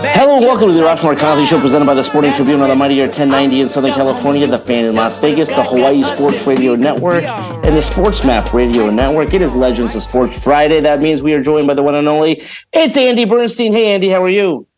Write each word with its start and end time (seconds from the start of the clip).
Hello, 0.00 0.38
welcome 0.38 0.68
to 0.68 0.74
the 0.74 0.80
Arash 0.80 0.98
Markazi 0.98 1.44
Show 1.44 1.60
presented 1.60 1.84
by 1.84 1.94
the 1.94 2.04
Sporting 2.04 2.32
Tribune 2.32 2.60
on 2.60 2.68
the 2.68 2.76
Mightier 2.76 3.06
1090 3.06 3.62
in 3.62 3.68
Southern 3.68 3.92
California, 3.92 4.46
the 4.46 4.58
Fan 4.58 4.84
in 4.84 4.94
Las 4.94 5.18
Vegas, 5.18 5.48
the 5.48 5.62
Hawaii 5.62 6.02
Sports 6.02 6.46
Radio 6.46 6.76
Network, 6.76 7.24
and 7.24 7.74
the 7.76 7.82
Sports 7.82 8.24
Map 8.24 8.54
Radio 8.54 8.90
Network. 8.90 9.34
It 9.34 9.42
is 9.42 9.56
Legends 9.56 9.96
of 9.96 10.02
Sports 10.02 10.42
Friday. 10.42 10.80
That 10.80 11.00
means 11.00 11.20
we 11.20 11.34
are 11.34 11.42
joined 11.42 11.66
by 11.66 11.74
the 11.74 11.82
one 11.82 11.96
and 11.96 12.06
only. 12.06 12.44
It's 12.72 12.96
Andy 12.96 13.24
Bernstein. 13.24 13.72
Hey, 13.72 13.92
Andy, 13.92 14.08
how 14.08 14.22
are 14.22 14.28
you? 14.28 14.68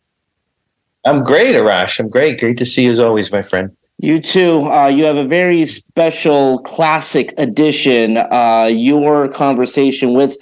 I'm 1.04 1.22
great, 1.22 1.54
Arash. 1.54 2.00
I'm 2.00 2.08
great. 2.08 2.40
Great 2.40 2.56
to 2.56 2.64
see 2.64 2.84
you 2.84 2.92
as 2.92 3.00
always, 3.00 3.30
my 3.30 3.42
friend. 3.42 3.76
You 3.98 4.18
too. 4.18 4.72
Uh, 4.72 4.86
you 4.86 5.04
have 5.04 5.16
a 5.16 5.26
very 5.26 5.66
special 5.66 6.60
classic 6.60 7.34
edition. 7.36 8.16
Uh, 8.16 8.70
your 8.72 9.28
conversation 9.28 10.14
with 10.14 10.38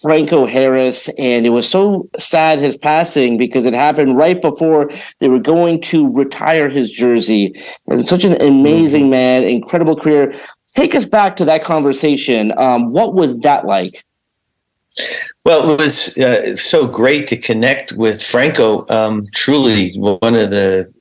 Franco 0.00 0.46
Harris, 0.46 1.10
and 1.18 1.44
it 1.44 1.50
was 1.50 1.68
so 1.68 2.08
sad 2.18 2.58
his 2.58 2.76
passing 2.76 3.36
because 3.36 3.66
it 3.66 3.74
happened 3.74 4.16
right 4.16 4.40
before 4.40 4.90
they 5.18 5.28
were 5.28 5.38
going 5.38 5.80
to 5.82 6.10
retire 6.12 6.68
his 6.68 6.90
jersey. 6.90 7.54
And 7.86 8.06
such 8.06 8.24
an 8.24 8.40
amazing 8.40 9.10
man, 9.10 9.44
incredible 9.44 9.96
career. 9.96 10.34
Take 10.74 10.94
us 10.94 11.04
back 11.04 11.36
to 11.36 11.44
that 11.46 11.64
conversation. 11.64 12.56
Um, 12.58 12.92
what 12.92 13.14
was 13.14 13.40
that 13.40 13.66
like? 13.66 14.04
Well, 15.44 15.70
it 15.70 15.80
was 15.80 16.18
uh, 16.18 16.56
so 16.56 16.90
great 16.90 17.26
to 17.28 17.36
connect 17.36 17.92
with 17.92 18.22
Franco. 18.22 18.86
Um, 18.88 19.26
truly 19.34 19.92
one 19.96 20.34
of 20.34 20.50
the 20.50 20.92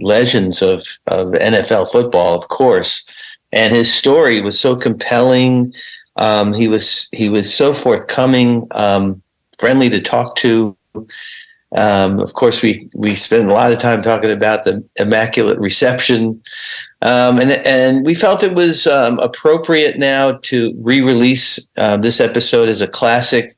legends 0.00 0.62
of, 0.62 0.86
of 1.06 1.28
NFL 1.28 1.90
football, 1.90 2.36
of 2.36 2.48
course. 2.48 3.04
And 3.52 3.74
his 3.74 3.92
story 3.92 4.40
was 4.40 4.58
so 4.58 4.76
compelling. 4.76 5.72
Um, 6.18 6.52
he 6.52 6.68
was 6.68 7.08
he 7.12 7.30
was 7.30 7.52
so 7.52 7.72
forthcoming, 7.72 8.66
um, 8.72 9.22
friendly 9.58 9.88
to 9.90 10.00
talk 10.00 10.36
to. 10.36 10.76
Um, 11.76 12.18
of 12.18 12.32
course, 12.32 12.62
we 12.62 12.88
we 12.94 13.14
spent 13.14 13.50
a 13.50 13.54
lot 13.54 13.72
of 13.72 13.78
time 13.78 14.02
talking 14.02 14.30
about 14.30 14.64
the 14.64 14.82
immaculate 14.96 15.58
reception, 15.58 16.42
um, 17.02 17.38
and 17.38 17.52
and 17.52 18.06
we 18.06 18.14
felt 18.14 18.42
it 18.42 18.54
was 18.54 18.86
um, 18.86 19.18
appropriate 19.20 19.98
now 19.98 20.38
to 20.42 20.72
re-release 20.78 21.68
uh, 21.76 21.96
this 21.96 22.20
episode 22.20 22.68
as 22.68 22.80
a 22.80 22.88
classic. 22.88 23.52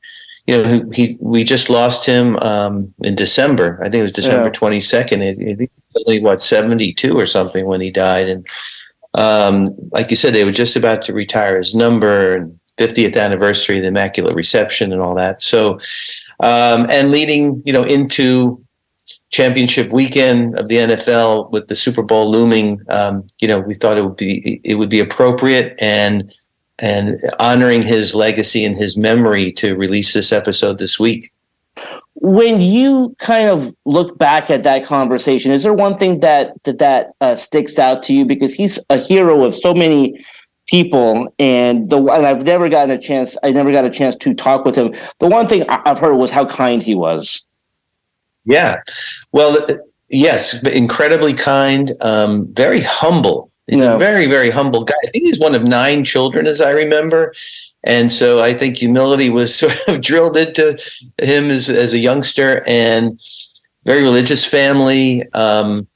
You 0.46 0.62
know, 0.62 0.90
he, 0.92 1.16
we 1.20 1.44
just 1.44 1.70
lost 1.70 2.04
him 2.04 2.36
um, 2.38 2.92
in 3.02 3.14
December. 3.14 3.78
I 3.80 3.84
think 3.84 4.00
it 4.00 4.02
was 4.02 4.12
December 4.12 4.50
twenty 4.50 4.80
second. 4.80 5.22
I 5.22 5.34
think 5.34 5.70
only 5.94 6.20
what 6.20 6.42
seventy 6.42 6.92
two 6.92 7.16
or 7.16 7.26
something 7.26 7.64
when 7.66 7.80
he 7.80 7.90
died, 7.92 8.28
and 8.28 8.44
um, 9.14 9.76
like 9.92 10.10
you 10.10 10.16
said, 10.16 10.34
they 10.34 10.44
were 10.44 10.52
just 10.52 10.76
about 10.76 11.02
to 11.02 11.12
retire 11.12 11.58
his 11.58 11.74
number 11.74 12.36
and 12.36 12.58
50th 12.78 13.16
anniversary 13.20 13.76
of 13.76 13.82
the 13.82 13.88
Immaculate 13.88 14.34
Reception 14.34 14.92
and 14.92 15.02
all 15.02 15.14
that. 15.14 15.42
So, 15.42 15.74
um, 16.40 16.86
and 16.88 17.10
leading, 17.10 17.62
you 17.66 17.72
know, 17.72 17.82
into 17.82 18.64
championship 19.30 19.92
weekend 19.92 20.58
of 20.58 20.68
the 20.68 20.76
NFL 20.76 21.50
with 21.50 21.68
the 21.68 21.76
Super 21.76 22.02
Bowl 22.02 22.30
looming, 22.30 22.80
um, 22.88 23.26
you 23.40 23.48
know, 23.48 23.60
we 23.60 23.74
thought 23.74 23.98
it 23.98 24.02
would 24.02 24.16
be 24.16 24.60
it 24.64 24.76
would 24.76 24.88
be 24.88 25.00
appropriate 25.00 25.76
and 25.80 26.32
and 26.78 27.18
honoring 27.38 27.82
his 27.82 28.14
legacy 28.14 28.64
and 28.64 28.76
his 28.76 28.96
memory 28.96 29.52
to 29.52 29.76
release 29.76 30.14
this 30.14 30.32
episode 30.32 30.78
this 30.78 30.98
week. 30.98 31.24
When 32.20 32.60
you 32.60 33.16
kind 33.18 33.48
of 33.48 33.74
look 33.86 34.18
back 34.18 34.50
at 34.50 34.62
that 34.64 34.84
conversation, 34.84 35.52
is 35.52 35.62
there 35.62 35.74
one 35.74 35.96
thing 35.96 36.20
that 36.20 36.52
that 36.64 36.78
that 36.78 37.12
uh, 37.20 37.36
sticks 37.36 37.78
out 37.78 38.02
to 38.04 38.14
you 38.14 38.24
because 38.24 38.52
he's 38.52 38.78
a 38.90 38.98
hero 38.98 39.44
of 39.44 39.54
so 39.54 39.74
many 39.74 40.22
people 40.66 41.32
and 41.38 41.90
the 41.90 41.96
and 41.96 42.26
I've 42.26 42.44
never 42.44 42.68
gotten 42.68 42.90
a 42.90 43.00
chance 43.00 43.36
I 43.42 43.50
never 43.50 43.72
got 43.72 43.84
a 43.84 43.90
chance 43.90 44.16
to 44.16 44.34
talk 44.34 44.64
with 44.64 44.76
him. 44.76 44.94
The 45.18 45.28
one 45.28 45.48
thing 45.48 45.64
I've 45.68 45.98
heard 45.98 46.14
was 46.14 46.30
how 46.30 46.46
kind 46.46 46.82
he 46.82 46.94
was. 46.94 47.44
Yeah. 48.44 48.80
Well, 49.32 49.56
yes, 50.08 50.62
incredibly 50.66 51.34
kind, 51.34 51.92
um, 52.00 52.52
very 52.54 52.80
humble. 52.80 53.50
He's 53.70 53.78
yeah. 53.80 53.94
a 53.94 53.98
very, 53.98 54.26
very 54.26 54.50
humble 54.50 54.82
guy. 54.82 54.96
I 55.06 55.10
think 55.10 55.24
he's 55.24 55.38
one 55.38 55.54
of 55.54 55.62
nine 55.62 56.02
children, 56.02 56.48
as 56.48 56.60
I 56.60 56.72
remember. 56.72 57.32
And 57.84 58.10
so 58.10 58.42
I 58.42 58.52
think 58.52 58.76
humility 58.76 59.30
was 59.30 59.54
sort 59.58 59.76
of 59.86 60.00
drilled 60.00 60.36
into 60.36 60.76
him 61.22 61.50
as, 61.50 61.70
as 61.70 61.94
a 61.94 61.98
youngster 61.98 62.64
and 62.66 63.20
very 63.84 64.02
religious 64.02 64.44
family. 64.44 65.30
Um, 65.34 65.86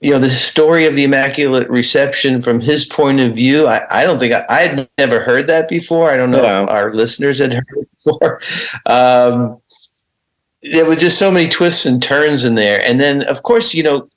you 0.00 0.10
know, 0.10 0.18
the 0.18 0.30
story 0.30 0.86
of 0.86 0.96
the 0.96 1.04
Immaculate 1.04 1.70
Reception 1.70 2.42
from 2.42 2.58
his 2.58 2.86
point 2.86 3.20
of 3.20 3.36
view, 3.36 3.68
I, 3.68 3.86
I 3.90 4.04
don't 4.04 4.18
think 4.18 4.32
I, 4.32 4.44
I, 4.48 4.60
had 4.62 4.88
never 4.98 5.20
heard 5.20 5.46
that 5.46 5.68
before. 5.68 6.10
I 6.10 6.16
don't 6.16 6.30
know 6.30 6.42
yeah. 6.42 6.64
if 6.64 6.70
our 6.70 6.90
listeners 6.90 7.38
had 7.38 7.54
heard 7.54 7.66
it 7.70 7.88
before. 8.04 8.40
Um, 8.86 9.60
there 10.62 10.84
was 10.84 11.00
just 11.00 11.18
so 11.18 11.30
many 11.30 11.48
twists 11.48 11.86
and 11.86 12.02
turns 12.02 12.44
in 12.44 12.54
there. 12.54 12.84
And 12.84 13.00
then, 13.00 13.26
of 13.28 13.42
course, 13.42 13.74
you 13.74 13.82
know, 13.82 14.08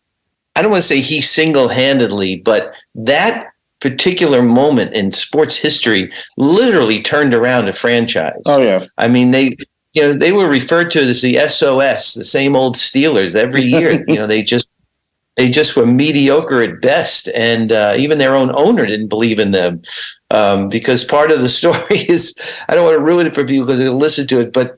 I 0.56 0.62
don't 0.62 0.72
want 0.72 0.81
to 0.81 0.88
say 0.88 1.02
he 1.02 1.22
single 1.22 1.68
handedly, 1.68 2.38
but 2.38 2.75
that 2.96 3.53
particular 3.80 4.41
moment 4.41 4.94
in 4.94 5.12
sports 5.12 5.58
history 5.58 6.09
literally 6.38 7.02
turned 7.02 7.34
around 7.34 7.68
a 7.68 7.74
franchise. 7.74 8.41
Oh, 8.46 8.62
yeah. 8.62 8.86
I 8.97 9.08
mean, 9.09 9.31
they, 9.31 9.58
you 9.94 10.02
know, 10.02 10.14
they 10.14 10.31
were 10.31 10.47
referred 10.47 10.90
to 10.91 11.02
as 11.02 11.22
the 11.22 11.38
SOS, 11.40 12.14
the 12.14 12.24
same 12.24 12.56
old 12.56 12.75
Steelers 12.75 13.36
every 13.36 13.64
year. 13.64 14.03
you 14.08 14.16
know, 14.16 14.28
they 14.28 14.41
just, 14.41 14.68
they 15.36 15.50
just 15.50 15.75
were 15.75 15.86
mediocre 15.86 16.62
at 16.62 16.80
best, 16.80 17.28
and 17.30 17.72
uh, 17.72 17.96
even 17.97 18.20
their 18.20 18.35
own 18.35 18.56
owner 18.56 18.85
didn't 18.85 19.09
believe 19.09 19.40
in 19.40 19.52
them. 19.52 19.81
Um, 20.30 20.70
because 20.70 21.03
part 21.03 21.31
of 21.31 21.41
the 21.41 21.50
story 21.59 21.97
is, 22.08 22.38
I 22.70 22.75
don't 22.75 22.85
want 22.85 22.97
to 22.97 23.03
ruin 23.03 23.28
it 23.28 23.35
for 23.35 23.44
people 23.44 23.66
because 23.66 23.80
they'll 23.80 23.97
listen 23.97 24.28
to 24.28 24.40
it, 24.40 24.53
but 24.53 24.78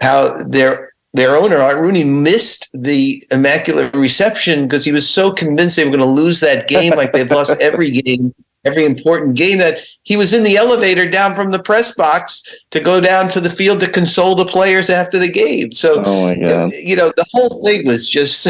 how 0.00 0.44
their 0.44 0.92
their 1.18 1.36
owner 1.36 1.58
Art 1.58 1.78
Rooney 1.78 2.04
missed 2.04 2.70
the 2.72 3.22
immaculate 3.30 3.94
reception 3.94 4.64
because 4.64 4.84
he 4.84 4.92
was 4.92 5.08
so 5.08 5.32
convinced 5.32 5.76
they 5.76 5.84
were 5.84 5.96
going 5.96 5.98
to 5.98 6.22
lose 6.22 6.40
that 6.40 6.68
game, 6.68 6.92
like 6.94 7.12
they've 7.12 7.30
lost 7.30 7.60
every 7.60 7.90
game, 7.90 8.34
every 8.64 8.84
important 8.84 9.36
game. 9.36 9.58
That 9.58 9.80
he 10.04 10.16
was 10.16 10.32
in 10.32 10.44
the 10.44 10.56
elevator 10.56 11.08
down 11.08 11.34
from 11.34 11.50
the 11.50 11.62
press 11.62 11.94
box 11.94 12.42
to 12.70 12.80
go 12.80 13.00
down 13.00 13.28
to 13.30 13.40
the 13.40 13.50
field 13.50 13.80
to 13.80 13.90
console 13.90 14.36
the 14.36 14.44
players 14.44 14.90
after 14.90 15.18
the 15.18 15.30
game. 15.30 15.72
So, 15.72 16.02
oh 16.04 16.30
you 16.30 16.94
know, 16.94 17.12
the 17.16 17.26
whole 17.32 17.64
thing 17.64 17.86
was 17.86 18.08
just 18.08 18.46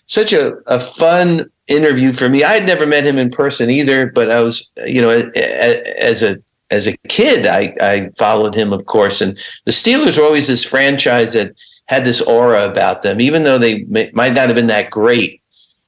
such 0.06 0.32
a, 0.32 0.54
a 0.66 0.80
fun 0.80 1.50
interview 1.66 2.14
for 2.14 2.30
me. 2.30 2.42
I 2.42 2.54
had 2.54 2.66
never 2.66 2.86
met 2.86 3.04
him 3.04 3.18
in 3.18 3.30
person 3.30 3.68
either, 3.68 4.10
but 4.10 4.30
I 4.30 4.40
was, 4.40 4.70
you 4.86 5.02
know, 5.02 5.10
as 5.10 6.22
a 6.22 6.38
as 6.70 6.86
a 6.86 6.96
kid, 7.08 7.46
I, 7.46 7.74
I 7.80 8.10
followed 8.18 8.54
him, 8.54 8.72
of 8.72 8.84
course. 8.86 9.20
And 9.20 9.38
the 9.64 9.72
Steelers 9.72 10.18
were 10.18 10.24
always 10.24 10.48
this 10.48 10.64
franchise 10.64 11.32
that 11.32 11.54
had 11.88 12.04
this 12.04 12.20
aura 12.20 12.68
about 12.68 13.02
them, 13.02 13.20
even 13.20 13.44
though 13.44 13.58
they 13.58 13.82
may, 13.84 14.10
might 14.12 14.34
not 14.34 14.46
have 14.46 14.54
been 14.54 14.66
that 14.66 14.90
great. 14.90 15.42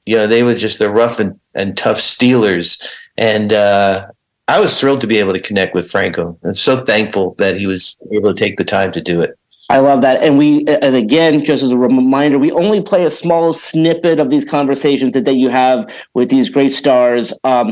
You 0.05 0.17
know, 0.17 0.27
they 0.27 0.43
were 0.43 0.55
just 0.55 0.79
the 0.79 0.89
rough 0.89 1.19
and, 1.19 1.39
and 1.53 1.77
tough 1.77 1.97
Steelers. 1.97 2.87
And 3.17 3.53
uh, 3.53 4.07
I 4.47 4.59
was 4.59 4.79
thrilled 4.79 5.01
to 5.01 5.07
be 5.07 5.17
able 5.17 5.33
to 5.33 5.39
connect 5.39 5.75
with 5.75 5.89
Franco. 5.89 6.37
I'm 6.43 6.55
so 6.55 6.83
thankful 6.83 7.35
that 7.37 7.57
he 7.57 7.67
was 7.67 7.99
able 8.11 8.33
to 8.33 8.39
take 8.39 8.57
the 8.57 8.63
time 8.63 8.91
to 8.93 9.01
do 9.01 9.21
it. 9.21 9.37
I 9.69 9.77
love 9.77 10.01
that. 10.01 10.21
And 10.21 10.37
we, 10.37 10.65
and 10.65 10.95
again, 10.95 11.45
just 11.45 11.63
as 11.63 11.71
a 11.71 11.77
reminder, 11.77 12.37
we 12.37 12.51
only 12.51 12.81
play 12.81 13.05
a 13.05 13.11
small 13.11 13.53
snippet 13.53 14.19
of 14.19 14.29
these 14.29 14.43
conversations 14.43 15.13
that, 15.13 15.25
that 15.25 15.35
you 15.35 15.49
have 15.49 15.89
with 16.13 16.29
these 16.29 16.49
great 16.49 16.71
stars. 16.73 17.31
Um, 17.45 17.71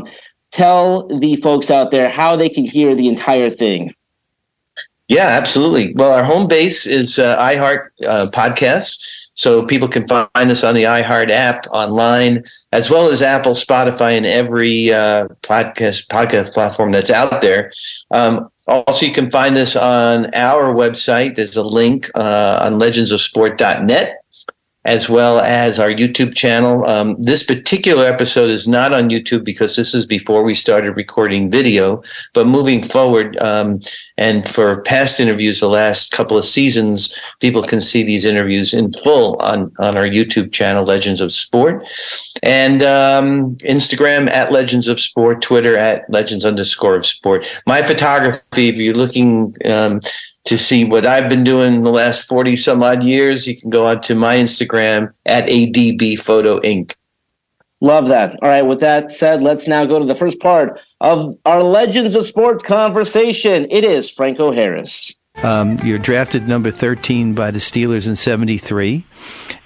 tell 0.50 1.06
the 1.08 1.36
folks 1.36 1.70
out 1.70 1.90
there 1.90 2.08
how 2.08 2.36
they 2.36 2.48
can 2.48 2.64
hear 2.64 2.94
the 2.94 3.08
entire 3.08 3.50
thing. 3.50 3.92
Yeah, 5.10 5.26
absolutely. 5.26 5.92
Well, 5.94 6.12
our 6.12 6.22
home 6.22 6.46
base 6.46 6.86
is 6.86 7.18
uh, 7.18 7.36
iHeart 7.36 7.88
uh, 8.06 8.28
Podcasts. 8.32 9.04
So 9.34 9.64
people 9.64 9.88
can 9.88 10.06
find 10.06 10.50
us 10.50 10.62
on 10.62 10.74
the 10.74 10.84
iHeart 10.84 11.30
app 11.30 11.66
online, 11.72 12.44
as 12.72 12.90
well 12.90 13.08
as 13.10 13.20
Apple, 13.22 13.52
Spotify, 13.52 14.16
and 14.16 14.26
every 14.26 14.92
uh, 14.92 15.26
podcast 15.42 16.08
podcast 16.08 16.52
platform 16.52 16.92
that's 16.92 17.10
out 17.10 17.40
there. 17.40 17.72
Um, 18.10 18.50
Also, 18.68 19.04
you 19.04 19.12
can 19.12 19.30
find 19.32 19.58
us 19.58 19.74
on 19.74 20.32
our 20.32 20.72
website. 20.72 21.34
There's 21.34 21.56
a 21.56 21.62
link 21.64 22.08
uh, 22.14 22.60
on 22.62 22.78
legendsofsport.net 22.78 24.08
as 24.84 25.10
well 25.10 25.40
as 25.40 25.78
our 25.78 25.90
YouTube 25.90 26.34
channel. 26.34 26.86
Um, 26.86 27.22
this 27.22 27.42
particular 27.42 28.06
episode 28.06 28.48
is 28.48 28.66
not 28.66 28.92
on 28.94 29.10
YouTube 29.10 29.44
because 29.44 29.76
this 29.76 29.94
is 29.94 30.06
before 30.06 30.42
we 30.42 30.54
started 30.54 30.96
recording 30.96 31.50
video. 31.50 32.02
But 32.32 32.46
moving 32.46 32.82
forward, 32.82 33.36
um, 33.38 33.80
and 34.16 34.48
for 34.48 34.82
past 34.82 35.20
interviews, 35.20 35.60
the 35.60 35.68
last 35.68 36.12
couple 36.12 36.38
of 36.38 36.46
seasons, 36.46 37.18
people 37.40 37.62
can 37.62 37.80
see 37.80 38.02
these 38.02 38.24
interviews 38.24 38.72
in 38.72 38.90
full 38.92 39.36
on, 39.36 39.70
on 39.78 39.98
our 39.98 40.06
YouTube 40.06 40.50
channel, 40.50 40.84
Legends 40.84 41.20
of 41.20 41.30
Sport, 41.30 41.86
and 42.42 42.82
um, 42.82 43.56
Instagram 43.56 44.30
at 44.30 44.50
Legends 44.50 44.88
of 44.88 44.98
Sport, 44.98 45.42
Twitter 45.42 45.76
at 45.76 46.08
Legends 46.08 46.46
underscore 46.46 46.96
of 46.96 47.04
Sport. 47.04 47.60
My 47.66 47.82
photography, 47.82 48.68
if 48.68 48.78
you're 48.78 48.94
looking 48.94 49.52
um, 49.66 50.00
to 50.44 50.58
see 50.58 50.84
what 50.84 51.06
I've 51.06 51.28
been 51.28 51.44
doing 51.44 51.82
the 51.82 51.90
last 51.90 52.26
40 52.26 52.56
some 52.56 52.82
odd 52.82 53.02
years, 53.02 53.46
you 53.46 53.56
can 53.56 53.70
go 53.70 53.86
on 53.86 54.00
to 54.02 54.14
my 54.14 54.36
Instagram 54.36 55.12
at 55.26 55.46
ADB 55.46 56.18
Photo 56.18 56.58
Inc. 56.60 56.96
Love 57.80 58.08
that. 58.08 58.34
All 58.42 58.48
right. 58.48 58.62
With 58.62 58.80
that 58.80 59.10
said, 59.10 59.42
let's 59.42 59.66
now 59.66 59.86
go 59.86 59.98
to 59.98 60.04
the 60.04 60.14
first 60.14 60.38
part 60.40 60.78
of 61.00 61.38
our 61.46 61.62
Legends 61.62 62.14
of 62.14 62.24
Sport 62.24 62.62
conversation. 62.62 63.66
It 63.70 63.84
is 63.84 64.10
Franco 64.10 64.50
Harris. 64.50 65.14
Um, 65.42 65.78
you're 65.82 65.98
drafted 65.98 66.46
number 66.46 66.70
13 66.70 67.32
by 67.32 67.50
the 67.50 67.60
Steelers 67.60 68.06
in 68.06 68.16
73, 68.16 69.04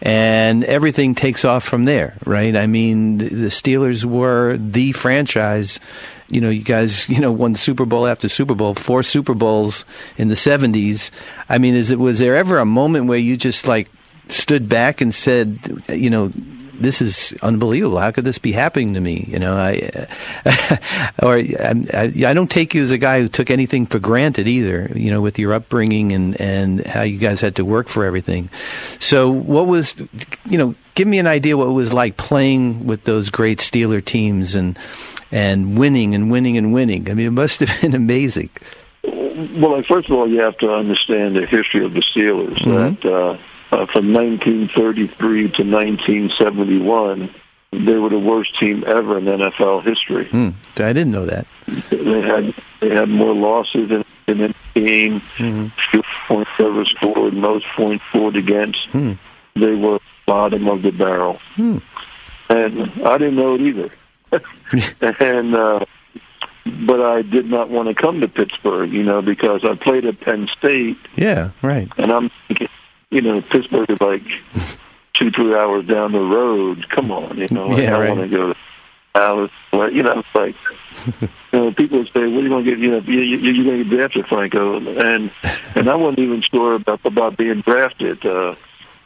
and 0.02 0.62
everything 0.64 1.16
takes 1.16 1.44
off 1.44 1.64
from 1.64 1.84
there, 1.84 2.16
right? 2.24 2.54
I 2.54 2.68
mean, 2.68 3.18
the 3.18 3.50
Steelers 3.50 4.04
were 4.04 4.56
the 4.56 4.92
franchise. 4.92 5.80
You 6.28 6.40
know, 6.40 6.50
you 6.50 6.62
guys, 6.62 7.08
you 7.08 7.20
know, 7.20 7.32
won 7.32 7.54
Super 7.54 7.84
Bowl 7.84 8.06
after 8.06 8.28
Super 8.28 8.54
Bowl, 8.54 8.74
four 8.74 9.02
Super 9.02 9.34
Bowls 9.34 9.84
in 10.16 10.28
the 10.28 10.34
70s. 10.34 11.10
I 11.48 11.58
mean, 11.58 11.74
is 11.74 11.90
it 11.90 11.98
was 11.98 12.18
there 12.18 12.36
ever 12.36 12.58
a 12.58 12.66
moment 12.66 13.06
where 13.06 13.18
you 13.18 13.36
just 13.36 13.66
like 13.66 13.90
stood 14.28 14.68
back 14.68 15.00
and 15.00 15.14
said, 15.14 15.58
you 15.88 16.10
know, 16.10 16.32
this 16.78 17.00
is 17.00 17.34
unbelievable. 17.42 17.98
How 17.98 18.10
could 18.10 18.24
this 18.24 18.38
be 18.38 18.52
happening 18.52 18.94
to 18.94 19.00
me? 19.00 19.26
You 19.28 19.38
know, 19.38 19.56
I 19.56 20.08
or 21.22 21.36
I, 21.38 21.74
I, 21.92 22.34
don't 22.34 22.50
take 22.50 22.74
you 22.74 22.84
as 22.84 22.90
a 22.90 22.98
guy 22.98 23.20
who 23.20 23.28
took 23.28 23.50
anything 23.50 23.86
for 23.86 23.98
granted 23.98 24.48
either. 24.48 24.90
You 24.94 25.10
know, 25.10 25.20
with 25.20 25.38
your 25.38 25.52
upbringing 25.52 26.12
and 26.12 26.40
and 26.40 26.84
how 26.84 27.02
you 27.02 27.18
guys 27.18 27.40
had 27.40 27.56
to 27.56 27.64
work 27.64 27.88
for 27.88 28.04
everything. 28.04 28.50
So, 28.98 29.30
what 29.30 29.66
was, 29.66 29.94
you 30.46 30.58
know, 30.58 30.74
give 30.94 31.08
me 31.08 31.18
an 31.18 31.26
idea 31.26 31.56
what 31.56 31.68
it 31.68 31.72
was 31.72 31.92
like 31.92 32.16
playing 32.16 32.86
with 32.86 33.04
those 33.04 33.30
great 33.30 33.58
Steeler 33.58 34.04
teams 34.04 34.54
and 34.54 34.78
and 35.34 35.76
winning 35.76 36.14
and 36.14 36.30
winning 36.30 36.56
and 36.56 36.72
winning. 36.72 37.10
I 37.10 37.14
mean, 37.14 37.26
it 37.26 37.32
must 37.32 37.60
have 37.60 37.80
been 37.80 37.94
amazing. 37.94 38.50
Well, 39.02 39.82
first 39.82 40.08
of 40.08 40.12
all, 40.16 40.28
you 40.28 40.40
have 40.40 40.56
to 40.58 40.72
understand 40.72 41.34
the 41.34 41.44
history 41.44 41.84
of 41.84 41.92
the 41.92 42.00
Steelers. 42.00 42.58
Mm-hmm. 42.58 43.08
That. 43.08 43.12
Uh, 43.12 43.38
uh, 43.72 43.86
from 43.86 44.12
1933 44.12 45.42
to 45.50 45.62
1971, 45.64 47.34
they 47.72 47.96
were 47.96 48.08
the 48.08 48.18
worst 48.18 48.56
team 48.60 48.84
ever 48.86 49.18
in 49.18 49.24
NFL 49.24 49.82
history. 49.82 50.26
Hmm. 50.28 50.50
I 50.76 50.92
didn't 50.92 51.10
know 51.10 51.26
that. 51.26 51.46
They 51.90 52.20
had 52.20 52.54
they 52.78 52.90
had 52.90 53.08
more 53.08 53.34
losses 53.34 53.90
in, 53.90 54.04
in 54.28 54.38
the 54.38 54.54
game, 54.74 55.20
mm-hmm. 55.38 55.66
few 55.90 56.04
points 56.28 56.52
ever 56.60 56.84
scored, 56.84 57.34
most 57.34 57.66
points 57.74 58.04
scored 58.10 58.36
against. 58.36 58.86
Hmm. 58.90 59.14
They 59.56 59.74
were 59.74 59.98
bottom 60.24 60.68
of 60.68 60.82
the 60.82 60.92
barrel, 60.92 61.40
hmm. 61.56 61.78
and 62.48 62.82
I 63.02 63.18
didn't 63.18 63.34
know 63.34 63.56
it 63.56 63.60
either. 63.62 63.90
and 65.20 65.54
uh, 65.54 65.84
but 66.64 67.00
I 67.00 67.22
did 67.22 67.46
not 67.46 67.68
want 67.68 67.88
to 67.88 67.94
come 67.94 68.20
to 68.20 68.28
Pittsburgh, 68.28 68.92
you 68.92 69.02
know, 69.02 69.20
because 69.22 69.64
I 69.64 69.74
played 69.74 70.06
at 70.06 70.20
Penn 70.20 70.48
State. 70.58 70.96
Yeah, 71.16 71.50
right. 71.62 71.88
And 71.98 72.10
I'm 72.10 72.30
thinking, 72.48 72.68
you 73.10 73.20
know, 73.20 73.42
Pittsburgh 73.42 73.90
is 73.90 74.00
like 74.00 74.22
two, 75.12 75.30
three 75.30 75.54
hours 75.54 75.86
down 75.86 76.12
the 76.12 76.20
road. 76.20 76.88
Come 76.88 77.10
on, 77.10 77.38
you 77.38 77.48
know, 77.50 77.76
yeah, 77.76 77.96
I 77.96 78.00
right. 78.00 78.08
want 78.10 78.30
to 78.30 78.36
go 78.36 78.52
to 78.52 78.58
Dallas. 79.14 79.50
You 79.72 80.02
know, 80.02 80.18
it's 80.20 80.34
like, 80.34 80.56
you 81.20 81.28
know, 81.52 81.72
people 81.72 81.98
would 81.98 82.08
say, 82.08 82.26
"What 82.26 82.40
are 82.40 82.42
you 82.42 82.48
going 82.48 82.64
to 82.64 82.70
get?" 82.70 82.78
You 82.78 82.90
know, 82.92 82.98
you, 83.00 83.20
you, 83.20 83.52
you're 83.52 83.64
going 83.64 83.78
to 83.78 83.84
get 83.84 83.96
drafted, 83.96 84.26
Franco, 84.26 84.76
and 84.76 85.30
and 85.74 85.88
I 85.88 85.94
wasn't 85.94 86.20
even 86.20 86.42
sure 86.42 86.74
about 86.74 87.00
about 87.04 87.36
being 87.36 87.60
drafted. 87.60 88.24
Uh, 88.24 88.54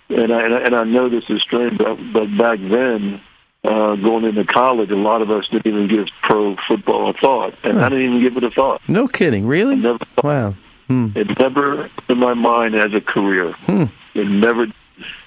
and 0.09 0.33
I 0.33 0.61
and 0.61 0.75
I 0.75 0.85
know 0.85 1.09
this 1.09 1.29
is 1.29 1.43
strange, 1.43 1.77
but, 1.79 1.97
but 2.13 2.37
back 2.39 2.59
then, 2.61 3.21
uh, 3.65 3.97
going 3.97 4.25
into 4.25 4.45
college, 4.45 4.91
a 4.91 4.97
lot 4.97 5.23
of 5.23 5.31
us 5.31 5.49
didn't 5.49 5.67
even 5.67 5.89
give 5.89 6.07
pro 6.23 6.57
football 6.69 7.11
a 7.11 7.13
thought, 7.15 7.55
and 7.65 7.79
huh. 7.79 7.87
I 7.87 7.89
didn't 7.89 8.05
even 8.05 8.21
give 8.21 8.37
it 8.37 8.45
a 8.45 8.51
thought. 8.51 8.81
No 8.89 9.09
kidding, 9.09 9.47
really? 9.47 9.77
Never 9.77 9.99
wow. 10.23 10.55
Hmm. 10.87 11.09
It 11.15 11.39
never 11.39 11.91
in 12.09 12.19
my 12.19 12.35
mind 12.35 12.75
as 12.75 12.95
a 12.95 13.01
career. 13.01 13.53
Hmm. 13.53 13.85
It 14.15 14.27
never. 14.27 14.67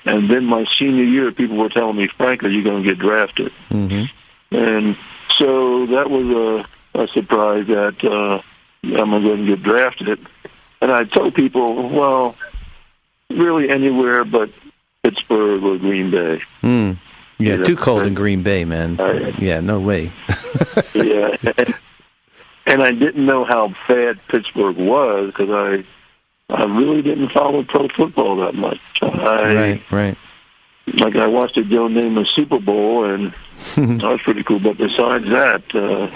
And 0.05 0.29
then 0.29 0.45
my 0.45 0.65
senior 0.77 1.03
year, 1.03 1.31
people 1.31 1.57
were 1.57 1.69
telling 1.69 1.95
me, 1.95 2.07
"Frank, 2.17 2.43
are 2.43 2.49
you 2.49 2.63
going 2.63 2.83
to 2.83 2.89
get 2.89 2.99
drafted?" 2.99 3.51
Mm-hmm. 3.69 4.55
And 4.55 4.97
so 5.37 5.85
that 5.87 6.09
was 6.09 6.65
a, 6.95 7.01
a 7.03 7.07
surprise 7.09 7.67
that 7.67 8.03
uh, 8.03 8.41
I'm 8.83 9.11
going 9.11 9.45
to 9.45 9.55
get 9.55 9.63
drafted. 9.63 10.19
And 10.81 10.91
I 10.91 11.03
told 11.03 11.35
people, 11.35 11.89
"Well, 11.89 12.35
really 13.29 13.69
anywhere 13.69 14.25
but 14.25 14.49
Pittsburgh 15.03 15.63
or 15.63 15.77
Green 15.77 16.11
Bay." 16.11 16.41
Hmm. 16.61 16.93
Yeah, 17.41 17.57
too 17.57 17.75
cold 17.75 18.05
in 18.05 18.13
Green 18.13 18.43
Bay, 18.43 18.65
man. 18.65 18.99
Uh, 18.99 19.33
yeah, 19.39 19.59
no 19.59 19.79
way. 19.79 20.11
yeah, 20.93 21.35
and, 21.57 21.75
and 22.65 22.81
I 22.83 22.91
didn't 22.91 23.25
know 23.25 23.43
how 23.43 23.73
bad 23.88 24.19
Pittsburgh 24.27 24.77
was 24.77 25.27
because 25.27 25.49
I 25.49 25.83
I 26.51 26.65
really 26.65 27.01
didn't 27.01 27.29
follow 27.29 27.63
pro 27.63 27.88
football 27.88 28.35
that 28.38 28.55
much. 28.55 28.79
I, 29.01 29.53
right, 29.53 29.91
right. 29.91 30.17
Like 30.93 31.15
I 31.15 31.27
watched 31.27 31.57
a 31.57 31.63
Joe 31.63 31.88
Namath 31.88 32.27
Super 32.35 32.59
Bowl, 32.59 33.05
and 33.05 33.33
that 33.75 34.03
was 34.03 34.21
pretty 34.21 34.43
cool. 34.43 34.59
But 34.59 34.77
besides 34.77 35.25
that, 35.29 35.63
uh, 35.73 36.11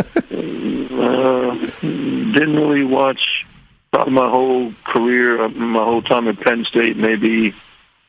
uh, 0.94 1.54
didn't 1.80 2.56
really 2.56 2.84
watch. 2.84 3.44
Probably 3.92 4.14
my 4.14 4.28
whole 4.28 4.72
career, 4.84 5.40
uh, 5.40 5.48
my 5.50 5.84
whole 5.84 6.02
time 6.02 6.26
at 6.26 6.40
Penn 6.40 6.64
State, 6.64 6.96
maybe 6.96 7.54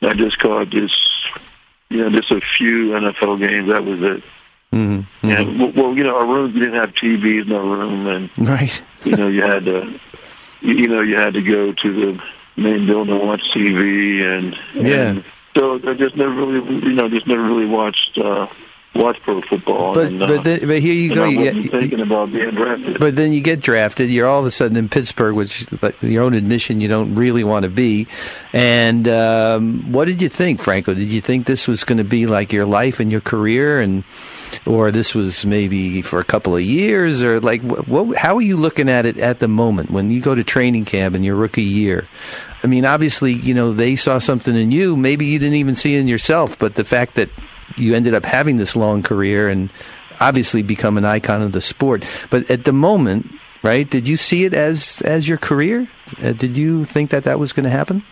I 0.02 0.14
just 0.14 0.40
caught 0.40 0.70
just 0.70 0.96
you 1.90 1.98
know 1.98 2.10
just 2.10 2.32
a 2.32 2.42
few 2.58 2.92
NFL 2.92 3.40
games. 3.40 3.70
That 3.70 3.84
was 3.84 4.02
it. 4.02 4.24
Mm-hmm. 4.74 5.30
And 5.30 5.76
well, 5.76 5.96
you 5.96 6.04
know, 6.04 6.18
our 6.18 6.26
rooms 6.26 6.54
didn't 6.54 6.74
have 6.74 6.94
TVs 6.94 7.46
in 7.46 7.52
our 7.54 7.64
room, 7.64 8.08
and 8.08 8.48
right. 8.48 8.82
you 9.04 9.16
know, 9.16 9.28
you 9.28 9.42
had 9.42 9.66
to, 9.66 10.00
you 10.62 10.88
know, 10.88 11.02
you 11.02 11.18
had 11.18 11.34
to 11.36 11.42
go 11.42 11.72
to 11.72 11.94
the 11.94 12.24
main 12.58 12.86
building 12.86 13.16
and 13.16 13.28
watch 13.28 13.42
TV, 13.54 14.22
and 14.22 14.56
yeah. 14.74 15.10
And 15.10 15.24
so 15.56 15.76
I 15.88 15.94
just 15.94 16.16
never 16.18 16.34
really, 16.34 16.86
you 16.86 16.94
know, 16.94 17.10
just 17.10 17.28
never 17.28 17.44
really 17.44 17.68
watched. 17.68 18.18
uh 18.18 18.48
watch 18.96 19.22
pro 19.22 19.42
football. 19.42 19.94
But 19.94 20.08
and, 20.08 20.20
but, 20.20 20.44
then, 20.44 20.68
but 20.68 20.80
here 20.80 20.94
you 20.94 21.14
go. 21.14 21.26
You 21.26 21.52
get, 21.52 21.72
thinking 21.72 22.00
about 22.00 22.32
being 22.32 22.52
drafted. 22.52 23.00
But 23.00 23.16
then 23.16 23.34
you 23.34 23.42
get 23.42 23.62
drafted. 23.62 24.10
You're 24.10 24.28
all 24.28 24.40
of 24.40 24.46
a 24.46 24.52
sudden 24.52 24.78
in 24.78 24.90
Pittsburgh, 24.90 25.36
which, 25.36 25.72
like 25.82 26.02
your 26.02 26.24
own 26.24 26.34
admission, 26.34 26.82
you 26.82 26.88
don't 26.88 27.16
really 27.16 27.44
want 27.44 27.64
to 27.64 27.70
be. 27.70 28.08
And 28.54 29.08
um, 29.08 29.92
what 29.92 30.06
did 30.06 30.22
you 30.22 30.30
think, 30.30 30.62
Franco? 30.62 30.94
Did 30.94 31.10
you 31.10 31.22
think 31.22 31.46
this 31.46 31.68
was 31.68 31.84
going 31.84 31.98
to 31.98 32.04
be 32.04 32.26
like 32.26 32.54
your 32.54 32.66
life 32.66 33.00
and 33.00 33.12
your 33.12 33.22
career, 33.22 33.82
and 33.82 34.04
or 34.66 34.92
this 34.92 35.14
was 35.14 35.46
maybe 35.46 36.02
for 36.02 36.20
a 36.20 36.24
couple 36.24 36.56
of 36.56 36.62
years, 36.62 37.22
or 37.22 37.40
like 37.40 37.62
what? 37.62 37.88
what 37.88 38.18
how 38.18 38.38
are 38.38 38.42
you 38.42 38.56
looking 38.56 38.90
at 38.90 39.06
it 39.06 39.18
at 39.18 39.40
the 39.40 39.48
moment 39.48 39.92
when 39.92 40.10
you 40.10 40.22
go 40.22 40.34
to 40.34 40.44
training 40.44 40.86
camp 40.86 41.16
in 41.16 41.24
your 41.24 41.36
rookie 41.36 41.64
year? 41.64 42.08
I 42.64 42.68
mean, 42.68 42.86
obviously, 42.86 43.34
you 43.34 43.54
know 43.54 43.74
they 43.74 43.96
saw 43.96 44.20
something 44.20 44.56
in 44.56 44.72
you. 44.72 44.96
Maybe 44.96 45.26
you 45.26 45.38
didn't 45.38 45.56
even 45.56 45.76
see 45.76 45.96
it 45.96 46.00
in 46.00 46.08
yourself, 46.08 46.58
but 46.58 46.76
the 46.76 46.86
fact 46.86 47.16
that 47.16 47.30
you 47.78 47.96
ended 47.96 48.14
up 48.14 48.26
having 48.26 48.58
this 48.58 48.76
long 48.76 49.04
career 49.04 49.50
and 49.50 49.70
obviously 50.20 50.62
become 50.62 50.98
an 50.98 51.06
icon 51.06 51.42
of 51.42 51.52
the 51.52 51.62
sport. 51.62 52.04
But 52.30 52.50
at 52.50 52.64
the 52.64 52.74
moment, 52.74 53.32
right? 53.64 53.90
Did 53.90 54.08
you 54.08 54.18
see 54.18 54.46
it 54.46 54.54
as 54.54 55.02
as 55.04 55.28
your 55.28 55.38
career? 55.38 55.88
Uh, 56.22 56.34
did 56.34 56.56
you 56.56 56.86
think 56.86 57.10
that 57.10 57.24
that 57.24 57.40
was 57.40 57.52
going 57.54 57.66
to 57.66 57.70
happen? 57.70 58.04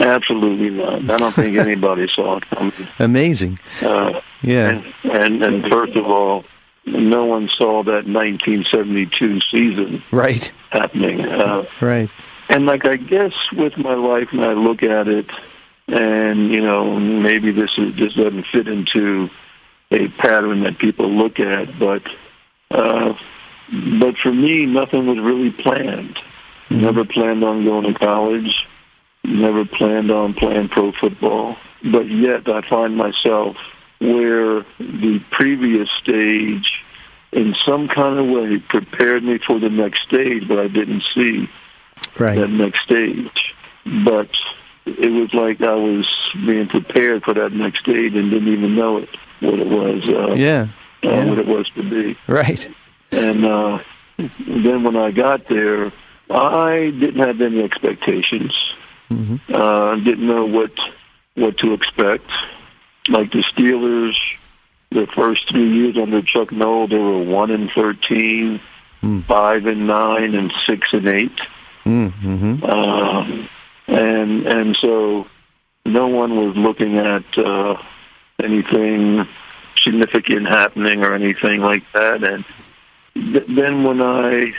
Absolutely 0.00 0.70
not. 0.70 1.10
I 1.10 1.16
don't 1.16 1.32
think 1.32 1.56
anybody 1.56 2.06
saw 2.14 2.36
it 2.36 2.48
coming. 2.50 2.88
Amazing. 2.98 3.58
Uh, 3.82 4.20
yeah. 4.42 4.68
And, 4.68 4.94
and 5.04 5.42
and 5.42 5.72
first 5.72 5.96
of 5.96 6.04
all, 6.04 6.44
no 6.84 7.24
one 7.24 7.48
saw 7.48 7.82
that 7.82 8.06
1972 8.06 9.40
season 9.50 10.02
right 10.10 10.52
happening. 10.70 11.24
Uh, 11.24 11.64
right. 11.80 12.10
And 12.48 12.66
like 12.66 12.86
I 12.86 12.96
guess 12.96 13.32
with 13.52 13.76
my 13.76 13.94
life, 13.94 14.28
when 14.32 14.44
I 14.44 14.52
look 14.52 14.82
at 14.82 15.08
it, 15.08 15.28
and 15.88 16.50
you 16.50 16.60
know 16.60 16.98
maybe 16.98 17.52
this 17.52 17.70
is 17.78 17.94
this 17.96 18.14
doesn't 18.14 18.46
fit 18.46 18.68
into 18.68 19.30
a 19.90 20.08
pattern 20.08 20.62
that 20.64 20.78
people 20.78 21.08
look 21.08 21.38
at, 21.38 21.78
but 21.78 22.02
uh, 22.70 23.14
but 23.72 24.16
for 24.18 24.32
me, 24.32 24.66
nothing 24.66 25.06
was 25.06 25.18
really 25.18 25.50
planned. 25.50 26.18
Never 26.70 27.04
planned 27.04 27.44
on 27.44 27.64
going 27.64 27.92
to 27.92 27.98
college. 27.98 28.66
Never 29.22 29.64
planned 29.64 30.10
on 30.10 30.34
playing 30.34 30.68
pro 30.68 30.92
football. 30.92 31.56
But 31.84 32.08
yet, 32.08 32.48
I 32.48 32.62
find 32.68 32.96
myself 32.96 33.56
where 34.00 34.64
the 34.78 35.20
previous 35.30 35.88
stage 36.02 36.82
in 37.32 37.54
some 37.64 37.88
kind 37.88 38.18
of 38.18 38.28
way 38.28 38.58
prepared 38.58 39.22
me 39.22 39.38
for 39.38 39.58
the 39.58 39.68
next 39.70 40.02
stage, 40.02 40.48
but 40.48 40.58
I 40.58 40.68
didn't 40.68 41.02
see 41.14 41.48
Right. 42.18 42.38
that 42.38 42.48
next 42.48 42.82
stage. 42.82 43.54
But 43.84 44.30
it 44.86 45.10
was 45.12 45.32
like 45.34 45.60
I 45.60 45.74
was 45.74 46.06
being 46.34 46.68
prepared 46.68 47.24
for 47.24 47.34
that 47.34 47.52
next 47.52 47.80
stage 47.80 48.14
and 48.14 48.30
didn't 48.30 48.48
even 48.48 48.74
know 48.74 48.98
it 48.98 49.08
what 49.40 49.58
it 49.58 49.66
was. 49.66 50.08
Uh, 50.08 50.34
Yeah. 50.34 50.68
uh, 51.04 51.08
yeah. 51.10 51.24
what 51.26 51.38
it 51.38 51.46
was 51.46 51.68
to 51.76 51.82
be. 51.82 52.16
Right. 52.26 52.68
And 53.12 53.44
uh, 53.44 53.78
then 54.18 54.82
when 54.84 54.96
I 54.96 55.10
got 55.10 55.46
there, 55.48 55.92
I 56.30 56.92
didn't 56.98 57.20
have 57.20 57.40
any 57.40 57.62
expectations. 57.62 58.52
Uh, 59.10 59.94
didn't 59.96 60.26
know 60.26 60.44
what 60.46 60.72
what 61.34 61.58
to 61.58 61.74
expect. 61.74 62.28
Like 63.08 63.30
the 63.30 63.42
Steelers, 63.44 64.16
the 64.90 65.06
first 65.06 65.48
three 65.48 65.70
years 65.70 65.96
under 65.96 66.22
Chuck 66.22 66.50
Noll, 66.50 66.88
they 66.88 66.98
were 66.98 67.22
one 67.22 67.52
and 67.52 67.70
thirteen, 67.70 68.60
five 69.26 69.66
and 69.66 69.86
nine, 69.86 70.34
and 70.34 70.52
six 70.66 70.92
and 70.92 71.06
eight. 71.06 71.38
Mm-hmm. 71.84 72.64
Um, 72.64 73.48
and 73.88 74.46
and 74.46 74.76
so 74.76 75.26
no 75.84 76.08
one 76.08 76.36
was 76.46 76.56
looking 76.56 76.98
at 76.98 77.24
uh, 77.38 77.80
anything 78.42 79.26
significant 79.82 80.46
happening 80.48 81.04
or 81.04 81.14
anything 81.14 81.60
like 81.60 81.84
that. 81.92 82.24
And 82.24 82.44
th- 83.14 83.44
then 83.48 83.84
when 83.84 84.00
I 84.02 84.52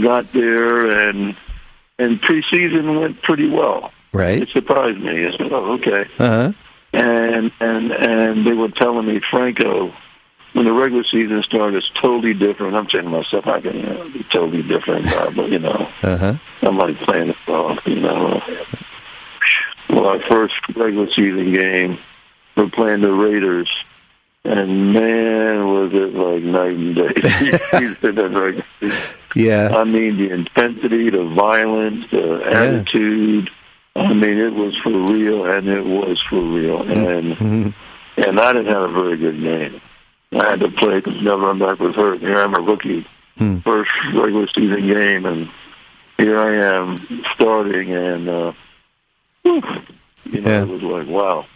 got 0.00 0.32
there 0.32 1.08
and 1.08 1.36
and 1.98 2.20
preseason 2.20 3.00
went 3.00 3.22
pretty 3.22 3.48
well, 3.48 3.92
Right. 4.12 4.42
it 4.42 4.48
surprised 4.50 5.00
me. 5.00 5.26
I 5.26 5.30
said, 5.36 5.52
"Oh, 5.52 5.72
okay." 5.74 6.06
Uh 6.18 6.28
huh. 6.28 6.52
and 6.92 7.50
and 7.60 7.90
and 7.92 8.46
they 8.46 8.52
were 8.52 8.68
telling 8.68 9.06
me, 9.06 9.20
Franco, 9.30 9.92
when 10.52 10.64
the 10.66 10.72
regular 10.72 11.02
season 11.04 11.42
started, 11.42 11.76
it's 11.78 11.90
totally 12.00 12.32
different. 12.34 12.76
I'm 12.76 12.88
saying 12.90 13.04
to 13.04 13.10
myself, 13.10 13.46
I 13.48 13.60
can 13.60 13.74
you 13.76 13.82
know, 13.82 14.08
be 14.10 14.22
totally 14.30 14.62
different, 14.62 15.06
uh, 15.08 15.30
but 15.34 15.50
you 15.50 15.58
know, 15.58 15.88
Uh 16.02 16.16
huh. 16.16 16.34
I'm 16.62 16.78
like 16.78 16.96
playing 16.98 17.30
it 17.30 17.48
off, 17.48 17.84
you 17.86 17.96
know. 18.00 18.40
Our 20.04 20.20
first 20.28 20.54
regular 20.76 21.08
season 21.10 21.54
game, 21.54 21.98
we're 22.56 22.68
playing 22.68 23.00
the 23.00 23.10
Raiders, 23.12 23.70
and 24.44 24.92
man, 24.92 25.66
was 25.66 25.92
it 25.94 26.14
like 26.14 26.42
night 26.42 26.76
and 26.76 26.94
day. 26.94 27.58
Season 27.70 28.18
and 28.18 28.34
regular 28.38 28.64
season. 28.80 28.98
Yeah. 29.34 29.74
I 29.74 29.84
mean, 29.84 30.18
the 30.18 30.30
intensity, 30.30 31.08
the 31.08 31.24
violence, 31.24 32.04
the 32.10 32.42
attitude. 32.44 33.48
I 33.96 34.12
mean, 34.12 34.36
it 34.36 34.52
was 34.52 34.76
for 34.82 34.90
real, 34.90 35.46
and 35.46 35.68
it 35.68 35.86
was 35.86 36.20
for 36.28 36.40
real, 36.40 36.82
and 36.82 37.36
Mhm. 37.36 37.74
and 38.18 38.38
I 38.40 38.52
didn't 38.52 38.72
have 38.74 38.82
a 38.82 38.92
very 38.92 39.16
good 39.16 39.40
game. 39.40 39.80
I 40.38 40.50
had 40.50 40.60
to 40.60 40.68
play 40.68 40.96
because 41.00 41.14
Back 41.58 41.80
was 41.80 41.94
hurt. 41.94 42.20
Here 42.20 42.36
I'm 42.38 42.54
a 42.54 42.60
rookie, 42.60 43.06
Hmm. 43.38 43.58
first 43.60 43.90
regular 44.12 44.48
season 44.48 44.86
game, 44.86 45.24
and 45.24 45.48
here 46.18 46.38
I 46.38 46.54
am 46.56 47.24
starting, 47.34 47.90
and 47.92 48.28
uh, 48.28 48.52
you 49.44 49.60
know, 49.60 49.84
Yeah. 50.24 50.62
it 50.62 50.68
was 50.68 50.82
like 50.82 51.06
wow, 51.06 51.46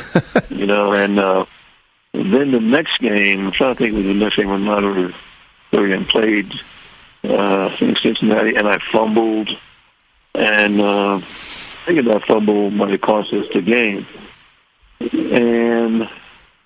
you 0.50 0.66
know, 0.66 0.92
and 0.92 1.18
uh, 1.18 1.46
then 2.12 2.50
the 2.52 2.60
next 2.60 2.98
game, 3.00 3.46
I'm 3.46 3.52
trying 3.52 3.74
to 3.76 3.78
think 3.84 3.96
of 3.96 4.04
the 4.04 4.14
next 4.14 4.36
game, 4.36 4.50
I'm 4.50 4.64
not 4.64 4.82
really, 4.82 5.14
really 5.72 6.04
played 6.04 6.52
uh, 7.24 7.74
in 7.80 7.96
Cincinnati, 7.96 8.54
and 8.56 8.68
I 8.68 8.78
fumbled, 8.92 9.48
and 10.34 10.80
uh, 10.80 11.16
I 11.16 11.22
think 11.86 12.04
that 12.04 12.24
fumble 12.26 12.70
might 12.70 12.90
have 12.90 13.00
cost 13.00 13.32
us 13.32 13.46
the 13.52 13.60
game. 13.62 14.06
And 15.00 16.10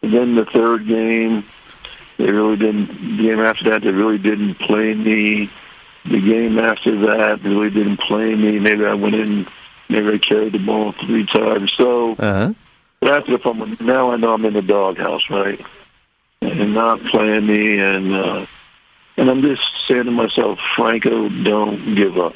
then 0.03 0.35
the 0.37 0.47
third 0.53 0.87
game, 0.87 1.45
they 2.17 2.31
really 2.31 2.57
didn't. 2.57 3.17
The 3.17 3.23
game 3.25 3.41
after 3.41 3.71
that, 3.71 3.83
they 3.83 3.91
really 3.91 4.19
didn't 4.19 4.55
play 4.57 4.95
me. 4.95 5.51
The 6.05 6.21
game 6.21 6.59
after 6.59 6.97
that, 7.07 7.43
they 7.43 7.49
really 7.49 7.71
didn't 7.71 7.99
play 8.01 8.35
me. 8.35 8.59
Maybe 8.59 8.85
I 8.87 8.95
went 8.95 9.15
in, 9.17 9.47
maybe 9.91 10.15
I 10.15 10.19
carried 10.19 10.53
the 10.53 10.59
ball 10.59 10.93
three 11.05 11.27
times. 11.27 11.73
So 11.77 12.13
Uh 12.13 12.17
huh. 12.49 12.53
but 13.01 13.11
after 13.11 13.33
the 13.33 13.39
fumble, 13.39 13.67
now 13.81 14.13
I 14.13 14.17
know 14.17 14.33
I'm 14.35 14.45
in 14.45 14.55
the 14.55 14.63
doghouse, 14.63 15.29
right? 15.31 15.61
And 16.43 16.73
not 16.75 17.03
playing 17.05 17.47
me, 17.47 17.79
and 17.79 18.15
uh, 18.15 18.47
and 19.17 19.31
I'm 19.31 19.43
just 19.43 19.63
saying 19.87 20.05
to 20.05 20.11
myself, 20.11 20.59
Franco, 20.75 21.29
don't 21.29 21.95
give 21.95 22.17
up. 22.19 22.35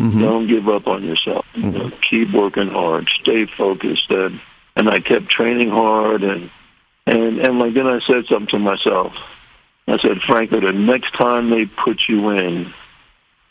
Don't 0.00 0.46
give 0.46 0.68
up 0.68 0.86
on 0.86 1.02
yourself. 1.04 1.44
You 1.54 1.70
know, 1.72 1.90
keep 2.08 2.32
working 2.32 2.68
hard. 2.68 3.08
Stay 3.20 3.46
focused. 3.46 4.08
And 4.10 4.40
and 4.76 4.88
I 4.88 5.00
kept 5.00 5.28
training 5.28 5.70
hard. 5.70 6.22
And 6.22 6.50
and 7.06 7.38
and 7.40 7.58
like 7.58 7.74
then 7.74 7.86
I 7.88 7.98
said 8.00 8.26
something 8.26 8.46
to 8.48 8.58
myself. 8.60 9.12
I 9.88 9.98
said, 9.98 10.20
Franco, 10.20 10.60
the 10.60 10.72
next 10.72 11.14
time 11.14 11.50
they 11.50 11.64
put 11.66 12.02
you 12.08 12.28
in, 12.30 12.72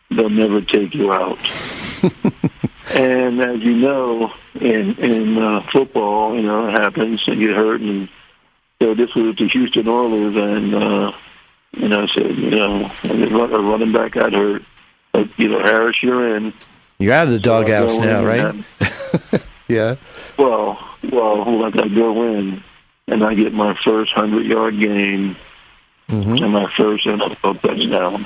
they'll 0.09 0.29
never 0.29 0.61
take 0.61 0.93
you 0.95 1.11
out. 1.11 1.39
and 2.91 3.41
as 3.41 3.61
you 3.61 3.75
know, 3.75 4.31
in 4.55 4.95
in 4.95 5.37
uh, 5.37 5.61
football, 5.71 6.35
you 6.35 6.41
know, 6.43 6.67
it 6.67 6.71
happens 6.71 7.27
and 7.27 7.39
you 7.39 7.47
get 7.47 7.55
hurt. 7.57 7.81
And 7.81 8.09
so 8.81 8.93
this 8.93 9.13
was 9.15 9.35
the 9.35 9.47
Houston 9.47 9.87
Oilers, 9.87 10.35
and 10.35 10.75
uh, 10.75 11.11
you 11.73 11.87
know, 11.87 12.03
I 12.03 12.07
said, 12.07 12.37
you 12.37 12.49
know, 12.51 12.91
a 13.03 13.61
running 13.61 13.91
back 13.91 14.13
got 14.13 14.33
hurt. 14.33 14.63
But, 15.11 15.27
you 15.37 15.49
know, 15.49 15.59
Harris, 15.59 15.97
you're 16.01 16.35
in. 16.35 16.53
You're 16.99 17.13
out 17.13 17.27
of 17.27 17.33
the 17.33 17.39
doghouse 17.39 17.97
go 17.97 18.03
now, 18.03 18.23
right? 18.23 18.55
Yeah. 19.69 19.97
Well, 20.37 20.79
well, 21.11 21.59
like 21.59 21.77
I 21.77 21.89
go 21.89 22.23
in 22.23 22.63
and 23.09 23.23
I 23.23 23.33
get 23.33 23.53
my 23.53 23.77
first 23.83 24.13
hundred 24.13 24.45
yard 24.45 24.79
game 24.79 25.35
Mm-hmm. 26.09 26.41
and 26.41 26.53
my 26.53 26.71
first 26.77 27.05
NFL 27.05 27.61
touchdown. 27.61 28.25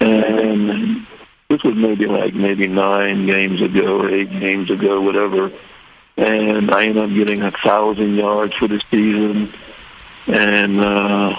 And 0.00 1.06
this 1.48 1.62
was 1.62 1.74
maybe 1.74 2.06
like 2.06 2.34
maybe 2.34 2.66
nine 2.66 3.26
games 3.26 3.62
ago 3.62 4.00
or 4.00 4.10
eight 4.10 4.30
games 4.30 4.70
ago, 4.70 5.00
whatever. 5.00 5.52
And 6.16 6.70
I 6.70 6.86
ended 6.86 7.04
up 7.04 7.14
getting 7.14 7.42
a 7.42 7.50
thousand 7.50 8.16
yards 8.16 8.54
for 8.54 8.68
the 8.68 8.80
season, 8.90 9.52
and 10.26 10.80
uh, 10.80 11.38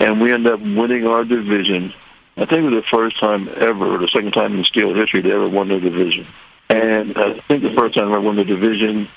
and 0.00 0.20
we 0.20 0.32
ended 0.32 0.52
up 0.52 0.60
winning 0.60 1.06
our 1.06 1.24
division. 1.24 1.94
I 2.36 2.46
think 2.46 2.60
it 2.60 2.70
was 2.70 2.82
the 2.82 2.88
first 2.90 3.18
time 3.20 3.48
ever, 3.56 3.98
the 3.98 4.08
second 4.08 4.32
time 4.32 4.58
in 4.58 4.64
Steel 4.64 4.94
history 4.94 5.20
they 5.20 5.30
ever 5.30 5.48
won 5.48 5.68
the 5.68 5.78
division. 5.78 6.26
And 6.68 7.16
I 7.18 7.40
think 7.40 7.62
the 7.62 7.74
first 7.74 7.94
time 7.94 8.12
I 8.12 8.18
won 8.18 8.36
the 8.36 8.44
division, 8.44 9.08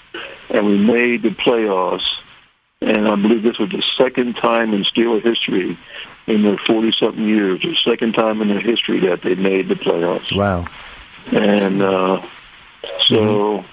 and 0.49 0.65
we 0.65 0.77
made 0.77 1.23
the 1.23 1.29
playoffs. 1.29 2.05
And 2.81 3.07
I 3.07 3.15
believe 3.15 3.43
this 3.43 3.57
was 3.57 3.69
the 3.69 3.83
second 3.97 4.35
time 4.35 4.73
in 4.73 4.83
Steeler 4.83 5.21
history, 5.21 5.77
in 6.27 6.43
their 6.43 6.57
forty-something 6.57 7.27
years, 7.27 7.61
the 7.61 7.75
second 7.83 8.13
time 8.13 8.41
in 8.41 8.47
their 8.49 8.59
history 8.61 8.99
that 9.01 9.21
they 9.23 9.35
made 9.35 9.67
the 9.67 9.75
playoffs. 9.75 10.35
Wow. 10.35 10.65
And 11.31 11.81
uh, 11.81 12.21
so, 13.07 13.63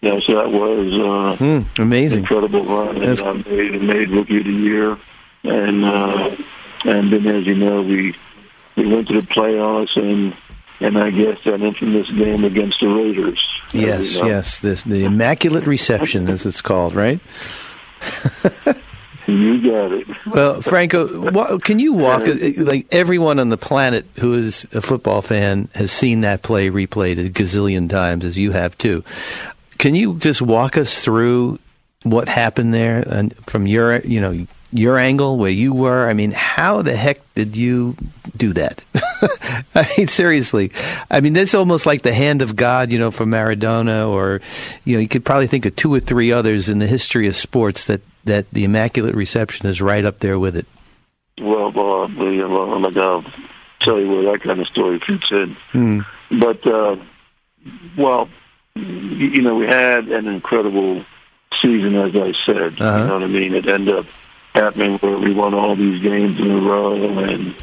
yeah, 0.00 0.18
so 0.20 0.34
that 0.36 0.50
was 0.50 0.92
uh, 0.94 1.36
Hmm. 1.36 1.82
Amazing. 1.82 2.20
incredible 2.20 2.64
run. 2.64 2.96
And 3.02 3.16
That's- 3.16 3.22
I 3.22 3.32
made, 3.50 3.82
made 3.82 4.10
rookie 4.10 4.38
of 4.38 4.44
the 4.44 4.52
year, 4.52 4.98
and 5.44 5.84
uh, 5.84 6.36
and 6.84 7.12
then 7.12 7.26
as 7.26 7.46
you 7.46 7.54
know, 7.54 7.82
we 7.82 8.14
we 8.76 8.86
went 8.86 9.08
to 9.08 9.20
the 9.20 9.26
playoffs, 9.26 9.96
and 9.96 10.34
and 10.80 10.96
I 10.98 11.10
guess 11.10 11.38
that 11.44 11.60
infamous 11.60 12.08
game 12.10 12.44
against 12.44 12.78
the 12.80 12.86
Raiders. 12.88 13.40
Yes, 13.72 14.14
You 14.14 14.22
know, 14.22 14.28
yes. 14.28 14.60
The, 14.60 14.74
the 14.86 15.04
immaculate 15.04 15.66
reception, 15.66 16.28
as 16.30 16.46
it's 16.46 16.60
called, 16.62 16.94
right? 16.94 17.20
You 19.28 19.60
got 19.60 19.92
it. 19.92 20.06
Well, 20.26 20.62
Franco, 20.62 21.30
wha- 21.30 21.58
can 21.58 21.78
you 21.78 21.92
walk 21.92 22.26
uh, 22.26 22.34
like 22.56 22.86
everyone 22.90 23.38
on 23.38 23.50
the 23.50 23.58
planet 23.58 24.06
who 24.18 24.32
is 24.32 24.66
a 24.72 24.80
football 24.80 25.20
fan 25.20 25.68
has 25.74 25.92
seen 25.92 26.22
that 26.22 26.42
play 26.42 26.70
replayed 26.70 27.24
a 27.24 27.28
gazillion 27.28 27.90
times, 27.90 28.24
as 28.24 28.38
you 28.38 28.52
have 28.52 28.76
too. 28.78 29.04
Can 29.76 29.94
you 29.94 30.16
just 30.18 30.40
walk 30.40 30.78
us 30.78 31.04
through 31.04 31.58
what 32.04 32.26
happened 32.26 32.72
there, 32.72 33.00
and 33.06 33.34
from 33.46 33.66
your, 33.66 34.00
you 34.00 34.18
know, 34.20 34.46
your 34.72 34.98
angle 34.98 35.36
where 35.38 35.50
you 35.50 35.72
were? 35.72 36.08
I 36.08 36.14
mean, 36.14 36.32
how 36.32 36.82
the 36.82 36.96
heck 36.96 37.20
did 37.34 37.56
you 37.56 37.96
do 38.36 38.52
that? 38.54 38.82
I 39.74 39.90
mean, 39.96 40.08
seriously. 40.08 40.72
I 41.10 41.20
mean, 41.20 41.32
that's 41.32 41.54
almost 41.54 41.86
like 41.86 42.02
the 42.02 42.12
hand 42.12 42.42
of 42.42 42.56
God, 42.56 42.92
you 42.92 42.98
know, 42.98 43.10
for 43.10 43.24
Maradona, 43.24 44.08
or 44.08 44.40
you 44.84 44.96
know, 44.96 45.00
you 45.00 45.08
could 45.08 45.24
probably 45.24 45.46
think 45.46 45.66
of 45.66 45.76
two 45.76 45.92
or 45.92 46.00
three 46.00 46.32
others 46.32 46.68
in 46.68 46.78
the 46.78 46.86
history 46.86 47.26
of 47.26 47.36
sports 47.36 47.86
that 47.86 48.00
that 48.24 48.46
the 48.52 48.64
immaculate 48.64 49.14
reception 49.14 49.66
is 49.66 49.80
right 49.80 50.04
up 50.04 50.18
there 50.18 50.38
with 50.38 50.56
it. 50.56 50.66
Well, 51.40 51.70
well, 51.72 52.08
well, 52.08 52.48
well, 52.48 52.74
I'm 52.74 52.92
gonna 52.92 53.32
tell 53.80 54.00
you 54.00 54.10
where 54.10 54.32
that 54.32 54.42
kind 54.42 54.60
of 54.60 54.66
story 54.66 55.00
fits 55.00 55.30
in. 55.30 55.56
Hmm. 55.72 56.00
But 56.38 56.66
uh, 56.66 56.96
well, 57.96 58.28
you, 58.74 59.28
you 59.28 59.42
know, 59.42 59.54
we 59.54 59.66
had 59.66 60.08
an 60.08 60.26
incredible 60.26 61.04
season, 61.60 61.96
as 61.96 62.14
I 62.14 62.32
said. 62.44 62.80
Uh-huh. 62.80 62.98
You 62.98 63.06
know 63.06 63.14
what 63.14 63.22
I 63.22 63.26
mean? 63.26 63.54
It 63.54 63.66
ended 63.66 63.94
up 63.94 64.06
happening 64.62 64.98
where 64.98 65.16
we 65.18 65.32
won 65.32 65.54
all 65.54 65.76
these 65.76 66.00
games 66.02 66.38
in 66.40 66.50
a 66.50 66.60
row, 66.60 66.94
and 67.18 67.54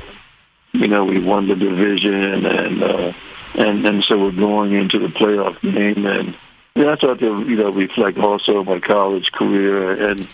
you 0.74 0.88
know, 0.88 1.04
we 1.06 1.20
won 1.20 1.48
the 1.48 1.56
division, 1.56 2.46
and 2.46 2.84
uh, 2.84 3.14
and 3.56 3.86
and 3.86 4.04
so 4.06 4.18
we're 4.18 4.32
going 4.32 4.74
into 4.74 5.00
the 5.00 5.08
playoff 5.08 5.60
game, 5.62 6.06
and 6.06 6.36
yeah, 6.76 6.92
I 6.92 6.96
thought 6.96 7.20
to 7.20 7.46
you 7.48 7.56
know 7.56 7.70
reflect 7.72 8.18
also 8.18 8.64
my 8.64 8.80
college 8.80 9.32
career, 9.32 10.10
and 10.10 10.26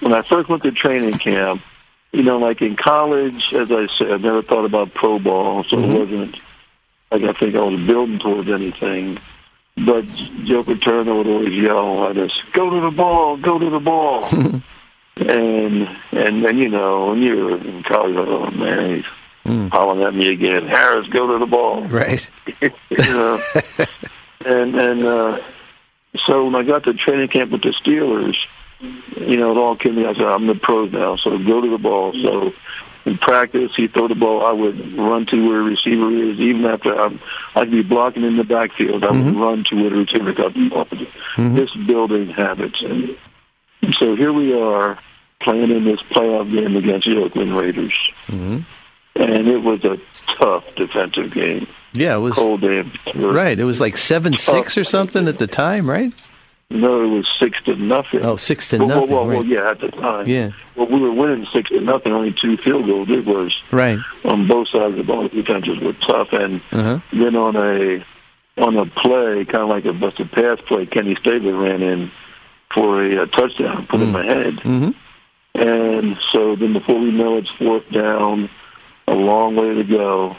when 0.00 0.12
I 0.12 0.22
first 0.22 0.48
went 0.48 0.62
to 0.64 0.72
training 0.72 1.18
camp. 1.18 1.62
you 2.12 2.22
know, 2.22 2.38
like 2.38 2.60
in 2.60 2.76
college, 2.76 3.42
as 3.54 3.70
I 3.72 3.86
said, 3.96 4.10
I 4.12 4.16
never 4.18 4.42
thought 4.42 4.66
about 4.66 4.92
pro 4.94 5.18
ball, 5.18 5.64
so 5.64 5.76
Mm-hmm. 5.76 5.90
it 5.92 5.98
wasn't 5.98 6.34
like 7.10 7.22
I 7.24 7.32
think 7.38 7.54
I 7.54 7.60
was 7.62 7.80
building 7.86 8.18
towards 8.18 8.48
anything. 8.50 9.18
But 9.76 10.04
Joe 10.44 10.62
Paterno 10.64 11.16
would 11.18 11.26
always 11.26 11.54
yell 11.54 12.08
at 12.08 12.18
us, 12.18 12.32
"Go 12.52 12.68
to 12.70 12.80
the 12.80 12.90
ball, 12.90 13.36
go 13.38 13.58
to 13.58 13.70
the 13.70 13.80
ball," 13.80 14.28
and 15.16 15.88
and 16.12 16.44
then 16.44 16.58
you 16.58 16.68
know, 16.68 17.08
when 17.08 17.22
you're 17.22 17.56
in 17.58 17.82
college, 17.82 18.16
oh 18.16 18.50
man, 18.50 18.96
he's 18.96 19.04
Mm. 19.44 19.70
hollering 19.72 20.02
at 20.06 20.14
me 20.14 20.28
again. 20.30 20.68
Harris, 20.68 21.08
go 21.08 21.26
to 21.32 21.38
the 21.40 21.46
ball 21.50 21.82
Right. 21.88 22.24
you 22.60 22.70
know. 22.98 23.40
and 24.46 24.76
and 24.76 25.04
uh, 25.04 25.40
so 26.26 26.44
when 26.44 26.54
I 26.54 26.62
got 26.62 26.84
to 26.84 26.94
training 26.94 27.26
camp 27.26 27.50
with 27.50 27.62
the 27.62 27.70
Steelers, 27.70 28.36
you 28.80 29.36
know, 29.36 29.50
it 29.50 29.58
all 29.58 29.74
came 29.74 29.96
to 29.96 30.00
me. 30.02 30.06
I 30.06 30.14
said, 30.14 30.22
I'm 30.26 30.46
the 30.46 30.54
pro 30.54 30.84
now, 30.84 31.16
so 31.16 31.36
go 31.38 31.60
to 31.60 31.68
the 31.68 31.78
ball. 31.78 32.12
So 32.22 32.52
in 33.04 33.18
practice, 33.18 33.72
he 33.74 33.88
throw 33.88 34.06
the 34.06 34.14
ball. 34.14 34.46
I 34.46 34.52
would 34.52 34.96
run 34.96 35.26
to 35.26 35.48
where 35.48 35.60
a 35.60 35.64
receiver 35.64 36.12
is. 36.12 36.38
Even 36.38 36.64
after 36.64 36.94
I'm, 36.94 37.18
I'd 37.56 37.68
be 37.72 37.82
blocking 37.82 38.22
in 38.22 38.36
the 38.36 38.44
backfield, 38.44 39.02
I 39.02 39.10
would 39.10 39.34
run 39.34 39.64
to 39.70 39.74
where 39.74 39.90
the 39.90 39.96
receiver 39.96 40.32
got 40.34 40.54
the 40.54 40.68
ball. 40.68 40.86
This 41.36 41.72
building 41.74 42.28
habits. 42.28 42.80
And 42.80 43.16
so 43.98 44.14
here 44.16 44.32
we 44.32 44.58
are 44.58 44.98
playing 45.40 45.70
in 45.70 45.84
this 45.84 46.00
playoff 46.10 46.50
game 46.52 46.76
against 46.76 47.06
the 47.06 47.20
Oakland 47.20 47.56
Raiders. 47.56 47.94
And 48.28 48.64
it 49.48 49.62
was 49.62 49.84
a 49.84 49.98
tough 50.38 50.64
defensive 50.76 51.32
game. 51.32 51.66
Yeah, 51.92 52.16
it 52.16 52.20
was 52.20 52.34
Cold 52.34 52.62
day. 52.62 52.84
right. 53.14 53.58
It 53.58 53.64
was 53.64 53.80
like 53.80 53.98
seven 53.98 54.34
six 54.36 54.78
or 54.78 54.84
something 54.84 55.28
at 55.28 55.36
the 55.38 55.46
time, 55.46 55.88
right? 55.90 56.12
No, 56.70 57.02
it 57.02 57.08
was 57.08 57.28
six 57.38 57.62
to 57.64 57.76
nothing. 57.76 58.24
Oh, 58.24 58.36
six 58.36 58.70
to 58.70 58.78
well, 58.78 58.88
nothing. 58.88 59.10
Well, 59.10 59.18
well, 59.26 59.28
right. 59.28 59.34
well, 59.40 59.44
yeah, 59.46 59.70
at 59.72 59.80
the 59.80 59.90
time. 59.90 60.26
Yeah. 60.26 60.52
Well, 60.74 60.86
we 60.86 60.98
were 61.00 61.12
winning 61.12 61.46
six 61.52 61.68
to 61.68 61.80
nothing. 61.80 62.12
Only 62.14 62.32
two 62.32 62.56
field 62.56 62.86
goals. 62.86 63.10
It 63.10 63.26
was 63.26 63.52
Right. 63.70 63.98
on 64.24 64.46
both 64.48 64.68
sides 64.68 64.92
of 64.92 64.96
the 64.96 65.02
ball. 65.04 65.24
The 65.24 65.28
defenses 65.28 65.78
were 65.80 65.92
tough, 65.92 66.32
and 66.32 66.62
Uh-huh. 66.72 67.00
then 67.12 67.36
on 67.36 67.56
a 67.56 68.02
on 68.56 68.76
a 68.78 68.86
play, 68.86 69.44
kind 69.44 69.62
of 69.64 69.68
like 69.68 69.84
a 69.84 69.92
busted 69.92 70.30
pass 70.32 70.58
play, 70.62 70.86
Kenny 70.86 71.14
Stabler 71.16 71.54
ran 71.56 71.82
in 71.82 72.10
for 72.74 73.02
a, 73.04 73.22
uh 73.22 73.26
touchdown, 73.26 73.86
put 73.86 74.00
him 74.00 74.14
ahead. 74.16 74.56
Mhm. 74.56 74.94
And 75.54 76.16
so 76.32 76.56
then 76.56 76.72
before 76.72 76.98
we 76.98 77.10
know 77.10 77.36
it's 77.36 77.50
fourth 77.50 77.88
down, 77.90 78.48
a 79.06 79.14
long 79.14 79.54
way 79.56 79.74
to 79.74 79.84
go. 79.84 80.36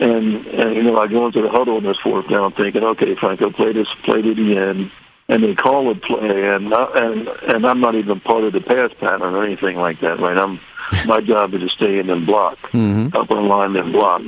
And, 0.00 0.44
and 0.46 0.74
you 0.76 0.82
know, 0.82 0.98
I 0.98 1.06
go 1.06 1.26
into 1.26 1.40
the 1.40 1.48
huddle 1.48 1.76
on 1.76 1.84
this 1.84 1.96
fourth 1.98 2.28
down 2.28 2.52
thinking, 2.52 2.82
okay, 2.82 3.14
Franco, 3.14 3.50
play 3.50 3.72
this, 3.72 3.88
play 4.04 4.20
to 4.22 4.34
the 4.34 4.56
end. 4.58 4.90
And 5.28 5.42
they 5.42 5.54
call 5.54 5.90
a 5.90 5.94
play, 5.94 6.48
and 6.50 6.68
not, 6.68 7.02
and 7.02 7.26
and 7.48 7.64
I'm 7.66 7.80
not 7.80 7.94
even 7.94 8.20
part 8.20 8.44
of 8.44 8.52
the 8.52 8.60
pass 8.60 8.90
pattern 9.00 9.34
or 9.34 9.42
anything 9.42 9.78
like 9.78 10.00
that, 10.00 10.20
right? 10.20 10.36
I'm 10.36 10.60
my 11.06 11.22
job 11.22 11.54
is 11.54 11.62
to 11.62 11.68
stay 11.70 11.98
in 11.98 12.10
and 12.10 12.26
block, 12.26 12.58
Mhm. 12.72 13.14
up 13.14 13.30
on 13.30 13.48
line 13.48 13.74
and 13.76 13.90
block. 13.90 14.20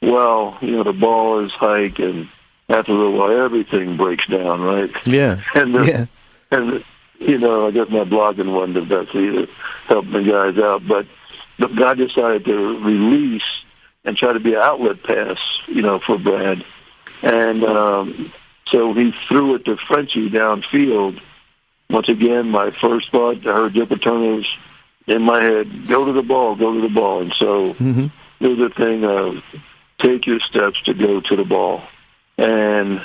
Well, 0.00 0.58
you 0.60 0.72
know, 0.76 0.84
the 0.84 0.92
ball 0.92 1.40
is 1.40 1.50
hike, 1.50 1.98
and 1.98 2.28
after 2.68 2.92
a 2.92 2.94
little 2.94 3.14
while, 3.18 3.32
everything 3.44 3.96
breaks 3.96 4.24
down, 4.28 4.60
right? 4.62 4.90
Yeah. 5.08 5.40
And 5.56 5.74
the, 5.74 5.84
Yeah. 5.86 6.06
And 6.52 6.84
you 7.18 7.38
know, 7.38 7.68
I 7.68 7.70
guess 7.70 7.88
my 7.88 8.04
blogging 8.04 8.52
wasn't 8.52 8.74
the 8.74 8.82
best 8.82 9.14
either, 9.14 9.46
helping 9.86 10.12
the 10.12 10.22
guys 10.22 10.58
out. 10.58 10.86
But 10.86 11.06
the 11.58 11.68
guy 11.68 11.94
decided 11.94 12.44
to 12.46 12.78
release 12.80 13.42
and 14.04 14.16
try 14.16 14.32
to 14.32 14.40
be 14.40 14.54
an 14.54 14.60
outlet 14.60 15.02
pass, 15.04 15.38
you 15.68 15.82
know, 15.82 16.00
for 16.00 16.18
Brad, 16.18 16.64
and 17.22 17.62
um, 17.64 18.32
so 18.68 18.92
he 18.94 19.12
threw 19.28 19.54
it 19.54 19.64
to 19.66 19.76
Frenchie 19.76 20.28
downfield. 20.30 21.20
Once 21.90 22.08
again, 22.08 22.48
my 22.48 22.70
first 22.70 23.10
thought, 23.12 23.46
I 23.46 23.52
heard 23.52 23.74
Joe 23.74 23.86
Paterno's 23.86 24.46
in 25.06 25.22
my 25.22 25.42
head, 25.42 25.86
go 25.88 26.04
to 26.06 26.12
the 26.12 26.22
ball, 26.22 26.56
go 26.56 26.72
to 26.74 26.80
the 26.80 26.88
ball, 26.88 27.20
and 27.20 27.32
so 27.34 27.74
Mhm. 27.74 28.10
it 28.40 28.46
was 28.48 28.58
a 28.58 28.70
thing 28.70 29.04
of 29.04 29.42
take 29.98 30.26
your 30.26 30.40
steps 30.40 30.80
to 30.86 30.94
go 30.94 31.20
to 31.20 31.36
the 31.36 31.44
ball, 31.44 31.82
and 32.38 33.00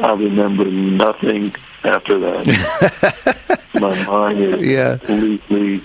I 0.00 0.12
remember 0.12 0.64
nothing 0.66 1.52
after 1.82 2.20
that. 2.20 3.60
My 3.74 4.06
mind 4.06 4.38
is 4.38 4.64
Yeah. 4.64 4.98
completely 4.98 5.82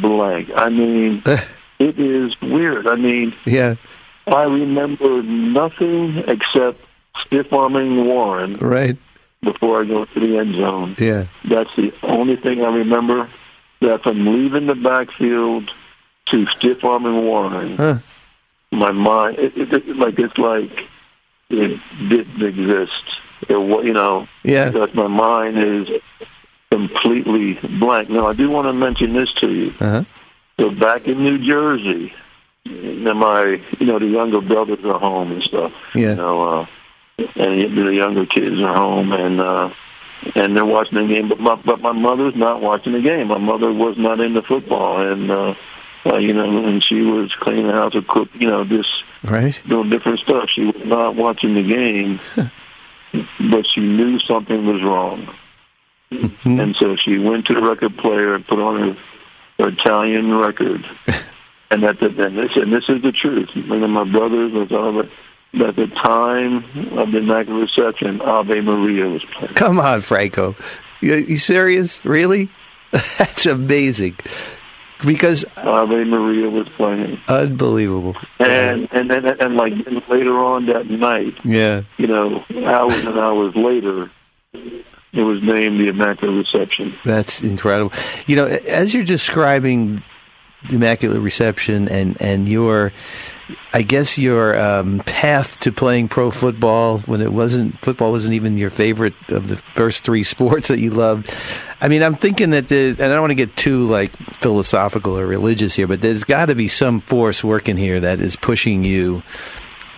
blank. 0.00 0.50
I 0.54 0.68
mean, 0.68 1.22
it 1.80 1.98
is 1.98 2.40
weird. 2.40 2.86
I 2.86 2.94
mean, 2.94 3.34
Yeah. 3.44 3.74
I 4.28 4.44
remember 4.44 5.22
nothing 5.24 6.18
except 6.28 6.80
stiff 7.24 7.52
arming 7.52 8.04
Warren 8.06 8.58
Right. 8.58 8.96
before 9.42 9.82
I 9.82 9.86
go 9.86 10.04
to 10.04 10.20
the 10.20 10.38
end 10.38 10.54
zone. 10.54 10.94
Yeah. 10.98 11.24
That's 11.44 11.74
the 11.74 11.92
only 12.04 12.36
thing 12.36 12.64
I 12.64 12.68
remember. 12.72 13.28
That 13.80 14.02
from 14.02 14.24
leaving 14.26 14.66
the 14.66 14.74
backfield 14.74 15.70
to 16.26 16.46
stiff 16.46 16.84
arming 16.84 17.24
Warren, 17.24 17.76
Huh. 17.76 17.98
my 18.72 18.90
mind, 18.92 19.38
it, 19.38 19.56
it, 19.56 19.72
it, 19.72 19.96
like 19.96 20.18
it's 20.18 20.36
like 20.38 20.86
it 21.48 21.80
didn't 22.08 22.42
exist. 22.42 23.04
It, 23.48 23.56
wa- 23.56 23.80
you 23.80 23.92
know, 23.92 24.26
Yeah. 24.42 24.70
because 24.70 24.94
my 24.94 25.06
mind 25.06 25.58
is 25.58 25.88
completely 26.70 27.54
blank. 27.78 28.10
Now, 28.10 28.26
I 28.26 28.32
do 28.34 28.50
want 28.50 28.66
to 28.66 28.72
mention 28.72 29.12
this 29.12 29.32
to 29.34 29.50
you. 29.50 29.74
Uh-huh. 29.80 30.04
So 30.58 30.70
back 30.70 31.06
in 31.06 31.22
New 31.22 31.38
Jersey, 31.38 32.12
and 32.66 33.04
my, 33.04 33.60
you 33.78 33.86
know, 33.86 33.98
the 33.98 34.06
younger 34.06 34.40
brothers 34.40 34.84
are 34.84 34.98
home 34.98 35.32
and 35.32 35.42
stuff. 35.42 35.72
Yeah. 35.94 36.10
You 36.10 36.14
know, 36.16 36.42
uh, 36.60 36.66
and 37.36 37.76
the 37.76 37.94
younger 37.94 38.26
kids 38.26 38.60
are 38.60 38.74
home 38.76 39.12
and 39.12 39.40
uh, 39.40 39.70
and 40.34 40.56
they're 40.56 40.64
watching 40.64 40.98
the 40.98 41.06
game. 41.06 41.28
But 41.28 41.40
my 41.40 41.54
but 41.56 41.80
my 41.80 41.92
mother's 41.92 42.34
not 42.36 42.60
watching 42.60 42.92
the 42.92 43.00
game. 43.00 43.28
My 43.28 43.38
mother 43.38 43.72
was 43.72 43.96
not 43.96 44.20
into 44.20 44.42
football, 44.42 45.00
and 45.00 45.30
uh, 45.30 45.54
uh, 46.06 46.16
you 46.16 46.32
know, 46.32 46.64
and 46.66 46.82
she 46.84 47.00
was 47.02 47.32
cleaning 47.34 47.66
the 47.68 47.72
house 47.72 47.94
or 47.94 48.02
cook, 48.02 48.28
you 48.34 48.48
know, 48.48 48.64
just 48.64 48.88
Right. 49.24 49.60
doing 49.68 49.90
different 49.90 50.20
stuff. 50.20 50.48
She 50.50 50.64
was 50.66 50.84
not 50.84 51.16
watching 51.16 51.54
the 51.54 51.62
game, 51.62 52.20
but 53.12 53.66
she 53.66 53.80
knew 53.80 54.18
something 54.20 54.66
was 54.66 54.82
wrong. 54.82 55.28
Mhm. 56.12 56.62
And 56.62 56.76
so 56.76 56.96
she 56.96 57.18
went 57.18 57.46
to 57.46 57.54
the 57.54 57.60
record 57.60 57.96
player 57.98 58.34
and 58.34 58.46
put 58.46 58.58
on 58.58 58.80
her, 58.80 58.96
her 59.58 59.68
Italian 59.68 60.34
record. 60.34 60.84
and 61.70 61.82
that 61.82 62.00
and 62.00 62.38
this 62.38 62.56
and 62.56 62.72
this 62.72 62.88
is 62.88 63.02
the 63.02 63.12
truth. 63.12 63.50
One 63.66 63.82
of 63.82 63.90
my 63.90 64.04
brothers 64.04 64.52
was 64.52 64.72
all 64.72 65.00
of 65.00 65.10
at 65.54 65.76
the 65.76 65.86
time 65.86 66.64
of 66.98 67.10
the 67.12 67.18
Immaculate 67.18 67.62
Reception, 67.62 68.20
Ave 68.20 68.60
Maria 68.60 69.08
was 69.08 69.24
playing. 69.24 69.54
Come 69.54 69.80
on, 69.80 70.02
Franco. 70.02 70.54
You, 71.00 71.16
you 71.16 71.38
serious? 71.38 72.04
Really? 72.04 72.50
That's 73.18 73.46
amazing. 73.46 74.16
Because 75.06 75.44
Ave 75.56 76.04
Maria 76.04 76.50
was 76.50 76.68
playing. 76.70 77.20
unbelievable. 77.28 78.16
And 78.40 78.88
and 78.92 79.08
then 79.10 79.26
and 79.26 79.54
like 79.56 79.72
later 80.08 80.36
on 80.38 80.66
that 80.66 80.90
night, 80.90 81.34
Yeah. 81.44 81.82
you 81.98 82.06
know, 82.08 82.44
hours 82.64 83.04
and 83.04 83.18
hours 83.18 83.54
later, 83.54 84.10
it 84.52 85.22
was 85.22 85.42
named 85.42 85.78
the 85.80 85.88
Immaculate 85.88 86.36
Reception. 86.36 86.94
That's 87.04 87.40
incredible. 87.42 87.92
You 88.26 88.36
know, 88.36 88.46
as 88.46 88.92
you're 88.92 89.04
describing 89.04 90.02
the 90.68 90.74
Immaculate 90.74 91.20
Reception 91.20 91.88
and, 91.88 92.20
and 92.20 92.48
your, 92.48 92.92
I 93.72 93.82
guess 93.82 94.18
your 94.18 94.58
um, 94.58 95.00
path 95.00 95.60
to 95.60 95.72
playing 95.72 96.08
pro 96.08 96.30
football 96.30 96.98
when 97.00 97.20
it 97.20 97.32
wasn't 97.32 97.78
football 97.78 98.10
wasn't 98.10 98.34
even 98.34 98.58
your 98.58 98.70
favorite 98.70 99.14
of 99.28 99.48
the 99.48 99.56
first 99.56 100.04
three 100.04 100.22
sports 100.24 100.68
that 100.68 100.78
you 100.78 100.90
loved. 100.90 101.32
I 101.80 101.88
mean, 101.88 102.02
I'm 102.02 102.16
thinking 102.16 102.50
that 102.50 102.68
there, 102.68 102.88
and 102.88 103.00
I 103.00 103.08
don't 103.08 103.20
want 103.20 103.30
to 103.30 103.36
get 103.36 103.56
too 103.56 103.86
like 103.86 104.10
philosophical 104.40 105.18
or 105.18 105.26
religious 105.26 105.74
here, 105.76 105.86
but 105.86 106.00
there's 106.00 106.24
got 106.24 106.46
to 106.46 106.54
be 106.54 106.68
some 106.68 107.00
force 107.00 107.44
working 107.44 107.76
here 107.76 108.00
that 108.00 108.20
is 108.20 108.36
pushing 108.36 108.84
you 108.84 109.22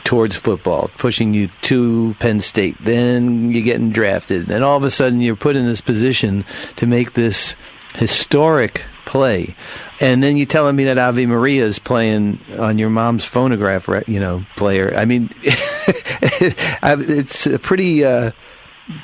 towards 0.04 0.36
football, 0.36 0.90
pushing 0.98 1.34
you 1.34 1.48
to 1.62 2.14
Penn 2.18 2.40
State. 2.40 2.76
Then 2.80 3.52
you're 3.52 3.64
getting 3.64 3.90
drafted. 3.90 4.50
And 4.50 4.64
all 4.64 4.76
of 4.76 4.84
a 4.84 4.90
sudden 4.90 5.20
you're 5.20 5.36
put 5.36 5.56
in 5.56 5.66
this 5.66 5.80
position 5.80 6.44
to 6.76 6.86
make 6.86 7.12
this 7.12 7.54
historic 7.94 8.84
play. 9.04 9.54
And 10.00 10.22
then 10.22 10.36
you're 10.36 10.46
telling 10.46 10.76
me 10.76 10.84
that 10.84 10.98
Ave 10.98 11.26
Maria 11.26 11.64
is 11.64 11.78
playing 11.78 12.40
on 12.58 12.78
your 12.78 12.90
mom's 12.90 13.24
phonograph, 13.24 13.88
you 14.06 14.20
know, 14.20 14.44
player. 14.56 14.92
I 14.96 15.04
mean, 15.04 15.30
it's 15.42 17.46
a 17.46 17.58
pretty, 17.58 18.04
uh, 18.04 18.32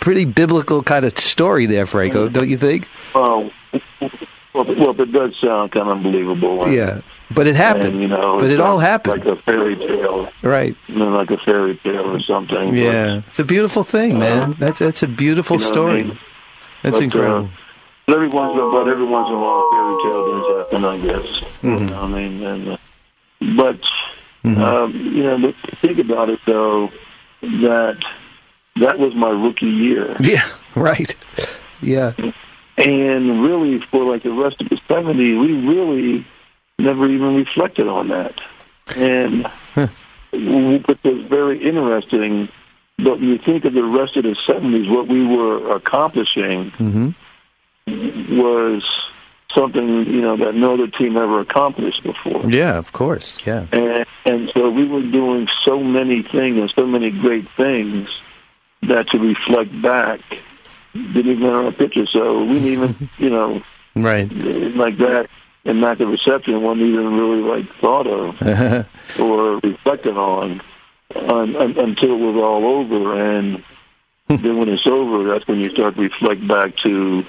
pretty 0.01 0.25
biblical 0.25 0.83
kind 0.83 1.05
of 1.05 1.19
story 1.19 1.67
there, 1.67 1.87
Franco, 1.87 2.29
don't 2.29 2.49
you 2.49 2.59
think? 2.59 2.89
Oh, 3.15 3.51
well, 4.55 4.65
well, 4.65 5.01
it 5.01 5.13
does 5.13 5.37
sound 5.39 5.73
kind 5.73 5.89
of 5.89 5.97
unbelievable. 5.99 6.69
Yeah. 6.73 7.01
But 7.31 7.49
it 7.49 7.57
happened. 7.57 7.95
And, 7.95 8.03
you 8.03 8.09
know, 8.09 8.39
but 8.39 8.51
it 8.51 8.61
all 8.61 8.79
happened. 8.79 9.25
like 9.25 9.39
a 9.39 9.43
fairy 9.43 9.75
tale, 9.75 10.31
right. 10.43 10.77
you 10.87 10.95
know, 10.97 11.09
like 11.09 11.31
a 11.31 11.37
fairy 11.39 11.77
tale 11.77 12.15
or 12.15 12.21
something. 12.21 12.71
But, 12.71 12.79
Yeah. 12.79 13.23
It's 13.27 13.41
a 13.41 13.45
beautiful 13.45 13.83
thing, 13.83 14.19
man. 14.19 14.55
That's, 14.59 14.79
that's 14.79 15.03
a 15.03 15.09
beautiful 15.09 15.57
you 15.57 15.63
know 15.63 15.67
what 15.67 15.71
I 15.71 15.75
story. 15.75 16.05
mean? 16.05 16.19
That's 16.85 16.99
But, 16.99 17.05
incredible. 17.05 17.37
Uh, 17.39 17.43
but 17.43 17.51
every 18.09 18.29
once 18.29 18.53
in 18.55 18.59
a 18.61 18.71
but 18.71 18.88
every 18.88 19.05
once 19.05 19.29
in 19.29 19.35
a 19.35 19.38
while, 19.38 19.69
fairy 19.71 20.03
tale 20.03 20.40
does 20.40 20.57
happen, 20.59 20.85
I 20.85 20.99
guess. 20.99 21.27
Mm-hmm. 21.62 21.69
You 21.69 21.79
know 21.81 21.92
what 21.95 22.05
I 22.05 22.09
mean? 22.09 22.42
And, 22.42 22.69
uh, 22.69 22.77
but 23.57 23.81
um, 24.45 24.92
you 24.95 25.23
know, 25.25 25.53
think 25.81 25.99
about 25.99 26.31
it 26.31 26.38
though, 26.47 26.90
that 27.40 27.99
that 28.77 28.99
was 28.99 29.14
my 29.14 29.31
rookie 29.31 29.66
year, 29.66 30.16
Yeah, 30.21 30.47
right. 30.75 31.14
Yeah. 31.83 32.12
and 32.79 33.42
really 33.42 33.81
for 33.81 34.05
like 34.05 34.23
the 34.23 34.33
rest 34.33 34.61
of 34.61 34.69
the 34.69 34.77
'70s, 34.88 35.40
we 35.40 35.53
really 35.69 36.27
never 36.79 37.09
even 37.09 37.35
reflected 37.35 37.88
on 37.88 38.09
that. 38.09 38.40
And 38.97 39.47
what 40.33 41.05
was 41.05 41.23
very 41.29 41.62
interesting, 41.62 42.49
but 42.99 43.19
when 43.19 43.29
you 43.29 43.38
think 43.38 43.64
of 43.64 43.73
the 43.73 43.83
rest 43.83 44.16
of 44.16 44.23
the 44.25 44.37
70s, 44.47 44.88
what 44.88 45.09
we 45.09 45.27
were 45.27 45.75
accomplishing 45.75 46.71
Mm-hmm. 46.73 47.11
Was 47.87 48.85
something, 49.55 50.07
you 50.07 50.20
know, 50.20 50.37
that 50.37 50.55
no 50.55 50.75
other 50.75 50.88
team 50.88 51.16
ever 51.16 51.40
accomplished 51.40 52.03
before. 52.03 52.49
Yeah, 52.51 52.77
of 52.77 52.92
course. 52.92 53.37
Yeah. 53.44 53.66
And, 53.72 54.07
and 54.25 54.51
so 54.53 54.70
we 54.70 54.87
were 54.87 55.03
doing 55.03 55.49
so 55.64 55.83
many 55.83 56.22
things 56.22 56.59
and 56.59 56.70
so 56.70 56.87
many 56.87 57.11
great 57.11 57.49
things 57.51 58.09
that 58.83 59.09
to 59.11 59.18
reflect 59.18 59.81
back 59.81 60.20
didn't 60.92 61.33
even 61.33 61.49
on 61.49 61.66
a 61.66 61.72
picture. 61.72 62.07
So 62.07 62.44
we 62.44 62.55
didn't 62.55 62.68
even, 62.68 63.11
you 63.18 63.31
know, 63.31 63.62
Right. 63.94 64.31
like 64.31 64.99
that 64.99 65.31
and 65.64 65.81
not 65.81 65.99
the 65.99 66.07
reception 66.07 66.62
wasn't 66.62 66.83
even 66.83 67.16
really 67.16 67.40
like 67.40 67.75
thought 67.81 68.07
of 68.07 68.40
or 69.20 69.59
reflected 69.59 70.16
on 70.16 70.61
un, 71.14 71.57
un, 71.57 71.79
until 71.79 72.12
it 72.12 72.33
was 72.33 72.37
all 72.37 72.64
over. 72.64 73.20
And 73.20 73.64
hmm. 74.29 74.37
then 74.37 74.59
when 74.59 74.68
it's 74.68 74.87
over, 74.87 75.25
that's 75.25 75.46
when 75.49 75.61
you 75.61 75.70
start 75.70 75.96
to 75.96 76.03
reflect 76.03 76.46
back 76.46 76.77
to 76.79 77.25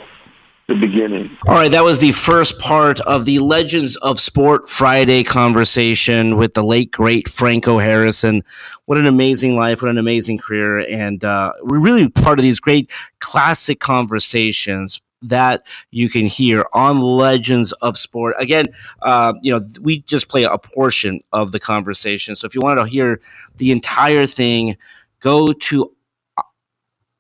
the 0.67 0.75
beginning. 0.75 1.38
All 1.47 1.56
right, 1.56 1.71
that 1.71 1.84
was 1.84 1.99
the 1.99 2.12
first 2.12 2.60
part 2.60 2.99
of 3.01 3.23
the 3.23 3.39
Legends 3.39 3.95
of 3.97 4.19
Sport 4.19 4.69
Friday 4.69 5.23
conversation 5.23 6.36
with 6.36 6.56
the 6.56 6.63
late 6.63 6.91
great 6.91 7.30
Franco 7.30 7.80
Harrison. 7.80 8.43
What 8.86 8.97
an 8.97 9.06
amazing 9.06 9.56
life! 9.56 9.82
What 9.82 9.89
an 9.89 9.97
amazing 9.97 10.39
career! 10.39 10.80
And 10.80 11.23
uh, 11.23 11.53
we're 11.63 11.80
really 11.80 12.10
part 12.10 12.38
of 12.38 12.43
these 12.43 12.60
great 12.60 12.91
classic 13.19 13.80
conversations 13.80 15.01
that 15.21 15.65
you 15.91 16.10
can 16.10 16.25
hear 16.25 16.65
on 16.73 16.99
Legends 16.99 17.71
of 17.73 17.97
Sport. 17.97 18.36
Again, 18.38 18.65
uh, 19.01 19.34
you 19.41 19.51
know, 19.51 19.65
we 19.82 20.01
just 20.01 20.27
play 20.27 20.43
a 20.43 20.58
portion 20.58 21.21
of 21.32 21.53
the 21.53 21.62
conversation. 21.62 22.36
So 22.36 22.45
if 22.45 22.53
you 22.53 22.62
want 22.62 22.80
to 22.80 22.86
hear 22.86 23.21
the 23.56 23.71
entire 23.71 24.25
thing, 24.25 24.75
go 25.21 25.53
to 25.53 25.93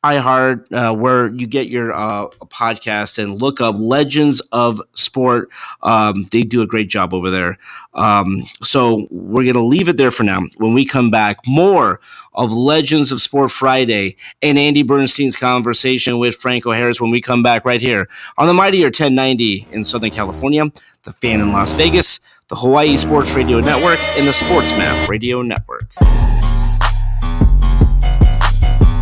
iHeart, 0.03 0.71
uh, 0.71 0.95
where 0.95 1.33
you 1.33 1.47
get 1.47 1.67
your 1.67 1.91
uh, 1.91 2.27
podcast, 2.45 3.21
and 3.21 3.41
look 3.41 3.59
up 3.59 3.75
Legends 3.77 4.41
of 4.51 4.81
Sport. 4.93 5.49
Um, 5.81 6.27
they 6.31 6.43
do 6.43 6.61
a 6.61 6.67
great 6.67 6.89
job 6.89 7.13
over 7.13 7.29
there. 7.29 7.57
Um, 7.93 8.43
so 8.61 9.07
we're 9.09 9.43
going 9.43 9.53
to 9.53 9.63
leave 9.63 9.89
it 9.89 9.97
there 9.97 10.11
for 10.11 10.23
now. 10.23 10.41
When 10.57 10.73
we 10.73 10.85
come 10.85 11.09
back, 11.09 11.39
more 11.47 11.99
of 12.33 12.51
Legends 12.51 13.11
of 13.11 13.19
Sport 13.19 13.51
Friday 13.51 14.15
and 14.41 14.57
Andy 14.57 14.83
Bernstein's 14.83 15.35
conversation 15.35 16.19
with 16.19 16.35
Franco 16.35 16.71
Harris 16.71 17.01
when 17.01 17.11
we 17.11 17.19
come 17.19 17.41
back 17.41 17.65
right 17.65 17.81
here 17.81 18.07
on 18.37 18.47
the 18.47 18.53
Mightier 18.53 18.85
1090 18.85 19.67
in 19.71 19.83
Southern 19.83 20.11
California, 20.11 20.65
the 21.03 21.11
Fan 21.11 21.41
in 21.41 21.51
Las 21.51 21.75
Vegas, 21.75 22.19
the 22.49 22.55
Hawaii 22.55 22.95
Sports 22.95 23.33
Radio 23.33 23.59
Network, 23.59 23.99
and 24.17 24.27
the 24.27 24.33
Sports 24.33 24.69
Map 24.71 25.09
Radio 25.09 25.41
Network. 25.41 25.91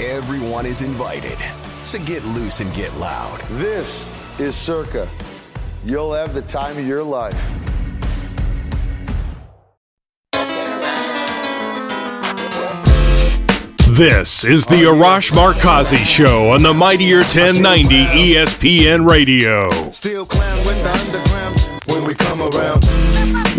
everyone 0.00 0.66
is 0.66 0.80
invited. 0.80 1.38
So 1.84 1.98
get 2.04 2.24
loose 2.24 2.60
and 2.60 2.72
get 2.74 2.94
loud. 2.96 3.40
This 3.52 4.10
is 4.40 4.56
Circa. 4.56 5.08
You'll 5.84 6.12
have 6.12 6.34
the 6.34 6.42
time 6.42 6.78
of 6.78 6.86
your 6.86 7.02
life. 7.02 7.38
This 14.00 14.44
is 14.44 14.64
the 14.64 14.84
Arash 14.84 15.30
Markazi 15.32 15.98
Show 15.98 16.50
on 16.50 16.62
the 16.62 16.72
Mightier 16.72 17.18
1090 17.18 18.06
ESPN 18.06 19.06
Radio. 19.06 19.68
Still 19.90 20.24
clown 20.24 20.58
with 20.58 20.82
the 20.82 20.90
underground 20.90 21.60
when 21.86 22.04
we 22.04 22.14
come 22.14 22.40
around. 22.40 22.99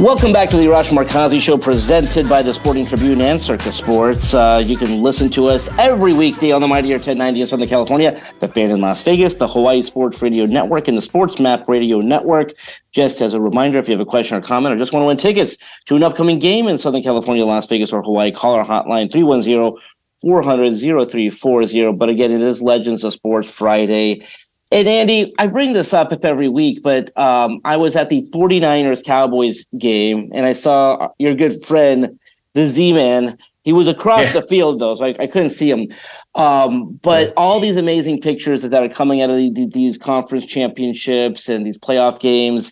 Welcome 0.01 0.33
back 0.33 0.49
to 0.49 0.57
the 0.57 0.65
Arash 0.65 0.89
Markazi 0.89 1.39
Show, 1.39 1.59
presented 1.59 2.27
by 2.27 2.41
the 2.41 2.55
Sporting 2.55 2.87
Tribune 2.87 3.21
and 3.21 3.39
Circa 3.39 3.71
Sports. 3.71 4.33
Uh, 4.33 4.59
you 4.65 4.75
can 4.75 5.03
listen 5.03 5.29
to 5.29 5.45
us 5.45 5.69
every 5.77 6.11
weekday 6.11 6.51
on 6.51 6.59
the 6.59 6.67
Mightier 6.67 6.95
1090 6.95 7.41
in 7.41 7.45
Southern 7.45 7.67
California, 7.67 8.19
the 8.39 8.47
Fan 8.47 8.71
in 8.71 8.81
Las 8.81 9.03
Vegas, 9.03 9.35
the 9.35 9.47
Hawaii 9.47 9.83
Sports 9.83 10.19
Radio 10.23 10.47
Network, 10.47 10.87
and 10.87 10.97
the 10.97 11.03
Sports 11.03 11.39
Map 11.39 11.69
Radio 11.69 12.01
Network. 12.01 12.53
Just 12.91 13.21
as 13.21 13.35
a 13.35 13.39
reminder, 13.39 13.77
if 13.77 13.87
you 13.87 13.91
have 13.91 14.01
a 14.01 14.09
question 14.09 14.35
or 14.35 14.41
comment 14.41 14.73
or 14.73 14.77
just 14.79 14.91
want 14.91 15.03
to 15.03 15.05
win 15.05 15.17
tickets 15.17 15.55
to 15.85 15.95
an 15.95 16.01
upcoming 16.01 16.39
game 16.39 16.67
in 16.67 16.79
Southern 16.79 17.03
California, 17.03 17.45
Las 17.45 17.67
Vegas, 17.67 17.93
or 17.93 18.01
Hawaii, 18.01 18.31
call 18.31 18.55
our 18.55 18.65
hotline 18.65 19.11
310 19.11 19.79
400 20.21 20.77
0340. 20.79 21.91
But 21.93 22.09
again, 22.09 22.31
it 22.31 22.41
is 22.41 22.59
Legends 22.59 23.03
of 23.03 23.13
Sports 23.13 23.51
Friday. 23.51 24.25
And 24.71 24.87
Andy, 24.87 25.33
I 25.37 25.47
bring 25.47 25.73
this 25.73 25.93
up 25.93 26.13
every 26.23 26.47
week, 26.47 26.81
but 26.81 27.15
um, 27.17 27.59
I 27.65 27.75
was 27.77 27.95
at 27.95 28.09
the 28.09 28.25
49ers 28.33 29.03
Cowboys 29.03 29.65
game 29.77 30.31
and 30.33 30.45
I 30.45 30.53
saw 30.53 31.09
your 31.19 31.35
good 31.35 31.63
friend, 31.65 32.17
the 32.53 32.65
Z 32.67 32.93
Man. 32.93 33.37
He 33.63 33.73
was 33.73 33.87
across 33.87 34.25
Yeah. 34.27 34.31
the 34.33 34.41
field 34.43 34.79
though, 34.79 34.95
so 34.95 35.05
I, 35.05 35.15
I 35.19 35.27
couldn't 35.27 35.49
see 35.49 35.69
him. 35.69 35.87
Um, 36.35 36.93
but 37.03 37.33
all 37.35 37.59
these 37.59 37.75
amazing 37.77 38.21
pictures 38.21 38.61
that, 38.61 38.69
that 38.69 38.81
are 38.81 38.89
coming 38.89 39.21
out 39.21 39.29
of 39.29 39.35
the, 39.35 39.69
these 39.73 39.97
conference 39.97 40.45
championships 40.45 41.49
and 41.49 41.65
these 41.65 41.77
playoff 41.77 42.19
games. 42.19 42.71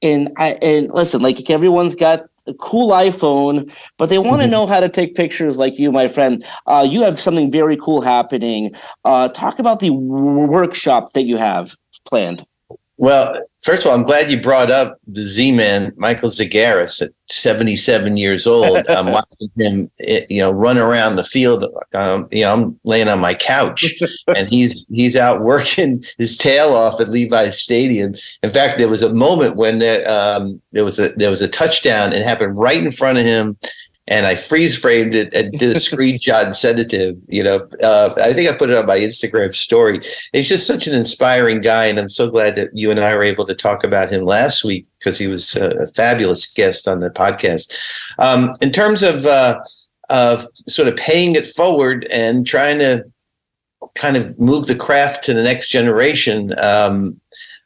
And 0.00 0.30
I 0.38 0.56
and 0.62 0.90
listen, 0.92 1.22
like 1.22 1.50
everyone's 1.50 1.94
got 1.96 2.26
cool 2.58 2.90
iPhone, 2.90 3.72
but 3.98 4.08
they 4.08 4.18
want 4.18 4.42
to 4.42 4.48
know 4.48 4.66
how 4.66 4.80
to 4.80 4.88
take 4.88 5.14
pictures 5.14 5.56
like 5.56 5.78
you, 5.78 5.92
my 5.92 6.08
friend. 6.08 6.44
Uh, 6.66 6.86
you 6.88 7.02
have 7.02 7.20
something 7.20 7.50
very 7.50 7.76
cool 7.76 8.00
happening. 8.00 8.72
Uh, 9.04 9.28
talk 9.28 9.58
about 9.58 9.80
the 9.80 9.88
w- 9.88 10.46
workshop 10.46 11.12
that 11.12 11.22
you 11.22 11.36
have 11.36 11.74
planned. 12.04 12.44
Well, 12.98 13.34
first 13.62 13.84
of 13.84 13.90
all, 13.90 13.96
I'm 13.96 14.04
glad 14.04 14.30
you 14.30 14.40
brought 14.40 14.70
up 14.70 14.98
the 15.06 15.24
Z-Man, 15.24 15.92
Michael 15.96 16.28
Zagaris, 16.28 17.00
at 17.00 17.10
77 17.30 18.16
years 18.16 18.46
old. 18.46 18.86
I'm 18.88 19.10
watching 19.10 19.50
him, 19.56 19.90
eh, 20.06 20.24
you 20.28 20.40
know, 20.40 20.50
run 20.50 20.78
around 20.78 21.16
the 21.16 21.24
field. 21.24 21.64
Um, 21.94 22.28
you 22.30 22.42
know, 22.42 22.52
I'm 22.52 22.80
laying 22.84 23.08
on 23.08 23.18
my 23.18 23.34
couch, 23.34 23.94
and 24.28 24.46
he's 24.46 24.86
he's 24.90 25.16
out 25.16 25.40
working 25.40 26.04
his 26.18 26.36
tail 26.36 26.74
off 26.74 27.00
at 27.00 27.08
Levi's 27.08 27.58
Stadium. 27.58 28.14
In 28.42 28.52
fact, 28.52 28.78
there 28.78 28.88
was 28.88 29.02
a 29.02 29.14
moment 29.14 29.56
when 29.56 29.78
there, 29.78 30.08
um, 30.08 30.60
there 30.72 30.84
was 30.84 30.98
a 30.98 31.08
there 31.14 31.30
was 31.30 31.42
a 31.42 31.48
touchdown. 31.48 32.12
and 32.12 32.22
happened 32.22 32.58
right 32.58 32.82
in 32.82 32.92
front 32.92 33.18
of 33.18 33.24
him, 33.24 33.56
and 34.08 34.26
I 34.26 34.34
freeze 34.34 34.76
framed 34.76 35.14
it 35.14 35.32
and 35.32 35.52
did 35.52 35.76
a 35.76 35.78
screenshot 35.78 36.44
and 36.44 36.56
sent 36.56 36.80
it 36.80 36.90
to 36.90 37.08
him. 37.08 37.22
You 37.28 37.44
know, 37.44 37.68
uh, 37.82 38.14
I 38.16 38.32
think 38.32 38.50
I 38.50 38.56
put 38.56 38.70
it 38.70 38.76
on 38.76 38.86
my 38.86 38.98
Instagram 38.98 39.54
story. 39.54 40.00
He's 40.32 40.48
just 40.48 40.66
such 40.66 40.86
an 40.86 40.94
inspiring 40.94 41.60
guy, 41.60 41.86
and 41.86 41.98
I'm 41.98 42.08
so 42.08 42.30
glad 42.30 42.56
that 42.56 42.70
you 42.72 42.90
and 42.90 43.00
I 43.00 43.14
were 43.14 43.22
able 43.22 43.46
to 43.46 43.54
talk 43.54 43.84
about 43.84 44.10
him 44.10 44.24
last 44.24 44.64
week 44.64 44.86
because 44.98 45.18
he 45.18 45.28
was 45.28 45.54
a 45.56 45.86
fabulous 45.88 46.52
guest 46.52 46.88
on 46.88 47.00
the 47.00 47.10
podcast. 47.10 47.76
Um, 48.18 48.52
in 48.60 48.70
terms 48.70 49.02
of 49.02 49.24
uh, 49.24 49.60
of 50.10 50.46
sort 50.66 50.88
of 50.88 50.96
paying 50.96 51.36
it 51.36 51.48
forward 51.48 52.06
and 52.12 52.46
trying 52.46 52.78
to 52.80 53.04
kind 53.94 54.16
of 54.16 54.38
move 54.38 54.66
the 54.66 54.74
craft 54.74 55.24
to 55.24 55.34
the 55.34 55.42
next 55.42 55.68
generation, 55.68 56.58
um, 56.58 57.20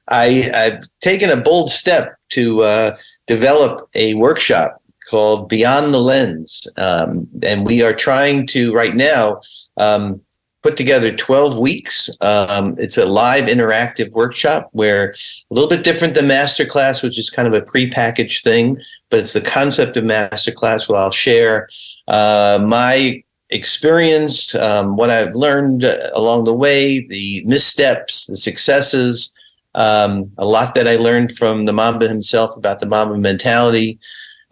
I, 0.08 0.50
I've 0.54 0.84
taken 1.00 1.30
a 1.30 1.40
bold 1.40 1.70
step 1.70 2.16
to 2.30 2.62
uh, 2.62 2.96
develop 3.26 3.80
a 3.94 4.14
workshop 4.14 4.82
called 5.08 5.48
Beyond 5.48 5.94
the 5.94 6.00
Lens. 6.00 6.66
Um, 6.76 7.20
and 7.42 7.64
we 7.64 7.82
are 7.82 7.94
trying 7.94 8.46
to, 8.48 8.72
right 8.74 8.94
now, 8.94 9.40
um, 9.76 10.20
put 10.62 10.76
together 10.76 11.12
12 11.14 11.58
weeks. 11.58 12.10
Um, 12.20 12.74
it's 12.76 12.98
a 12.98 13.06
live 13.06 13.44
interactive 13.44 14.10
workshop 14.10 14.68
where 14.72 15.10
a 15.50 15.54
little 15.54 15.68
bit 15.68 15.84
different 15.84 16.14
than 16.14 16.26
masterclass, 16.26 17.04
which 17.04 17.18
is 17.18 17.30
kind 17.30 17.46
of 17.46 17.54
a 17.54 17.62
prepackaged 17.62 18.42
thing, 18.42 18.80
but 19.08 19.20
it's 19.20 19.32
the 19.32 19.40
concept 19.40 19.96
of 19.96 20.02
masterclass 20.02 20.88
where 20.88 21.00
I'll 21.00 21.12
share 21.12 21.68
uh, 22.08 22.58
my 22.66 23.22
experience, 23.50 24.56
um, 24.56 24.96
what 24.96 25.08
I've 25.08 25.36
learned 25.36 25.84
along 25.84 26.44
the 26.44 26.54
way, 26.54 27.06
the 27.06 27.44
missteps, 27.46 28.26
the 28.26 28.36
successes, 28.36 29.32
um, 29.76 30.32
a 30.38 30.46
lot 30.46 30.74
that 30.74 30.88
I 30.88 30.96
learned 30.96 31.30
from 31.32 31.66
the 31.66 31.72
Mamba 31.72 32.08
himself 32.08 32.56
about 32.56 32.80
the 32.80 32.86
Mamba 32.86 33.18
mentality. 33.18 33.98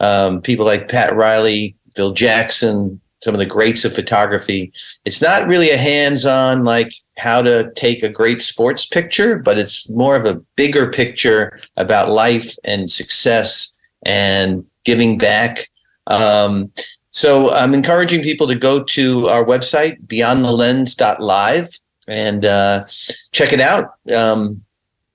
Um, 0.00 0.40
people 0.40 0.66
like 0.66 0.88
Pat 0.88 1.14
Riley, 1.14 1.76
Phil 1.94 2.12
Jackson, 2.12 3.00
some 3.24 3.34
of 3.34 3.38
the 3.38 3.46
greats 3.46 3.84
of 3.84 3.94
photography. 3.94 4.72
It's 5.04 5.22
not 5.22 5.48
really 5.48 5.70
a 5.70 5.78
hands-on 5.78 6.64
like 6.64 6.92
how 7.16 7.40
to 7.42 7.72
take 7.74 8.02
a 8.02 8.08
great 8.08 8.42
sports 8.42 8.84
picture, 8.86 9.38
but 9.38 9.58
it's 9.58 9.88
more 9.90 10.14
of 10.14 10.26
a 10.26 10.40
bigger 10.56 10.90
picture 10.90 11.58
about 11.76 12.10
life 12.10 12.54
and 12.64 12.90
success 12.90 13.74
and 14.04 14.64
giving 14.84 15.16
back. 15.16 15.70
Um, 16.06 16.70
so 17.10 17.52
I'm 17.52 17.74
encouraging 17.74 18.22
people 18.22 18.46
to 18.48 18.56
go 18.56 18.82
to 18.82 19.28
our 19.28 19.44
website, 19.44 20.04
beyondthelens.live, 20.06 21.68
and 22.06 22.44
uh, 22.44 22.84
check 23.32 23.52
it 23.52 23.60
out. 23.60 23.94
Um, 24.14 24.63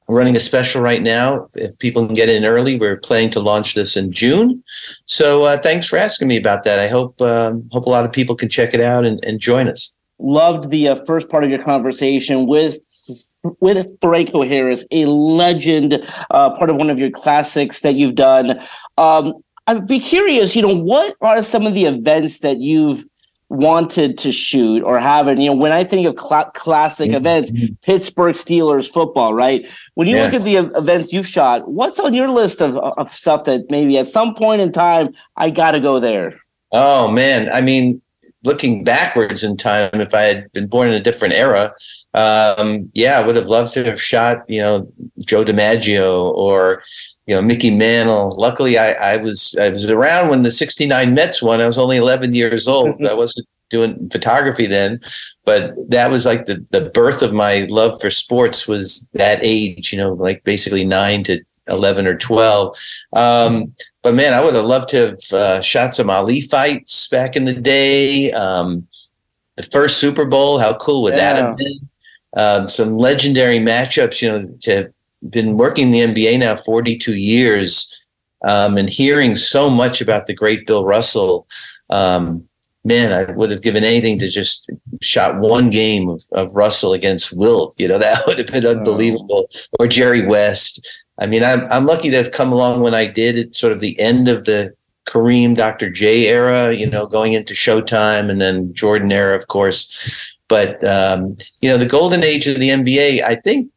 we're 0.10 0.18
running 0.18 0.36
a 0.36 0.40
special 0.40 0.82
right 0.82 1.04
now. 1.04 1.48
If 1.54 1.78
people 1.78 2.04
can 2.04 2.16
get 2.16 2.30
in 2.30 2.44
early, 2.44 2.80
we're 2.80 2.98
planning 2.98 3.30
to 3.30 3.40
launch 3.40 3.76
this 3.76 3.96
in 3.96 4.12
June. 4.12 4.64
So 5.06 5.44
uh, 5.44 5.60
thanks 5.60 5.86
for 5.86 5.98
asking 5.98 6.28
me 6.28 6.36
about 6.36 6.64
that. 6.64 6.80
I 6.80 6.88
hope 6.88 7.22
um, 7.22 7.64
hope 7.72 7.86
a 7.86 7.90
lot 7.92 8.06
of 8.06 8.12
people 8.12 8.36
can 8.36 8.50
check 8.50 8.74
it 8.74 8.82
out 8.82 9.06
and, 9.06 9.24
and 9.24 9.40
join 9.40 9.68
us. 9.68 9.96
Loved 10.18 10.72
the 10.72 10.88
uh, 10.88 10.96
first 11.06 11.30
part 11.30 11.44
of 11.44 11.52
your 11.52 11.62
conversation 11.62 12.48
with 12.48 12.80
with 13.62 13.88
Franco 14.02 14.44
Harris, 14.44 14.84
a 14.92 15.06
legend, 15.06 16.04
uh, 16.32 16.50
part 16.58 16.72
of 16.72 16.78
one 16.78 16.90
of 16.90 17.00
your 17.00 17.12
classics 17.12 17.82
that 17.82 17.94
you've 17.94 18.16
done. 18.16 18.60
Um, 18.98 19.34
I'd 19.68 19.86
be 19.86 20.00
curious, 20.00 20.56
you 20.56 20.64
know, 20.64 20.76
what 20.76 21.16
are 21.22 21.44
some 21.44 21.68
of 21.68 21.76
the 21.76 21.86
events 21.86 22.40
that 22.40 22.60
you've 22.60 23.06
wanted 23.50 24.18
to 24.20 24.32
shoot 24.32 24.84
or 24.84 25.00
have 25.00 25.28
it. 25.28 25.40
You 25.40 25.48
know, 25.48 25.56
when 25.56 25.72
I 25.72 25.84
think 25.84 26.08
of 26.08 26.20
cl- 26.20 26.52
classic 26.52 27.10
mm-hmm. 27.10 27.18
events, 27.18 27.52
Pittsburgh 27.82 28.36
Steelers 28.36 28.90
football, 28.92 29.34
right? 29.34 29.68
When 29.96 30.08
you 30.08 30.16
yeah. 30.16 30.26
look 30.26 30.34
at 30.36 30.44
the 30.44 30.56
events 30.78 31.12
you 31.12 31.24
shot, 31.24 31.68
what's 31.68 32.00
on 32.00 32.14
your 32.14 32.30
list 32.30 32.62
of, 32.62 32.78
of 32.78 33.14
stuff 33.14 33.46
that 33.46 33.70
maybe 33.70 33.98
at 33.98 34.08
some 34.08 34.36
point 34.36 34.62
in 34.62 34.72
time 34.72 35.14
I 35.36 35.50
got 35.50 35.72
to 35.72 35.80
go 35.80 36.00
there? 36.00 36.40
Oh 36.72 37.10
man, 37.10 37.52
I 37.52 37.62
mean, 37.62 38.02
looking 38.44 38.84
backwards 38.84 39.44
in 39.44 39.58
time, 39.58 39.90
if 39.94 40.14
I 40.14 40.22
had 40.22 40.52
been 40.54 40.68
born 40.68 40.88
in 40.88 40.94
a 40.94 41.02
different 41.02 41.34
era, 41.34 41.74
um, 42.14 42.86
yeah, 42.94 43.20
I 43.20 43.26
would 43.26 43.36
have 43.36 43.48
loved 43.48 43.74
to 43.74 43.84
have 43.84 44.02
shot, 44.02 44.44
you 44.48 44.62
know, 44.62 44.92
Joe 45.26 45.44
DiMaggio 45.44 46.32
or 46.32 46.82
you 47.28 47.36
know 47.36 47.42
Mickey 47.42 47.70
Mantle. 47.70 48.36
Luckily, 48.38 48.78
I, 48.78 48.94
I 48.94 49.18
was 49.18 49.56
I 49.60 49.70
was 49.70 49.90
around 49.90 50.30
when 50.30 50.44
the 50.44 50.52
'69 50.52 51.14
Mets 51.14 51.44
won. 51.44 51.62
I 51.62 51.68
was 51.68 51.78
only 51.78 51.98
11 51.98 52.34
years 52.34 52.68
old. 52.68 53.06
I 53.08 53.14
wasn't 53.14 53.48
doing 53.70 54.08
photography 54.08 54.66
then, 54.66 55.00
but 55.46 55.74
that 55.90 56.10
was 56.10 56.26
like 56.26 56.48
the 56.48 56.66
the 56.72 56.90
birth 56.90 57.22
of 57.22 57.34
my 57.34 57.68
love 57.70 58.02
for 58.02 58.10
sports. 58.10 58.68
Was 58.68 59.08
that 59.14 59.40
age? 59.42 59.92
You 59.92 60.00
know, 60.00 60.14
like 60.14 60.44
basically 60.44 60.86
nine 60.86 61.24
to 61.24 61.40
11 61.70 62.08
or 62.08 62.18
12. 62.18 62.76
Um, 63.14 63.72
but 64.02 64.16
man, 64.16 64.34
I 64.34 64.44
would 64.44 64.56
have 64.56 64.66
loved 64.66 64.90
to 64.90 64.98
have 64.98 65.34
uh, 65.34 65.62
shot 65.62 65.94
some 65.94 66.10
Ali 66.10 66.42
fights 66.42 67.08
back 67.08 67.36
in 67.36 67.46
the 67.46 67.54
day. 67.54 68.32
Um, 68.32 68.88
the 69.56 69.64
first 69.64 69.98
Super 69.98 70.26
Bowl, 70.26 70.60
how 70.60 70.74
cool 70.76 71.04
would 71.04 71.14
yeah. 71.14 71.34
that 71.34 71.44
have 71.44 71.58
been? 71.58 71.90
Um, 72.36 72.70
some 72.70 72.94
legendary 72.94 73.60
matchups, 73.60 74.22
you 74.22 74.32
know, 74.32 74.46
to 74.62 74.76
have 74.76 74.94
been 75.30 75.58
working 75.58 75.94
in 75.94 76.14
the 76.14 76.24
NBA 76.24 76.40
now 76.40 76.56
42 76.56 77.16
years 77.16 78.06
um, 78.46 78.78
and 78.78 78.90
hearing 78.90 79.36
so 79.36 79.70
much 79.70 80.02
about 80.02 80.28
the 80.28 80.34
great 80.34 80.66
Bill 80.66 80.86
Russell. 80.86 81.48
Um, 81.90 82.48
man, 82.84 83.12
I 83.12 83.32
would 83.32 83.52
have 83.52 83.62
given 83.62 83.84
anything 83.84 84.20
to 84.20 84.30
just 84.30 84.70
shot 85.02 85.40
one 85.40 85.70
game 85.70 86.08
of, 86.08 86.24
of 86.32 86.54
Russell 86.56 86.94
against 86.94 87.36
Wilt. 87.36 87.76
You 87.80 87.88
know, 87.88 87.98
that 88.00 88.24
would 88.28 88.38
have 88.38 88.48
been 88.48 88.66
unbelievable. 88.66 89.50
Or 89.80 89.88
Jerry 89.88 90.26
West. 90.26 91.06
I 91.20 91.26
mean, 91.26 91.44
I'm, 91.44 91.66
I'm 91.72 91.86
lucky 91.86 92.10
to 92.10 92.18
have 92.18 92.32
come 92.32 92.52
along 92.52 92.82
when 92.82 92.94
I 92.94 93.06
did 93.06 93.38
at 93.38 93.56
sort 93.56 93.74
of 93.74 93.82
the 93.82 94.00
end 94.00 94.28
of 94.28 94.46
the 94.46 94.74
Kareem, 95.08 95.56
Dr. 95.56 95.90
J 95.90 96.28
era, 96.28 96.74
you 96.74 96.86
know, 96.86 97.06
going 97.06 97.34
into 97.34 97.54
Showtime 97.54 98.30
and 98.30 98.40
then 98.40 98.74
Jordan 98.74 99.12
era, 99.12 99.36
of 99.36 99.48
course. 99.48 100.38
But, 100.48 100.84
um, 100.88 101.38
you 101.62 101.70
know, 101.70 101.78
the 101.78 101.86
golden 101.86 102.24
age 102.24 102.48
of 102.48 102.58
the 102.58 102.70
NBA, 102.70 103.24
I 103.24 103.36
think 103.36 103.72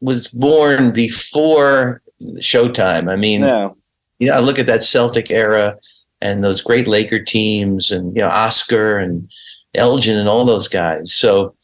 was 0.00 0.28
born 0.28 0.92
before 0.92 2.02
Showtime. 2.36 3.10
I 3.10 3.16
mean, 3.16 3.42
yeah. 3.42 3.70
you 4.18 4.28
know, 4.28 4.34
I 4.34 4.40
look 4.40 4.58
at 4.58 4.66
that 4.66 4.84
Celtic 4.84 5.30
era 5.30 5.78
and 6.20 6.44
those 6.44 6.60
great 6.60 6.86
Laker 6.86 7.20
teams 7.20 7.90
and, 7.90 8.14
you 8.14 8.22
know, 8.22 8.28
Oscar 8.28 8.98
and 8.98 9.30
Elgin 9.74 10.18
and 10.18 10.28
all 10.28 10.44
those 10.44 10.68
guys. 10.68 11.14
So, 11.14 11.54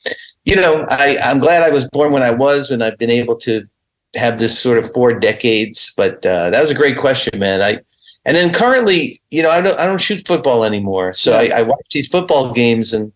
you 0.45 0.57
know, 0.57 0.87
I, 0.89 1.19
I'm 1.23 1.39
glad 1.39 1.63
I 1.63 1.71
was 1.71 1.89
born 1.91 2.13
when 2.13 2.23
I 2.23 2.31
was 2.31 2.71
and 2.71 2.83
I've 2.83 2.99
been 2.99 3.11
able 3.11 3.37
to 3.37 3.69
have 4.15 4.39
this 4.39 4.59
sort 4.59 4.79
of 4.79 4.93
four 4.93 5.19
decades. 5.19 5.93
But 5.97 6.25
uh, 6.25 6.51
that 6.51 6.61
was 6.61 6.71
a 6.71 6.75
great 6.75 6.97
question, 6.97 7.39
man. 7.39 7.63
I 7.63 7.81
and 8.25 8.37
then 8.37 8.53
currently, 8.53 9.21
you 9.31 9.43
know, 9.43 9.51
I 9.51 9.61
don't 9.61 9.79
I 9.79 9.87
don't 9.87 10.01
shoot 10.01 10.27
football 10.27 10.65
anymore. 10.65 11.15
So 11.15 11.33
I, 11.37 11.51
I 11.57 11.63
watch 11.63 11.87
these 11.93 12.09
football 12.09 12.53
games 12.53 12.93
and 12.93 13.13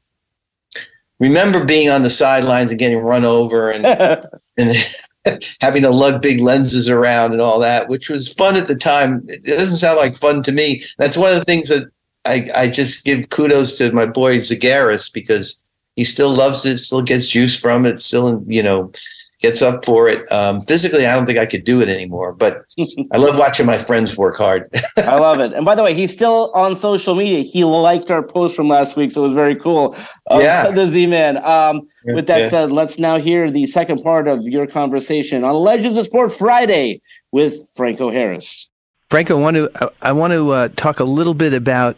remember 1.19 1.65
being 1.65 1.89
on 1.89 2.03
the 2.03 2.11
sidelines 2.11 2.71
and 2.71 2.81
getting 2.81 2.99
run 2.99 3.25
over 3.25 3.71
and 3.71 3.87
and 4.57 4.77
having 5.61 5.83
to 5.83 5.91
lug 5.91 6.23
big 6.23 6.41
lenses 6.41 6.89
around 6.89 7.33
and 7.33 7.41
all 7.41 7.59
that, 7.61 7.89
which 7.89 8.09
was 8.09 8.33
fun 8.33 8.57
at 8.57 8.67
the 8.67 8.77
time. 8.77 9.21
It 9.29 9.45
doesn't 9.45 9.77
sound 9.77 9.99
like 9.99 10.17
fun 10.17 10.43
to 10.45 10.53
me. 10.53 10.83
That's 10.99 11.17
one 11.17 11.33
of 11.33 11.39
the 11.39 11.45
things 11.45 11.69
that 11.69 11.91
I, 12.25 12.49
I 12.55 12.69
just 12.69 13.05
give 13.05 13.31
kudos 13.31 13.79
to 13.79 13.93
my 13.93 14.07
boy 14.07 14.39
Zagaris 14.39 15.13
because 15.13 15.63
he 15.97 16.05
still 16.05 16.35
loves 16.35 16.65
it, 16.65 16.79
still 16.79 17.03
gets 17.03 17.29
juice 17.29 17.59
from 17.59 17.85
it, 17.85 18.01
still, 18.01 18.43
you 18.47 18.63
know, 18.63 18.93
gets 19.43 19.61
up 19.61 19.85
for 19.85 20.09
it. 20.09 20.31
Um, 20.31 20.61
physically, 20.61 21.07
I 21.07 21.15
don't 21.15 21.27
think 21.27 21.39
I 21.39 21.47
could 21.47 21.65
do 21.65 21.83
it 21.83 21.89
anymore, 21.89 22.33
but 22.33 22.65
I 23.13 23.19
love 23.19 23.37
watching 23.37 23.67
my 23.67 23.77
friends 23.77 24.17
work 24.17 24.37
hard. 24.37 24.71
I 24.97 25.17
love 25.17 25.41
it. 25.41 25.53
And 25.53 25.65
by 25.65 25.75
the 25.75 25.83
way, 25.83 25.95
he's 25.95 26.15
still 26.15 26.51
on 26.55 26.77
social 26.77 27.15
media. 27.15 27.41
He 27.41 27.65
liked 27.65 28.11
our 28.11 28.23
post 28.23 28.57
from 28.57 28.69
last 28.69 28.97
week, 28.97 29.11
so 29.11 29.25
it 29.25 29.29
was 29.29 29.35
very 29.35 29.57
cool. 29.57 29.97
Um, 30.31 30.41
yeah, 30.41 30.71
the 30.75 30.87
Z 30.87 31.07
Man. 31.07 31.45
Um, 31.45 31.83
with 32.05 32.27
that 32.29 32.43
yeah. 32.43 32.49
said, 32.49 32.73
let's 32.73 32.99
now 32.99 33.19
hear 33.19 33.51
the 33.51 33.67
second 33.67 34.03
part 34.03 34.29
of 34.29 34.43
your 34.43 34.67
conversation 34.67 35.45
on 35.45 35.55
Legends 35.55 35.99
of 35.99 36.07
Sport 36.07 36.33
Friday 36.33 37.03
with 37.33 37.55
Franco 37.75 38.11
Harris. 38.11 38.71
Franco, 39.11 39.37
I 39.39 39.41
want 39.41 39.57
to 39.57 39.93
I 40.01 40.13
want 40.13 40.33
to 40.33 40.51
uh, 40.53 40.69
talk 40.77 41.01
a 41.01 41.05
little 41.05 41.35
bit 41.35 41.53
about 41.53 41.97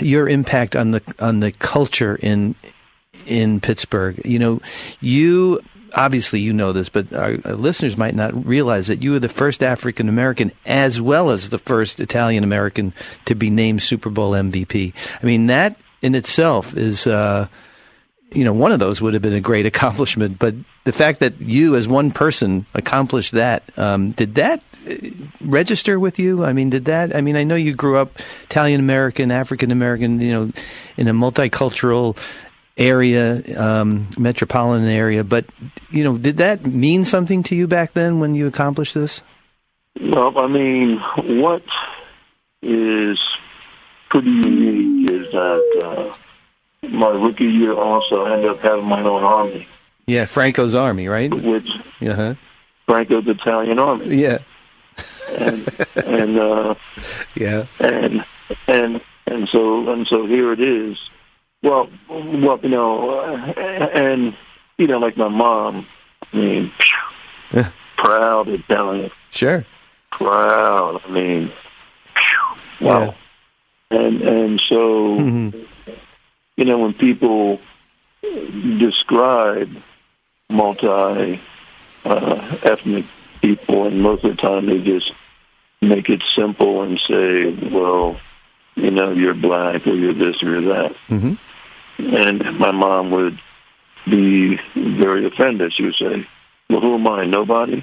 your 0.00 0.28
impact 0.28 0.76
on 0.76 0.90
the 0.90 1.02
on 1.18 1.40
the 1.40 1.52
culture 1.52 2.16
in 2.16 2.54
in 3.26 3.60
Pittsburgh. 3.60 4.20
You 4.24 4.38
know, 4.38 4.60
you 5.00 5.60
obviously 5.94 6.40
you 6.40 6.52
know 6.52 6.72
this, 6.72 6.88
but 6.88 7.12
our, 7.12 7.32
listeners 7.32 7.96
might 7.96 8.14
not 8.14 8.46
realize 8.46 8.86
that 8.86 9.02
you 9.02 9.12
were 9.12 9.18
the 9.18 9.28
first 9.28 9.62
African 9.62 10.08
American 10.08 10.52
as 10.66 11.00
well 11.00 11.30
as 11.30 11.48
the 11.48 11.58
first 11.58 12.00
Italian 12.00 12.44
American 12.44 12.92
to 13.26 13.34
be 13.34 13.50
named 13.50 13.82
Super 13.82 14.10
Bowl 14.10 14.32
MVP. 14.32 14.92
I 15.22 15.26
mean, 15.26 15.46
that 15.46 15.76
in 16.00 16.14
itself 16.14 16.76
is, 16.76 17.06
uh, 17.06 17.46
you 18.32 18.44
know, 18.44 18.52
one 18.52 18.72
of 18.72 18.80
those 18.80 19.00
would 19.00 19.14
have 19.14 19.22
been 19.22 19.34
a 19.34 19.40
great 19.40 19.66
accomplishment. 19.72 20.38
But 20.38 20.54
the 20.84 20.92
fact 20.92 21.20
that 21.20 21.40
you, 21.40 21.76
as 21.76 21.86
one 21.86 22.10
person, 22.10 22.66
accomplished 22.74 23.32
that, 23.32 23.62
um, 23.78 24.10
did 24.12 24.34
that 24.34 24.62
uh, 24.88 24.94
register 25.40 26.00
with 26.00 26.18
you? 26.18 26.44
I 26.44 26.52
mean, 26.52 26.70
did 26.70 26.86
that? 26.86 27.14
I 27.14 27.20
mean, 27.20 27.36
I 27.36 27.44
know 27.44 27.54
you 27.54 27.74
grew 27.74 27.98
up 27.98 28.18
Italian 28.44 28.80
American, 28.80 29.30
African 29.30 29.70
American, 29.70 30.20
you 30.20 30.32
know, 30.32 30.52
in 30.96 31.08
a 31.08 31.12
multicultural 31.12 32.16
area, 32.76 33.42
um, 33.60 34.08
metropolitan 34.16 34.88
area. 34.88 35.24
But 35.24 35.46
you 35.90 36.04
know, 36.04 36.18
did 36.18 36.38
that 36.38 36.64
mean 36.64 37.04
something 37.04 37.42
to 37.44 37.54
you 37.54 37.66
back 37.66 37.92
then 37.92 38.18
when 38.18 38.34
you 38.34 38.46
accomplished 38.46 38.94
this? 38.94 39.22
Well, 40.00 40.38
I 40.38 40.46
mean, 40.46 40.98
what 41.38 41.62
is 42.62 43.18
pretty 44.08 44.30
unique 44.30 45.10
is 45.10 45.32
that 45.32 46.14
uh, 46.82 46.88
my 46.88 47.08
rookie 47.08 47.44
year 47.44 47.74
also 47.74 48.24
ended 48.24 48.50
up 48.50 48.60
having 48.60 48.86
my 48.86 49.02
own 49.02 49.22
army. 49.22 49.68
Yeah, 50.06 50.24
Franco's 50.24 50.74
army, 50.74 51.08
right? 51.08 51.32
Which 51.32 51.68
uh-huh. 52.00 52.34
Franco's 52.86 53.26
Italian 53.26 53.78
army. 53.78 54.16
Yeah. 54.16 54.38
and 55.30 55.68
and 56.04 56.38
uh, 56.38 56.74
yeah, 57.34 57.66
and 57.80 58.24
and 58.66 59.00
and 59.26 59.48
so 59.48 59.90
and 59.90 60.06
so 60.06 60.26
here 60.26 60.52
it 60.52 60.60
is 60.60 60.98
well, 61.62 61.88
well, 62.08 62.58
you 62.62 62.68
know, 62.68 63.22
and 63.24 64.36
you 64.78 64.86
know, 64.86 64.98
like 64.98 65.16
my 65.16 65.28
mom. 65.28 65.86
I 66.32 66.36
mean, 66.36 66.72
yeah. 67.52 67.70
proud 67.96 68.48
Italian. 68.48 69.10
Sure. 69.30 69.64
Proud. 70.10 71.00
I 71.04 71.10
mean, 71.10 71.52
wow. 72.80 73.14
Yeah. 73.90 73.98
And 73.98 74.22
and 74.22 74.60
so, 74.68 75.18
mm-hmm. 75.18 75.92
you 76.56 76.64
know, 76.64 76.78
when 76.78 76.94
people 76.94 77.60
describe 78.78 79.70
multi 80.48 81.40
uh, 82.04 82.56
ethnic 82.62 83.04
people, 83.40 83.86
and 83.86 84.00
most 84.00 84.24
of 84.24 84.34
the 84.34 84.40
time 84.40 84.66
they 84.66 84.80
just 84.80 85.12
make 85.80 86.08
it 86.08 86.22
simple 86.34 86.82
and 86.82 86.98
say, 87.06 87.50
well, 87.70 88.18
you 88.76 88.90
know, 88.90 89.12
you're 89.12 89.34
black 89.34 89.86
or 89.86 89.94
you're 89.94 90.14
this 90.14 90.42
or 90.42 90.60
you're 90.60 90.74
that. 90.74 90.94
Mm-hmm. 91.08 91.34
And 91.98 92.58
my 92.58 92.70
mom 92.70 93.10
would 93.10 93.38
be 94.08 94.58
very 94.74 95.26
offended. 95.26 95.72
She 95.72 95.84
would 95.84 95.94
say, 95.94 96.26
well, 96.68 96.80
who 96.80 96.94
am 96.94 97.06
I? 97.06 97.24
Nobody? 97.26 97.82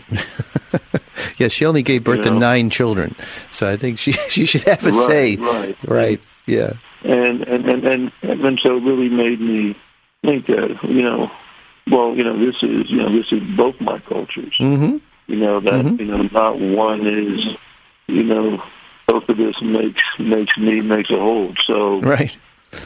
yeah, 1.38 1.48
she 1.48 1.66
only 1.66 1.84
gave 1.84 2.04
birth 2.04 2.18
you 2.18 2.24
to 2.24 2.32
nine 2.32 2.70
children. 2.70 3.16
So 3.52 3.70
I 3.70 3.78
think 3.78 4.00
she, 4.00 4.12
she 4.30 4.46
should 4.46 4.64
have 4.64 4.84
a 4.86 4.92
right, 4.92 5.08
say. 5.08 5.36
Right. 5.38 5.78
Right. 5.86 6.22
Yeah. 6.46 6.74
And, 7.04 7.44
and, 7.44 7.66
and, 7.70 7.86
and, 7.86 8.12
and 8.22 8.60
so 8.62 8.78
it 8.78 8.84
really 8.84 9.10
made 9.10 9.40
me 9.40 9.78
think 10.24 10.48
that, 10.48 10.84
you 10.84 11.02
know, 11.02 11.32
well, 11.90 12.16
you 12.16 12.24
know, 12.24 12.38
this 12.38 12.56
is, 12.62 12.90
you 12.90 12.98
know, 12.98 13.10
this 13.10 13.32
is 13.32 13.42
both 13.56 13.80
my 13.80 14.00
cultures. 14.00 14.54
Mm-hmm. 14.60 14.98
You 15.28 15.36
know, 15.36 15.60
that, 15.60 15.72
mm-hmm. 15.72 16.02
you 16.02 16.06
know, 16.06 16.24
not 16.24 16.60
one 16.60 17.06
is, 17.08 17.46
you 18.08 18.24
know, 18.24 18.62
both 19.08 19.28
of 19.30 19.38
this 19.38 19.60
makes 19.62 20.04
makes 20.20 20.58
me 20.58 20.82
makes 20.82 21.10
a 21.10 21.18
whole. 21.18 21.54
So 21.66 22.00
right, 22.02 22.36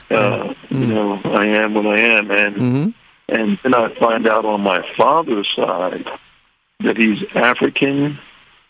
uh, 0.10 0.54
you 0.70 0.88
know, 0.88 1.20
I 1.26 1.46
am 1.46 1.74
what 1.74 1.86
I 1.88 2.00
am, 2.00 2.32
and 2.32 2.56
hmm 2.56 2.90
and 3.30 3.58
then 3.64 3.74
I 3.74 3.94
find 4.00 4.28
out 4.28 4.44
on 4.46 4.62
my 4.62 4.86
father's 4.98 5.48
side 5.56 6.06
that 6.82 6.98
he's 6.98 7.24
African, 7.34 8.20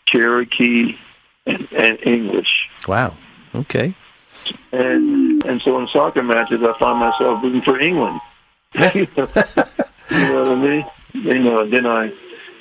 Cherokee, 0.06 0.96
and, 1.44 1.68
and 1.72 1.98
English. 2.06 2.68
wow, 2.86 3.16
okay, 3.54 3.94
And 4.72 5.42
and 5.44 5.60
so 5.62 5.78
in 5.80 5.88
soccer 5.88 6.22
matches, 6.22 6.60
I 6.62 6.78
find 6.78 6.98
myself 7.00 7.42
rooting 7.42 7.62
for 7.62 7.78
England. 7.80 8.20
you 8.94 9.06
know 10.10 10.40
what 10.40 10.48
I 10.48 10.54
mean? 10.54 10.86
You 11.14 11.38
know, 11.40 11.68
then 11.68 11.86
I 11.86 12.12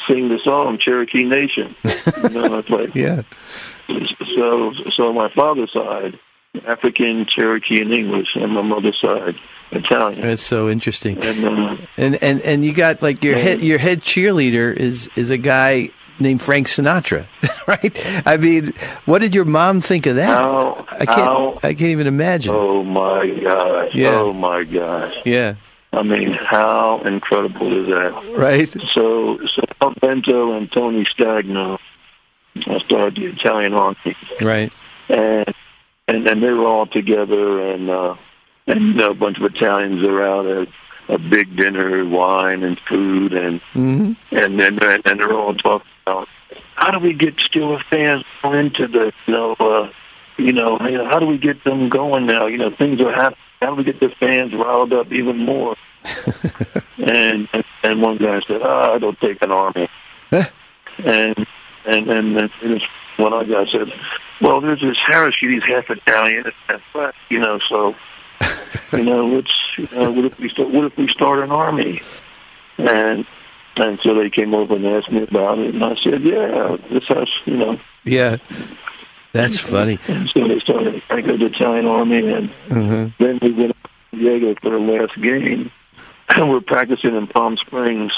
sing 0.08 0.30
the 0.30 0.39
song 0.44 0.78
Cherokee 0.80 1.24
Nation. 1.24 1.76
You 2.18 2.30
know, 2.30 2.58
it's 2.58 2.70
like 2.78 2.96
yeah, 2.96 3.22
so. 4.36 4.74
So 4.96 5.13
my 5.13 5.30
father's 5.34 5.72
side, 5.72 6.20
African, 6.68 7.26
Cherokee, 7.26 7.82
and 7.82 7.92
English, 7.94 8.36
and 8.36 8.52
my 8.54 8.62
mother's 8.62 9.00
side, 9.02 9.36
Italian. 9.72 10.22
that's 10.22 10.44
so 10.44 10.70
interesting. 10.70 11.18
And 11.24 11.46
uh, 11.46 11.78
And 11.98 12.16
and 12.24 12.42
and 12.42 12.63
you 12.66 12.74
got 12.74 13.02
like 13.02 13.24
your 13.24 13.38
head 13.38 13.62
your 13.62 13.80
head 13.80 14.02
cheerleader 14.02 14.74
is 14.76 15.10
is 15.16 15.32
a 15.32 15.38
guy 15.38 15.89
named 16.20 16.42
Frank 16.44 16.68
Sinatra, 16.68 17.26
right? 17.68 18.28
I 18.28 18.38
mean, 18.38 18.74
what 19.06 19.20
did 19.22 19.34
your 19.34 19.46
mom 19.46 19.82
think 19.82 20.06
of 20.06 20.18
that? 20.18 20.28
how 20.28 20.86
I 20.92 21.06
can't 21.06 21.10
how 21.18 21.60
I 21.63 21.74
can't 21.74 21.82
even 21.92 22.06
imagine. 22.08 22.54
Oh 22.56 22.84
my 22.84 23.28
gosh! 23.30 23.96
Yeah. 23.96 24.10
Oh 24.12 24.32
my 24.32 24.63
gosh! 24.63 25.16
Yeah, 25.26 25.56
I 25.92 26.04
mean, 26.04 26.34
how 26.34 27.02
incredible 27.04 27.82
is 27.82 27.88
that? 27.88 28.38
right. 28.38 28.70
So, 28.94 29.39
so 29.48 29.63
Al 29.82 29.96
Vento 30.00 30.56
and 30.56 30.72
Tony 30.72 31.04
Stagno 31.06 31.80
uh, 32.68 32.80
started 32.80 33.16
the 33.16 33.26
Italian 33.26 33.74
Army, 33.74 34.16
Right. 34.39 34.72
and 35.10 35.52
and 36.13 36.28
and 36.28 36.43
they 36.43 36.52
were 36.52 36.65
all 36.65 36.86
together, 36.86 37.62
and 37.71 37.89
uh, 37.89 38.15
and 38.67 38.82
you 38.82 38.93
know, 38.93 39.12
a 39.12 39.13
bunch 39.13 39.38
of 39.38 39.43
Italians 39.43 40.04
are 40.04 40.23
out 40.23 40.45
at 40.45 40.67
a 41.10 41.17
big 41.17 41.56
dinner, 41.56 42.06
wine 42.06 42.63
and 42.63 42.80
food, 42.80 43.34
and 43.34 43.62
hmm 43.73 44.13
and 44.32 44.60
then 44.60 44.80
and 44.84 45.19
they're 45.19 45.34
all 45.34 45.54
talking 45.56 45.88
about 46.06 46.28
how 46.76 46.91
do 46.91 46.99
we 46.99 47.13
get 47.13 47.38
Steelers 47.38 47.84
fans 47.89 48.23
into 48.43 48.88
the 48.88 49.13
you 49.26 49.34
know 49.34 49.54
uh, 49.60 49.91
you 50.38 50.54
know 50.54 50.80
you 50.88 51.04
how 51.04 51.19
do 51.19 51.26
we 51.26 51.38
get 51.38 51.63
them 51.63 51.89
going 51.89 52.26
now? 52.26 52.45
You 52.45 52.58
know 52.58 52.71
things 52.76 52.99
are 53.02 53.12
happening. 53.12 53.39
How 53.62 53.69
do 53.69 53.76
we 53.76 53.84
get 53.84 53.99
the 53.99 54.10
fans 54.19 54.54
riled 54.54 54.93
up 54.93 55.12
even 55.12 55.38
more? 55.38 55.76
and 56.97 57.47
and 57.84 58.02
one 58.02 58.17
guy 58.17 58.41
said, 58.47 58.62
I 58.62 58.97
don't 58.97 59.19
take 59.19 59.41
an 59.41 59.52
army." 59.52 59.89
And 60.32 61.47
and 61.86 62.10
and 62.10 62.38
then 62.38 62.52
this 62.62 62.82
one 63.17 63.34
other 63.34 63.45
guy 63.45 63.71
said, 63.71 63.93
"Well, 64.41 64.62
there's 64.62 64.82
this 64.82 64.97
Harris. 64.97 65.36
He's 65.39 65.63
half 65.63 65.89
Italian, 65.89 66.45
and 66.45 66.54
half 66.67 66.82
black, 66.93 67.15
you 67.30 67.39
know. 67.39 67.60
So, 67.69 67.95
you 68.91 69.04
know, 69.04 69.28
let's 69.28 69.52
you 69.78 69.88
know, 69.95 70.12
what 70.12 70.26
if 70.26 70.39
we 70.39 70.49
start, 70.49 70.69
what 70.69 70.86
if 70.86 70.97
we 70.97 71.08
start 71.08 71.39
an 71.39 71.52
army?" 71.52 72.02
And 72.78 73.26
and 73.76 73.99
so 74.04 74.13
they 74.15 74.30
came 74.30 74.54
over 74.54 74.76
and 74.76 74.86
asked 74.86 75.12
me 75.12 75.23
about 75.23 75.60
it, 75.60 75.73
and 75.73 75.84
I 75.84 75.95
said, 75.95 76.23
"Yeah, 76.23 76.78
this 76.91 77.06
has 77.08 77.30
you 77.45 77.58
know." 77.58 77.80
Yeah, 78.04 78.38
that's 79.32 79.60
funny. 79.60 79.99
And 80.08 80.30
so 80.30 80.47
they 80.47 80.60
started 80.60 81.02
Franco's 81.08 81.41
Italian 81.41 81.88
Army, 81.88 82.32
and 82.32 82.49
hmm 82.67 83.08
then 83.19 83.39
we 83.41 83.52
went 83.52 83.76
to 83.84 83.89
San 84.12 84.19
Diego 84.19 84.56
for 84.62 84.69
the 84.71 84.80
last 84.80 85.19
game. 85.21 85.71
And 86.30 86.49
we're 86.49 86.62
practicing 86.62 87.15
in 87.15 87.28
Palm 87.28 87.58
Springs, 87.58 88.12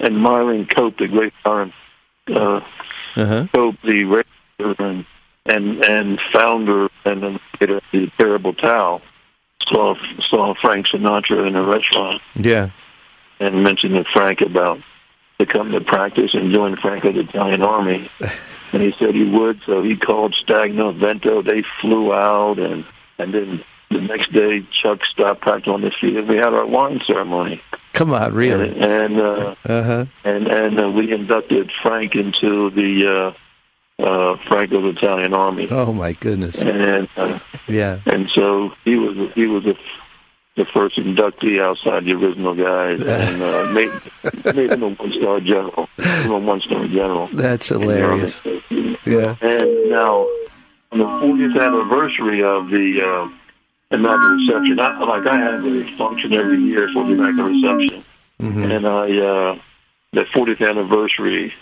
and 0.00 0.18
Myron 0.18 0.66
Cope, 0.66 0.98
the 0.98 1.08
great 1.08 1.32
Myron 1.44 1.72
uh, 2.34 2.60
Uh-huh. 3.18 3.46
Cope, 3.54 3.76
the 3.84 4.04
writer 4.04 4.74
and 4.78 5.04
and 5.46 5.84
and 5.84 6.20
founder 6.32 6.88
and 7.04 7.22
then 7.22 7.40
creator 7.56 7.80
the 7.92 8.10
Terrible 8.18 8.52
Towel, 8.54 9.00
saw 9.66 9.94
saw 10.28 10.54
Frank 10.60 10.86
Sinatra 10.86 11.46
in 11.46 11.56
a 11.56 11.62
restaurant 11.62 12.22
Yeah. 12.36 12.70
and 13.40 13.62
mentioned 13.64 13.94
to 13.94 14.04
Frank 14.12 14.40
about 14.40 14.78
to 15.38 15.46
come 15.46 15.70
to 15.72 15.80
practice 15.80 16.34
and 16.34 16.52
join 16.52 16.76
Franco's 16.76 17.16
Italian 17.16 17.62
Army. 17.62 18.10
And 18.70 18.82
he 18.82 18.92
said 18.98 19.14
he 19.14 19.24
would, 19.24 19.62
so 19.64 19.82
he 19.82 19.96
called 19.96 20.34
Stagno 20.34 20.94
Vento. 20.94 21.40
They 21.40 21.64
flew 21.80 22.12
out, 22.12 22.58
and 22.58 22.84
and 23.18 23.32
then 23.32 23.64
the 23.90 24.02
next 24.02 24.30
day 24.30 24.62
Chuck 24.82 25.06
stopped 25.06 25.40
practice 25.40 25.72
on 25.72 25.80
the 25.80 25.90
field. 25.90 26.28
We 26.28 26.36
had 26.36 26.52
our 26.52 26.66
wine 26.66 27.00
ceremony, 27.06 27.62
Come 27.98 28.12
on, 28.12 28.32
really? 28.32 28.68
and 28.68 28.84
and 28.84 29.20
uh, 29.20 29.54
Uh 29.64 29.82
huh. 29.82 30.04
and, 30.24 30.46
and 30.46 30.80
uh, 30.80 30.88
we 30.90 31.12
inducted 31.12 31.70
Frank 31.82 32.14
into 32.14 32.70
the 32.70 33.34
uh, 34.00 34.02
uh, 34.02 34.36
Franco's 34.46 34.94
Italian 34.96 35.34
Army, 35.34 35.66
Oh 35.70 35.92
my 35.92 36.12
goodness. 36.12 36.62
and 36.62 37.08
uh, 37.16 37.38
Yeah. 37.66 37.98
and 38.06 38.30
so 38.30 38.72
he 38.84 38.94
was 38.96 39.32
he 39.34 39.46
was 39.46 39.64
the 39.64 39.76
the 40.56 40.64
first 40.66 40.96
inductee 40.96 41.60
outside 41.62 42.04
the 42.04 42.12
original 42.14 42.54
guys, 42.54 43.00
and 43.18 43.42
uh, 43.42 43.70
made 43.72 43.90
made 44.56 44.72
him 44.72 44.82
a 44.84 44.88
one 44.90 45.12
star 45.12 45.40
general, 45.40 45.88
him 45.98 46.30
a 46.32 46.38
one 46.38 46.60
star 46.60 46.86
general. 46.86 47.28
That's 47.32 47.68
hilarious. 47.68 48.40
Yeah. 49.04 49.36
And 49.40 49.90
now, 49.90 50.26
on 50.92 50.98
the 50.98 51.04
40th 51.04 51.60
anniversary 51.66 52.42
of 52.42 52.70
the 52.70 53.00
uh, 53.90 53.94
Immaculate 53.96 54.38
Reception, 54.48 54.80
I, 54.80 55.04
like 55.04 55.26
I 55.26 55.38
have 55.38 55.64
a 55.64 55.96
function 55.96 56.32
every 56.34 56.62
year 56.62 56.88
for 56.92 57.06
the 57.06 57.12
Immaculate 57.12 57.52
Reception, 57.52 58.04
hmm 58.40 58.64
and 58.64 58.86
I 58.86 59.00
uh, 59.18 59.58
the 60.12 60.24
40th 60.24 60.66
anniversary, 60.66 61.52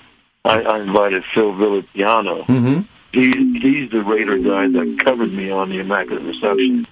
I, 0.44 0.60
I 0.60 0.80
invited 0.80 1.24
Phil 1.34 1.52
Villapiano. 1.52 2.44
hmm 2.46 2.80
He 3.12 3.58
he's 3.60 3.90
the 3.90 4.02
Raider 4.02 4.38
guy 4.38 4.68
that 4.68 4.98
covered 5.04 5.32
me 5.32 5.50
on 5.50 5.70
the 5.70 5.78
Immaculate 5.78 6.22
Reception, 6.24 6.86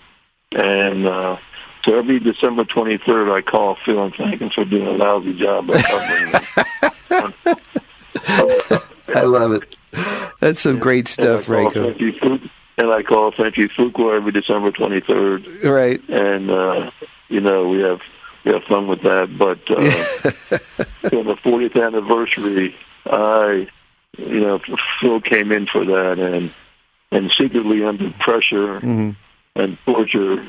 and 0.52 1.06
uh, 1.06 1.36
so 1.84 1.98
every 1.98 2.18
December 2.18 2.64
23rd, 2.64 3.30
I 3.36 3.42
call 3.42 3.76
Phil 3.84 4.02
and 4.04 4.14
thank 4.14 4.40
him 4.40 4.50
for 4.50 4.64
doing 4.64 4.86
a 4.86 4.92
lousy 4.92 5.38
job 5.38 5.68
of 5.70 5.82
covering 5.82 6.32
me. 6.32 7.54
I 9.14 9.22
love 9.22 9.52
it. 9.52 9.76
That's 10.40 10.60
some 10.60 10.78
great 10.78 11.08
stuff, 11.08 11.36
and 11.40 11.44
Franco. 11.44 11.94
Frenchy 11.94 12.18
Fu- 12.18 12.48
And 12.76 12.90
I 12.90 13.02
call 13.02 13.30
Frenchy 13.30 13.68
Fuqua 13.68 14.16
every 14.16 14.32
December 14.32 14.72
23rd, 14.72 15.62
Right. 15.64 16.00
and 16.08 16.50
uh, 16.50 16.90
you 17.28 17.40
know 17.40 17.68
we 17.68 17.80
have 17.80 18.00
we 18.44 18.52
have 18.52 18.64
fun 18.64 18.88
with 18.88 19.02
that. 19.02 19.36
But 19.38 19.60
uh, 19.70 21.16
on 21.16 21.26
the 21.26 21.36
40th 21.36 21.80
anniversary, 21.80 22.74
I 23.06 23.68
you 24.18 24.40
know 24.40 24.60
Phil 25.00 25.20
came 25.20 25.52
in 25.52 25.66
for 25.66 25.84
that, 25.84 26.18
and 26.18 26.52
and 27.12 27.30
secretly 27.32 27.84
under 27.84 28.10
pressure 28.18 28.80
hmm 28.80 29.10
and 29.56 29.78
torture, 29.86 30.44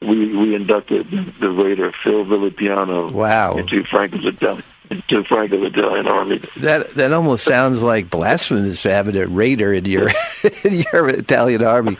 we 0.00 0.32
we 0.36 0.54
inducted 0.54 1.10
the 1.40 1.50
Raider 1.50 1.92
Phil 2.04 2.24
Villapiano 2.24 3.10
Wow. 3.10 3.56
into 3.56 3.82
Franco's 3.82 4.24
Italian 4.24 4.62
into 4.90 5.24
Franco's 5.24 5.72
Italian 5.72 6.06
Army. 6.06 6.40
That 6.56 6.94
that 6.94 7.12
almost 7.12 7.44
sounds 7.44 7.82
like 7.82 8.10
blasphemous 8.10 8.82
to 8.82 8.92
have 8.92 9.14
a 9.14 9.26
raider 9.26 9.72
in 9.72 9.84
your 9.84 10.08
in 10.64 10.84
your 10.92 11.08
Italian 11.08 11.64
army, 11.64 11.96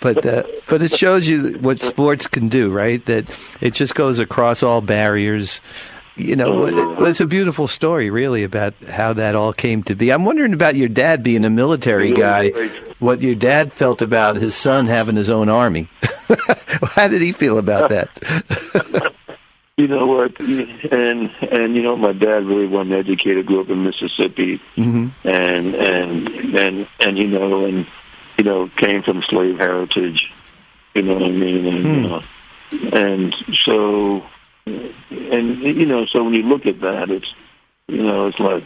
but 0.00 0.24
uh, 0.24 0.44
but 0.68 0.82
it 0.82 0.92
shows 0.92 1.26
you 1.26 1.58
what 1.60 1.80
sports 1.80 2.26
can 2.26 2.48
do, 2.48 2.70
right? 2.70 3.04
That 3.06 3.28
it 3.60 3.74
just 3.74 3.94
goes 3.94 4.18
across 4.18 4.62
all 4.62 4.80
barriers. 4.80 5.60
You 6.16 6.34
know, 6.34 6.66
it's 7.04 7.20
a 7.20 7.26
beautiful 7.26 7.68
story, 7.68 8.10
really, 8.10 8.42
about 8.42 8.74
how 8.88 9.12
that 9.12 9.36
all 9.36 9.52
came 9.52 9.84
to 9.84 9.94
be. 9.94 10.10
I'm 10.10 10.24
wondering 10.24 10.52
about 10.52 10.74
your 10.74 10.88
dad 10.88 11.22
being 11.22 11.44
a 11.44 11.50
military 11.50 12.12
guy. 12.12 12.50
What 12.98 13.22
your 13.22 13.36
dad 13.36 13.72
felt 13.72 14.02
about 14.02 14.34
his 14.34 14.56
son 14.56 14.88
having 14.88 15.14
his 15.14 15.30
own 15.30 15.48
army. 15.48 15.88
how 16.82 17.06
did 17.06 17.22
he 17.22 17.30
feel 17.30 17.56
about 17.56 17.90
that? 17.90 19.14
You 19.78 19.86
know 19.86 20.06
what? 20.08 20.38
And 20.40 21.30
and 21.40 21.76
you 21.76 21.82
know, 21.82 21.96
my 21.96 22.12
dad 22.12 22.44
really 22.44 22.66
wasn't 22.66 22.94
educated. 22.94 23.46
Grew 23.46 23.60
up 23.60 23.68
in 23.70 23.84
Mississippi, 23.84 24.60
hmm 24.74 25.06
and 25.24 25.74
and 25.76 26.28
and 26.56 26.88
and 27.00 27.16
you 27.16 27.28
know, 27.28 27.64
and 27.64 27.86
you 28.36 28.44
know, 28.44 28.68
came 28.76 29.02
from 29.04 29.22
slave 29.22 29.56
heritage. 29.58 30.32
You 30.94 31.02
know 31.02 31.14
what 31.14 31.22
I 31.22 31.30
mean? 31.30 31.66
And 31.66 32.06
Hmm. 32.06 32.12
uh, 32.12 32.22
and 32.92 33.36
so, 33.64 34.24
and 34.66 35.58
you 35.62 35.86
know, 35.86 36.06
so 36.06 36.24
when 36.24 36.34
you 36.34 36.42
look 36.42 36.66
at 36.66 36.80
that, 36.80 37.08
it's 37.10 37.32
you 37.86 38.02
know, 38.02 38.26
it's 38.26 38.40
like 38.40 38.64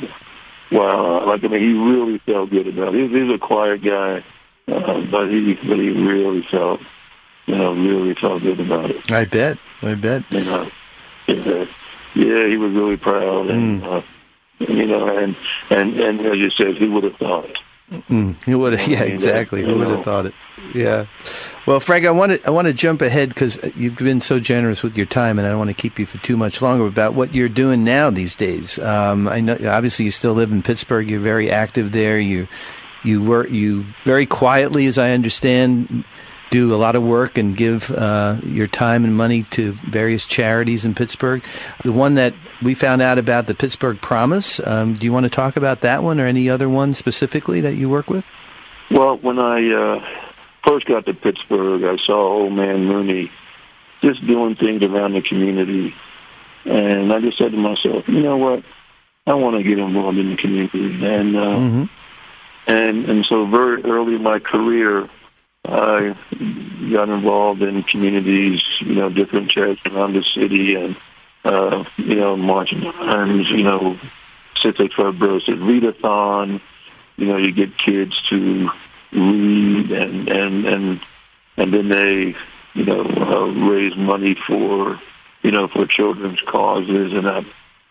wow. 0.70 1.26
Like 1.26 1.44
I 1.44 1.48
mean, 1.48 1.60
he 1.60 1.72
really 1.74 2.18
felt 2.20 2.48
good 2.48 2.68
about 2.68 2.94
it. 2.94 3.02
he's, 3.02 3.10
he 3.10 3.22
was 3.24 3.34
a 3.34 3.38
quiet 3.38 3.82
guy, 3.84 4.24
uh, 4.68 5.00
but 5.10 5.28
he 5.28 5.54
but 5.56 5.78
he 5.78 5.90
really 5.90 6.42
felt, 6.50 6.80
you 7.44 7.54
know, 7.56 7.74
really 7.74 8.14
felt 8.14 8.40
good 8.42 8.60
about 8.60 8.90
it. 8.90 9.12
I 9.12 9.26
bet. 9.26 9.58
I 9.82 9.94
bet. 9.94 10.24
You 10.30 10.44
know, 10.44 10.70
yeah, 11.26 11.66
yeah, 12.14 12.46
he 12.46 12.56
was 12.56 12.72
really 12.72 12.96
proud, 12.96 13.48
and 13.48 13.84
uh, 13.84 14.02
you 14.58 14.86
know, 14.86 15.08
and 15.08 15.36
and 15.70 15.98
and 15.98 16.20
as 16.20 16.38
you 16.38 16.50
said, 16.50 16.76
he 16.76 16.88
would 16.88 17.04
have 17.04 17.16
thought. 17.16 17.58
Mm, 18.08 18.42
who 18.44 18.58
would 18.58 18.72
have? 18.72 18.88
Yeah, 18.88 19.02
exactly. 19.02 19.62
Who 19.62 19.76
would 19.76 19.88
have 19.88 20.04
thought 20.04 20.26
it? 20.26 20.34
Yeah. 20.74 21.06
Well, 21.66 21.80
Frank, 21.80 22.06
I 22.06 22.10
want 22.10 22.32
to 22.32 22.46
I 22.46 22.50
want 22.50 22.66
to 22.68 22.72
jump 22.72 23.02
ahead 23.02 23.28
because 23.28 23.58
you've 23.76 23.96
been 23.96 24.20
so 24.20 24.40
generous 24.40 24.82
with 24.82 24.96
your 24.96 25.06
time, 25.06 25.38
and 25.38 25.46
I 25.46 25.50
don't 25.50 25.58
want 25.58 25.70
to 25.70 25.74
keep 25.74 25.98
you 25.98 26.06
for 26.06 26.18
too 26.18 26.36
much 26.36 26.62
longer 26.62 26.86
about 26.86 27.14
what 27.14 27.34
you're 27.34 27.48
doing 27.48 27.84
now 27.84 28.10
these 28.10 28.34
days. 28.34 28.78
Um, 28.78 29.28
I 29.28 29.40
know 29.40 29.58
obviously 29.66 30.06
you 30.06 30.10
still 30.10 30.32
live 30.32 30.52
in 30.52 30.62
Pittsburgh. 30.62 31.08
You're 31.08 31.20
very 31.20 31.50
active 31.50 31.92
there. 31.92 32.18
You 32.18 32.48
you 33.04 33.22
work 33.22 33.50
you 33.50 33.84
very 34.04 34.26
quietly, 34.26 34.86
as 34.86 34.98
I 34.98 35.10
understand, 35.10 36.04
do 36.52 36.74
a 36.74 36.76
lot 36.76 36.94
of 36.94 37.02
work 37.02 37.38
and 37.38 37.56
give 37.56 37.90
uh, 37.90 38.36
your 38.44 38.66
time 38.66 39.04
and 39.04 39.16
money 39.16 39.42
to 39.44 39.72
various 39.72 40.26
charities 40.26 40.84
in 40.84 40.94
Pittsburgh. 40.94 41.42
The 41.82 41.92
one 41.92 42.14
that 42.16 42.34
we 42.60 42.74
found 42.74 43.00
out 43.00 43.16
about, 43.18 43.46
the 43.46 43.54
Pittsburgh 43.54 43.98
Promise. 44.00 44.60
Um, 44.64 44.92
do 44.94 45.06
you 45.06 45.12
want 45.14 45.24
to 45.24 45.30
talk 45.30 45.56
about 45.56 45.80
that 45.80 46.02
one 46.02 46.20
or 46.20 46.26
any 46.26 46.50
other 46.50 46.68
one 46.68 46.92
specifically 46.92 47.62
that 47.62 47.74
you 47.74 47.88
work 47.88 48.10
with? 48.10 48.26
Well, 48.90 49.16
when 49.16 49.38
I 49.38 49.72
uh, 49.72 50.06
first 50.66 50.84
got 50.84 51.06
to 51.06 51.14
Pittsburgh, 51.14 51.84
I 51.84 51.96
saw 52.04 52.20
old 52.20 52.52
man 52.52 52.86
Rooney 52.86 53.30
just 54.02 54.24
doing 54.26 54.54
things 54.54 54.82
around 54.82 55.14
the 55.14 55.22
community, 55.22 55.94
and 56.66 57.10
I 57.10 57.20
just 57.20 57.38
said 57.38 57.52
to 57.52 57.56
myself, 57.56 58.06
you 58.08 58.20
know 58.20 58.36
what? 58.36 58.62
I 59.26 59.34
want 59.34 59.56
to 59.56 59.62
get 59.62 59.78
involved 59.78 60.18
in 60.18 60.30
the 60.30 60.36
community, 60.36 61.06
and 61.06 61.34
uh, 61.34 61.40
mm-hmm. 61.40 61.84
and 62.66 63.08
and 63.08 63.24
so 63.24 63.46
very 63.46 63.82
early 63.84 64.16
in 64.16 64.22
my 64.22 64.38
career, 64.38 65.08
I 65.64 66.16
got 66.90 67.08
involved 67.08 67.62
in 67.62 67.84
communities, 67.84 68.60
you 68.80 68.96
know, 68.96 69.10
different 69.10 69.50
churches 69.50 69.80
around 69.86 70.14
the 70.14 70.24
city, 70.34 70.74
and 70.74 70.96
uh, 71.44 71.84
you 71.96 72.16
know, 72.16 72.36
March 72.36 72.72
of 72.72 72.82
Dimes, 72.82 73.48
you 73.48 73.62
know, 73.62 73.98
Cystic 74.56 74.92
Fibrosis 74.92 75.58
Readathon. 75.58 76.60
You 77.16 77.26
know, 77.26 77.36
you 77.36 77.52
get 77.52 77.78
kids 77.78 78.20
to 78.30 78.70
read, 79.12 79.92
and 79.92 80.28
and 80.28 80.66
and 80.66 81.00
and 81.56 81.72
then 81.72 81.88
they, 81.88 82.34
you 82.74 82.84
know, 82.84 83.02
uh, 83.02 83.46
raise 83.68 83.96
money 83.96 84.36
for, 84.46 85.00
you 85.42 85.52
know, 85.52 85.68
for 85.68 85.86
children's 85.86 86.40
causes 86.40 87.12
and 87.12 87.26
that 87.26 87.44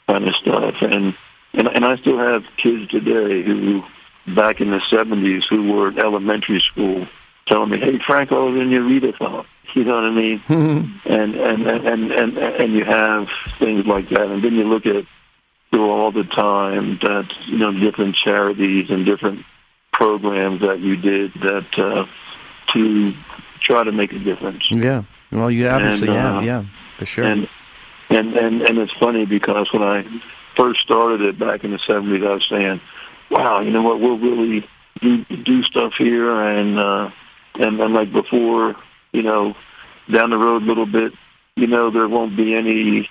kind 0.08 0.28
of 0.28 0.36
stuff. 0.36 0.76
And 0.82 1.16
and 1.54 1.70
and 1.70 1.86
I 1.86 1.96
still 1.96 2.18
have 2.18 2.44
kids 2.58 2.92
today 2.92 3.44
who, 3.44 3.84
back 4.28 4.60
in 4.60 4.72
the 4.72 4.80
'70s, 4.80 5.46
who 5.48 5.72
were 5.72 5.88
in 5.88 6.00
elementary 6.00 6.60
school 6.60 7.08
telling 7.48 7.70
me, 7.70 7.80
"Hey, 7.80 8.00
Frank, 8.00 8.32
I 8.32 8.40
was 8.40 8.56
in 8.56 8.70
your 8.72 8.84
readathon." 8.84 9.46
You 9.74 9.86
know 9.86 9.96
what 9.96 10.06
I 10.06 10.12
mean? 10.12 10.44
Mm-hmm. 10.52 11.12
And, 11.12 11.36
and 11.36 11.68
and 11.68 12.12
and 12.12 12.38
and 12.38 12.74
you 12.74 12.84
have 12.84 13.30
things 13.58 13.86
like 13.86 14.10
that, 14.10 14.28
and 14.30 14.44
then 14.44 14.54
you 14.54 14.66
look 14.66 14.86
at 14.86 15.06
through 15.72 15.90
all 15.90 16.12
the 16.12 16.24
time 16.26 17.00
that 17.02 17.32
you 17.46 17.58
know 17.58 17.72
different 17.72 18.16
charities 18.16 18.90
and 18.90 19.06
different 19.06 19.46
programs 19.94 20.62
that 20.62 20.80
you 20.80 20.98
did 20.98 21.34
that 21.36 21.80
uh, 21.80 22.06
to 22.74 23.14
try 23.62 23.84
to 23.84 23.92
make 23.92 24.12
a 24.14 24.20
difference. 24.20 24.70
Yeah. 24.70 25.04
Well, 25.32 25.50
you 25.50 25.68
obviously 25.68 26.10
and, 26.10 26.18
uh, 26.18 26.34
have. 26.34 26.44
Yeah, 26.44 26.66
for 26.98 27.06
sure. 27.06 27.24
And, 27.24 27.48
and 28.10 28.36
and 28.36 28.62
and 28.62 28.78
it's 28.78 28.94
funny 28.94 29.26
because 29.26 29.72
when 29.72 29.84
I 29.84 30.06
first 30.56 30.82
started 30.82 31.22
it 31.22 31.40
back 31.40 31.64
in 31.64 31.72
the 31.72 31.78
'70s, 31.78 32.28
I 32.28 32.34
was 32.34 32.46
saying, 32.50 32.82
"Wow, 33.30 33.62
you 33.62 33.72
know 33.72 33.84
what? 33.84 34.00
We'll 34.02 34.18
really 34.18 34.68
do 35.02 35.24
do 35.24 35.64
stuff 35.64 35.94
here 35.98 36.30
and." 36.42 36.78
uh 36.78 37.12
and 37.56 37.80
then 37.80 37.94
like 37.94 38.12
before, 38.12 38.76
you 39.12 39.24
know, 39.24 39.56
down 40.12 40.30
the 40.30 40.38
road 40.38 40.64
a 40.64 40.66
little 40.66 40.86
bit, 40.86 41.14
you 41.56 41.68
know, 41.68 41.92
there 41.92 42.08
won't 42.08 42.36
be 42.36 42.56
any, 42.56 43.10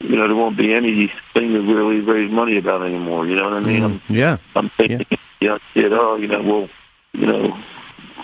you 0.00 0.16
know, 0.16 0.26
there 0.26 0.36
won't 0.36 0.56
be 0.56 0.72
anything 0.72 1.10
to 1.34 1.60
really 1.60 2.00
raise 2.00 2.30
money 2.30 2.56
about 2.56 2.82
anymore. 2.82 3.26
You 3.26 3.36
know 3.36 3.44
what 3.44 3.52
I 3.54 3.60
mean? 3.60 3.82
Mm, 3.82 4.00
yeah. 4.08 4.38
I'm 4.54 4.70
thinking, 4.70 5.06
yeah, 5.40 5.58
you 5.74 5.88
know, 5.88 6.16
you 6.16 6.28
know, 6.28 6.42
we'll, 6.42 6.68
you 7.12 7.26
know, 7.26 7.58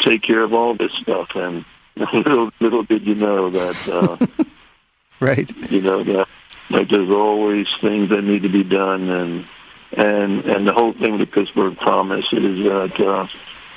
take 0.01 0.23
care 0.23 0.43
of 0.43 0.53
all 0.53 0.75
this 0.75 0.93
stuff, 1.03 1.31
and 1.35 1.64
little 2.12 2.51
little 2.61 2.83
did 2.83 3.07
you 3.07 3.14
know 3.14 3.51
that, 3.51 3.89
uh, 3.89 4.27
right? 5.21 5.51
You 5.71 5.81
know 5.81 6.05
that 6.05 6.29
like 6.71 6.89
there's 6.89 7.11
always 7.11 7.67
things 7.81 8.11
that 8.11 8.23
need 8.23 8.43
to 8.43 8.49
be 8.49 8.64
done, 8.64 9.09
and 9.09 9.47
and 9.93 10.45
and 10.45 10.67
the 10.67 10.73
whole 10.73 10.93
thing 10.93 11.19
with 11.19 11.21
the 11.21 11.27
Pittsburgh 11.27 11.77
Promise 11.77 12.27
is 12.33 12.59
that. 12.61 13.01
Uh, 13.01 13.27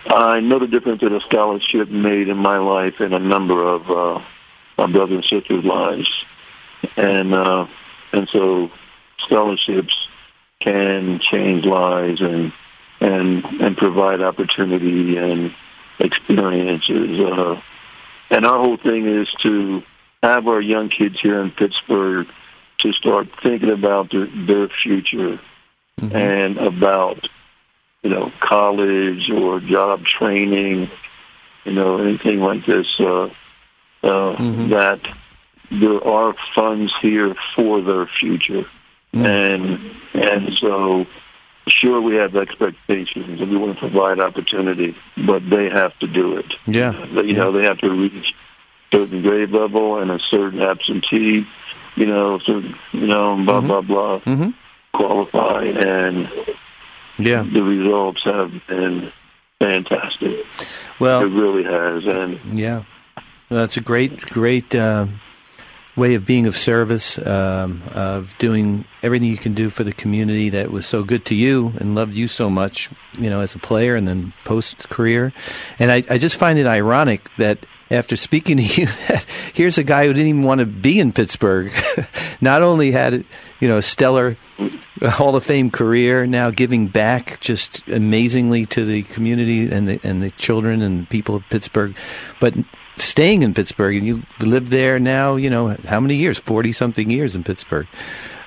I 0.08 0.40
know 0.40 0.60
the 0.60 0.68
difference 0.68 1.02
that 1.02 1.12
a 1.12 1.22
scholarship 1.22 1.90
made 1.90 2.30
in 2.30 2.38
my 2.38 2.58
life 2.58 2.96
and 3.00 3.14
a 3.14 3.20
number 3.20 3.64
of 3.64 3.90
uh, 3.90 4.24
my 4.78 4.88
brothers 4.88 5.16
and 5.16 5.42
sisters' 5.42 5.66
lives, 5.66 6.10
and 6.96 7.34
uh, 7.34 7.68
and 8.14 8.28
so 8.32 8.72
scholarships 9.20 9.94
can 10.62 11.20
change 11.20 11.66
lives 11.66 12.22
and 12.22 12.54
and 13.00 13.44
and 13.62 13.78
provide 13.78 14.22
opportunity 14.22 15.18
and 15.18 15.54
experiences. 16.00 17.20
Uh, 17.20 17.62
and 18.30 18.46
our 18.46 18.60
whole 18.60 18.78
thing 18.78 19.06
is 19.08 19.28
to 19.42 19.84
have 20.24 20.48
our 20.48 20.62
young 20.62 20.90
kids 20.90 21.20
here 21.22 21.42
in 21.42 21.52
Pittsburgh 21.52 22.28
to 22.80 22.94
start 22.94 23.28
thinking 23.42 23.72
about 23.72 24.12
their, 24.12 24.28
their 24.48 24.70
future 24.70 25.40
mm-hmm. 26.00 26.16
and 26.16 26.58
about 26.58 27.28
you 28.02 28.10
know, 28.10 28.32
college 28.40 29.30
or 29.30 29.60
job 29.60 30.06
training, 30.06 30.90
you 31.66 31.74
know, 31.74 31.98
anything 31.98 32.40
like 32.40 32.66
this, 32.66 32.88
uh, 33.00 33.26
uh, 33.26 33.30
mm-hmm. 34.04 34.70
that 34.70 35.02
there 35.72 36.04
are 36.06 36.34
funds 36.56 36.94
here 37.02 37.36
for 37.56 37.82
their 37.82 38.08
future. 38.20 38.66
Mm-hmm. 39.14 39.26
And, 39.26 39.92
and 40.14 40.54
so 40.60 41.06
sure 41.68 42.02
we 42.02 42.16
have 42.16 42.36
expectations 42.36 43.42
and 43.42 43.50
we 43.50 43.58
want 43.58 43.76
to 43.76 43.80
provide 43.80 44.20
opportunity, 44.20 44.96
but 45.26 45.48
they 45.50 45.70
have 45.70 45.98
to 46.00 46.08
do 46.08 46.38
it. 46.38 46.54
Yeah. 46.66 46.94
You 47.12 47.24
yeah. 47.24 47.34
know, 47.34 47.52
they 47.52 47.66
have 47.66 47.80
to 47.80 47.90
reach 47.90 48.34
a 48.92 48.96
certain 48.96 49.22
grade 49.22 49.52
level 49.52 50.00
and 50.00 50.10
a 50.10 50.20
certain 50.32 50.62
absentee, 50.62 51.46
you 51.96 52.06
know, 52.06 52.40
certain, 52.40 52.76
you 52.92 53.08
know, 53.08 53.36
blah, 53.44 53.60
mm-hmm. 53.60 53.68
blah, 53.68 53.82
blah, 53.82 54.20
mm-hmm. 54.22 54.50
qualify. 54.94 55.66
And 55.66 56.30
yeah, 57.20 57.44
the 57.44 57.62
results 57.62 58.24
have 58.24 58.52
been 58.68 59.12
fantastic. 59.60 60.46
Well, 61.00 61.22
it 61.22 61.30
really 61.30 61.64
has, 61.64 62.06
and 62.06 62.58
yeah, 62.58 62.84
well, 63.50 63.60
that's 63.62 63.78
a 63.78 63.82
great, 63.82 64.22
great 64.22 64.74
uh, 64.74 65.08
way 65.96 66.16
of 66.16 66.26
being 66.26 66.48
of 66.48 66.58
service, 66.58 67.18
um, 67.20 67.84
of 67.92 68.36
doing 68.38 68.86
everything 69.04 69.28
you 69.28 69.38
can 69.38 69.54
do 69.54 69.70
for 69.70 69.84
the 69.84 69.92
community 69.92 70.50
that 70.50 70.72
was 70.72 70.88
so 70.88 71.04
good 71.04 71.26
to 71.26 71.36
you 71.36 71.74
and 71.78 71.96
loved 71.96 72.16
you 72.16 72.28
so 72.28 72.50
much, 72.50 72.90
you 73.18 73.30
know, 73.30 73.42
as 73.42 73.54
a 73.54 73.60
player 73.60 73.96
and 73.96 74.08
then 74.08 74.34
post 74.46 74.90
career. 74.90 75.34
And 75.78 75.92
I, 75.92 76.04
I 76.10 76.18
just 76.18 76.38
find 76.38 76.58
it 76.58 76.66
ironic 76.66 77.30
that 77.38 77.60
after 77.92 78.16
speaking 78.16 78.58
to 78.58 78.64
you 78.82 78.86
that 79.08 79.26
here's 79.54 79.78
a 79.78 79.84
guy 79.84 80.06
who 80.06 80.14
didn't 80.14 80.30
even 80.30 80.44
want 80.44 80.60
to 80.60 80.66
be 80.66 81.00
in 81.00 81.12
Pittsburgh. 81.12 81.72
Not 82.42 82.62
only 82.62 82.92
had 82.92 83.26
you 83.60 83.68
know 83.68 83.78
a 83.78 83.82
stellar 83.82 84.38
Hall 85.02 85.36
of 85.36 85.44
Fame 85.44 85.70
career, 85.70 86.26
now 86.26 86.50
giving 86.50 86.88
back 86.88 87.40
just 87.40 87.88
amazingly 87.88 88.66
to 88.68 88.86
the 88.86 89.04
community 89.04 89.70
and 89.70 89.88
the 89.88 90.00
and 90.04 90.22
the 90.22 90.32
children 90.32 90.82
and 90.82 91.10
people 91.10 91.36
of 91.36 91.44
Pittsburgh, 91.50 91.96
but 92.40 92.54
staying 92.98 93.44
in 93.44 93.54
Pittsburgh 93.54 93.96
and 93.96 94.06
you 94.06 94.22
live 94.40 94.70
there 94.70 95.00
now. 95.00 95.36
You 95.36 95.50
know 95.50 95.76
how 95.86 96.00
many 96.00 96.16
years? 96.16 96.38
Forty 96.38 96.72
something 96.74 97.10
years 97.10 97.36
in 97.36 97.44
Pittsburgh. 97.44 97.88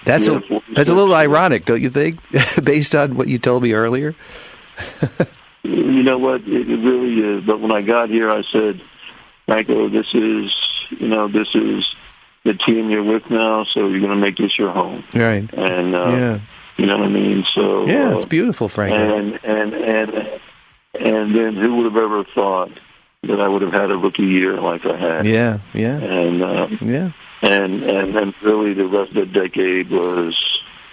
That's 0.05 0.29
yeah, 0.29 0.41
a 0.51 0.75
that's 0.75 0.91
a 0.91 0.95
little 0.95 1.15
ironic, 1.15 1.65
don't 1.65 1.81
you 1.81 1.91
think? 1.91 2.21
Based 2.63 2.95
on 2.95 3.15
what 3.17 3.29
you 3.29 3.39
told 3.39 3.63
me 3.63 3.73
earlier. 3.73 4.15
you 5.63 6.03
know 6.03 6.19
what? 6.19 6.43
It 6.43 6.67
really 6.67 7.39
is. 7.39 7.45
But 7.45 7.61
when 7.61 7.71
I 7.71 7.83
got 7.83 8.09
here, 8.09 8.31
I 8.31 8.43
said 8.43 8.81
I 9.49 9.63
go, 9.63 9.89
this 9.89 10.07
is, 10.15 10.53
you 10.91 11.09
know, 11.09 11.29
this 11.29 11.49
is 11.55 11.85
the 12.45 12.55
team 12.55 12.91
you're 12.91 13.05
with 13.05 13.31
now, 13.31 13.65
so 13.65 13.89
you're 13.89 14.01
going 14.01 14.11
to 14.11 14.17
make 14.17 14.37
this 14.37 14.59
your 14.59 14.73
home. 14.73 15.05
Right. 15.15 15.49
And, 15.53 15.95
uh, 15.95 16.09
yeah. 16.09 16.41
you 16.77 16.87
know 16.87 16.99
what 16.99 17.07
I 17.07 17.11
mean? 17.11 17.45
So, 17.55 17.87
yeah, 17.87 18.11
uh, 18.11 18.17
it's 18.17 18.25
beautiful, 18.25 18.69
Frank. 18.69 18.95
And, 18.95 19.39
and, 19.45 19.75
and, 19.75 20.41
and 20.99 21.35
then 21.35 21.57
who 21.57 21.77
would 21.77 21.85
have 21.85 21.97
ever 21.97 22.25
thought 22.25 22.71
that 23.23 23.41
I 23.41 23.47
would 23.47 23.63
have 23.63 23.73
had 23.73 23.91
a 23.91 23.97
rookie 23.97 24.25
year 24.25 24.61
like 24.61 24.85
I 24.85 24.97
had? 24.97 25.27
Yeah, 25.27 25.61
yeah. 25.73 25.99
And, 25.99 26.43
uh, 26.43 26.67
yeah. 26.81 27.13
And, 27.43 27.83
and, 27.83 28.17
and 28.17 28.35
really 28.43 28.75
the 28.75 28.87
rest 28.87 29.11
of 29.11 29.17
the 29.17 29.27
decade 29.27 29.91
was 29.91 30.37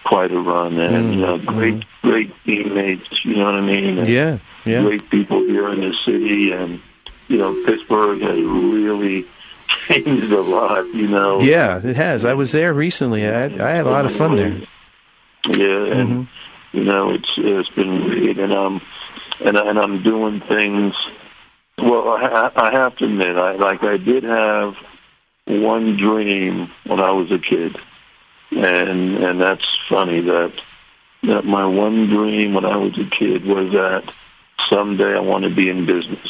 quite 0.04 0.32
a 0.32 0.39
run 0.39 0.80
and, 0.80 0.95
mm, 0.95 1.14
you 1.14 1.22
know, 1.22 1.38
great, 1.38 1.76
mm. 1.76 1.86
great 2.02 2.34
teammates, 2.45 3.08
you 3.24 3.36
know 3.36 3.45
what 3.45 3.56
I 3.56 3.62
mean? 3.62 4.00
And 4.00 4.08
yeah, 4.08 4.39
yeah. 4.66 4.82
Great 4.82 5.10
people 5.10 5.39
here 5.41 5.70
in 5.70 5.82
the 5.82 5.93
city 6.06 6.52
and, 6.52 6.82
you 7.28 7.38
know, 7.38 7.54
Pittsburgh 7.66 8.22
has 8.22 8.38
really 8.38 9.26
changed 9.88 10.32
a 10.32 10.41
lot, 10.41 10.88
you 10.93 11.07
know. 11.07 11.39
Yeah, 11.39 11.80
it 11.84 11.95
has. 11.95 12.26
I 12.26 12.34
was 12.34 12.51
there 12.51 12.74
recently. 12.74 13.28
I, 13.28 13.45
I 13.45 13.72
had 13.72 13.86
a 13.86 13.89
lot 13.89 14.05
of 14.05 14.15
fun 14.15 14.36
there. 14.36 14.61
Yeah, 15.47 15.93
and 15.93 16.09
mm-hmm. 16.09 16.78
you 16.78 16.84
know, 16.84 17.11
it's 17.11 17.30
it's 17.38 17.70
been 17.70 18.07
great, 18.07 18.38
and 18.38 18.53
I'm 18.53 18.82
and 19.43 19.57
and 19.57 19.80
I'm 19.80 20.03
doing 20.03 20.41
things. 20.41 20.93
Well, 21.78 22.09
I, 22.09 22.51
I 22.55 22.72
have 22.72 22.97
to 22.97 23.05
admit, 23.05 23.38
I 23.38 23.55
like 23.55 23.84
I 23.84 23.97
did 23.97 24.24
have 24.24 24.76
one 25.45 25.97
dream 25.97 26.70
when 26.86 26.99
I 26.99 27.11
was 27.11 27.32
a 27.32 27.39
kid, 27.39 27.78
and 28.51 29.17
and 29.17 29.41
that's 29.41 29.65
funny 29.88 30.22
that 30.22 30.53
that 31.24 31.45
my 31.45 31.65
one 31.65 32.07
dream 32.07 32.53
when 32.53 32.65
I 32.65 32.78
was 32.78 32.97
a 32.97 33.09
kid 33.09 33.45
was 33.45 33.72
that 33.72 34.13
someday 34.70 35.15
I 35.15 35.20
want 35.20 35.45
to 35.45 35.53
be 35.53 35.70
in 35.70 35.86
business 35.86 36.30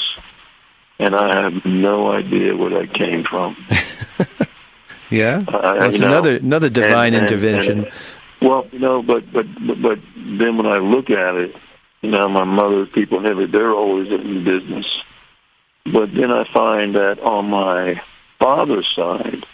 and 0.99 1.15
I 1.15 1.43
have 1.43 1.65
no 1.65 2.11
idea 2.11 2.55
where 2.55 2.69
that 2.71 2.93
came 2.93 3.23
from. 3.23 3.55
yeah, 5.09 5.43
uh, 5.47 5.79
that's 5.79 5.99
another 5.99 6.33
know, 6.33 6.45
another 6.45 6.69
divine 6.69 7.13
and, 7.13 7.25
intervention. 7.25 7.85
And, 7.85 7.93
well, 8.41 8.67
you 8.71 8.79
know, 8.79 9.01
but, 9.01 9.31
but 9.31 9.45
but 9.81 9.99
then 10.15 10.57
when 10.57 10.65
I 10.65 10.77
look 10.77 11.09
at 11.09 11.35
it, 11.35 11.55
you 12.01 12.11
know, 12.11 12.29
my 12.29 12.43
mother's 12.43 12.89
people 12.89 13.25
and 13.25 13.53
they're 13.53 13.73
always 13.73 14.09
in 14.11 14.43
business. 14.43 14.85
But 15.85 16.13
then 16.13 16.31
I 16.31 16.45
find 16.53 16.95
that 16.95 17.19
on 17.19 17.49
my 17.49 18.01
father's 18.37 18.87
side, 18.95 19.45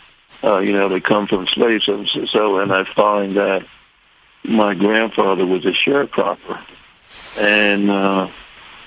uh, 0.43 0.59
you 0.59 0.73
know, 0.73 0.89
they 0.89 0.99
come 0.99 1.27
from 1.27 1.47
slaves. 1.47 1.85
So, 1.85 2.05
so, 2.25 2.59
and 2.59 2.71
I 2.71 2.83
find 2.93 3.37
that 3.37 3.65
my 4.43 4.73
grandfather 4.73 5.45
was 5.45 5.65
a 5.65 5.71
sharecropper. 5.71 6.63
And, 7.39 7.89
uh, 7.89 8.29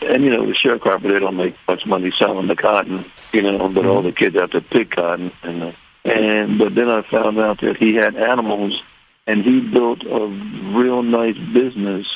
and 0.02 0.24
you 0.24 0.30
know, 0.30 0.46
the 0.46 0.52
sharecropper, 0.52 1.02
they 1.12 1.18
don't 1.18 1.36
make 1.36 1.54
much 1.66 1.84
money 1.86 2.12
selling 2.18 2.46
the 2.46 2.56
cotton, 2.56 3.04
you 3.32 3.42
know, 3.42 3.68
but 3.68 3.84
all 3.86 4.02
the 4.02 4.12
kids 4.12 4.36
have 4.36 4.50
to 4.50 4.60
pick 4.60 4.92
cotton. 4.92 5.32
And, 5.42 5.62
uh, 5.62 5.72
and, 6.04 6.58
but 6.58 6.74
then 6.74 6.88
I 6.88 7.02
found 7.02 7.38
out 7.38 7.60
that 7.60 7.76
he 7.76 7.94
had 7.94 8.16
animals 8.16 8.80
and 9.26 9.42
he 9.44 9.60
built 9.60 10.04
a 10.04 10.26
real 10.74 11.02
nice 11.02 11.36
business 11.52 12.06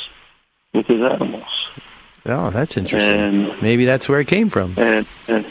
with 0.72 0.86
his 0.86 1.02
animals. 1.02 1.68
Oh, 2.24 2.50
that's 2.50 2.76
interesting. 2.76 3.10
And- 3.50 3.62
Maybe 3.62 3.84
that's 3.84 4.08
where 4.08 4.20
it 4.20 4.28
came 4.28 4.48
from. 4.48 4.74
and 4.78 5.06
and 5.28 5.44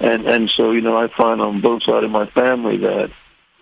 and 0.00 0.26
and 0.26 0.50
so 0.50 0.70
you 0.72 0.80
know 0.80 0.96
I 0.96 1.08
find 1.08 1.40
on 1.40 1.60
both 1.60 1.82
sides 1.84 2.04
of 2.04 2.10
my 2.10 2.26
family 2.26 2.76
that 2.78 3.10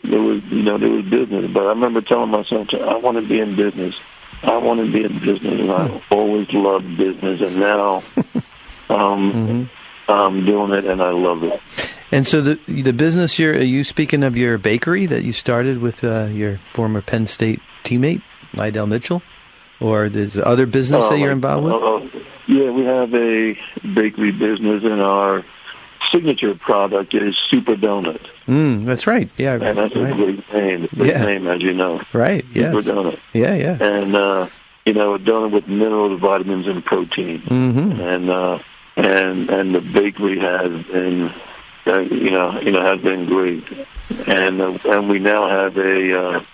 there 0.02 0.20
was 0.20 0.42
you 0.44 0.62
know 0.62 0.76
there 0.76 0.90
was 0.90 1.04
business, 1.04 1.50
but 1.52 1.64
I 1.66 1.68
remember 1.70 2.00
telling 2.00 2.30
myself 2.30 2.68
I 2.74 2.96
want 2.96 3.16
to 3.18 3.26
be 3.26 3.38
in 3.40 3.54
business. 3.54 3.94
I 4.42 4.56
want 4.58 4.80
to 4.80 4.90
be 4.92 5.04
in 5.04 5.18
business, 5.18 5.60
and 5.60 5.70
I 5.70 6.02
always 6.10 6.52
loved 6.52 6.96
business, 6.96 7.40
and 7.40 7.60
now 7.60 8.02
um, 8.90 9.70
I'm 10.08 10.44
doing 10.44 10.72
it, 10.72 10.84
and 10.84 11.02
I 11.02 11.10
love 11.10 11.42
it. 11.44 11.60
And 12.10 12.26
so 12.26 12.42
the 12.42 12.54
the 12.66 12.92
business 12.92 13.38
you're 13.38 13.54
are 13.54 13.62
you 13.62 13.84
speaking 13.84 14.22
of 14.22 14.36
your 14.36 14.58
bakery 14.58 15.06
that 15.06 15.22
you 15.24 15.32
started 15.32 15.78
with 15.78 16.04
uh, 16.04 16.24
your 16.26 16.58
former 16.72 17.00
Penn 17.00 17.26
State 17.26 17.60
teammate 17.84 18.22
Lydell 18.54 18.88
Mitchell, 18.88 19.22
or 19.80 20.08
there's 20.08 20.36
other 20.36 20.66
business 20.66 21.04
that 21.06 21.12
Uh, 21.12 21.16
you're 21.16 21.32
involved 21.32 21.64
with? 21.64 21.74
uh, 21.74 22.20
yeah, 22.48 22.70
we 22.70 22.84
have 22.84 23.14
a 23.14 23.56
bakery 23.94 24.32
business, 24.32 24.82
and 24.84 25.00
our 25.00 25.44
signature 26.12 26.54
product 26.54 27.14
is 27.14 27.36
Super 27.50 27.74
Donut, 27.76 28.20
Mm, 28.46 28.84
that's 28.86 29.06
right. 29.06 29.30
Yeah, 29.38 29.54
and 29.54 29.78
that's 29.78 29.94
a 29.94 30.02
right. 30.02 30.14
great 30.16 30.52
name. 30.52 30.88
Great 30.94 31.10
Yeah. 31.10 31.24
name, 31.24 31.46
as 31.46 31.62
you 31.62 31.72
know. 31.72 32.02
Right. 32.12 32.44
Yes. 32.52 32.72
Super 32.74 32.82
Donut. 32.92 33.18
Yeah. 33.32 33.54
Yeah. 33.54 33.78
and 33.80 34.14
uh, 34.16 34.48
you 34.84 34.92
know, 34.94 35.16
done 35.16 35.52
with 35.52 35.66
minerals, 35.68 36.20
vitamins, 36.20 36.66
and 36.66 36.84
protein. 36.84 37.40
Mm-hmm. 37.42 38.00
And 38.00 38.30
uh, 38.30 38.58
and 38.96 39.48
and 39.50 39.74
the 39.74 39.80
bakery 39.80 40.38
has 40.40 40.72
been, 40.86 41.32
uh, 41.86 41.98
you 42.00 42.30
know, 42.30 42.60
you 42.60 42.72
know, 42.72 42.82
has 42.84 43.00
been 43.00 43.26
great. 43.26 43.64
And 44.26 44.60
uh, 44.60 44.76
and 44.84 45.08
we 45.08 45.18
now 45.20 45.48
have 45.48 45.76
a 45.78 46.18
uh, 46.22 46.44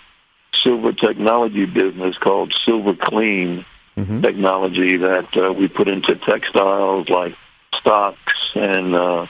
silver 0.62 0.92
technology 0.92 1.64
business 1.66 2.16
called 2.18 2.54
Silver 2.64 2.94
Clean 2.94 3.64
Mm-hmm. 3.96 4.20
Technology 4.20 4.96
that 4.98 5.36
uh, 5.36 5.52
we 5.52 5.66
put 5.66 5.88
into 5.88 6.14
textiles 6.14 7.08
like 7.08 7.34
stocks 7.74 8.32
and 8.54 8.94
uh, 8.94 9.26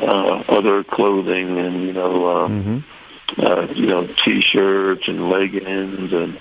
uh, 0.00 0.44
other 0.48 0.84
clothing, 0.84 1.58
and 1.58 1.82
you 1.82 1.92
know. 1.92 2.26
Uh, 2.26 2.48
Mm-hmm. 2.48 3.40
uh, 3.40 3.66
you 3.72 3.86
know, 3.86 4.06
t-shirts 4.24 5.08
and 5.08 5.30
leggings 5.30 6.12
and 6.12 6.38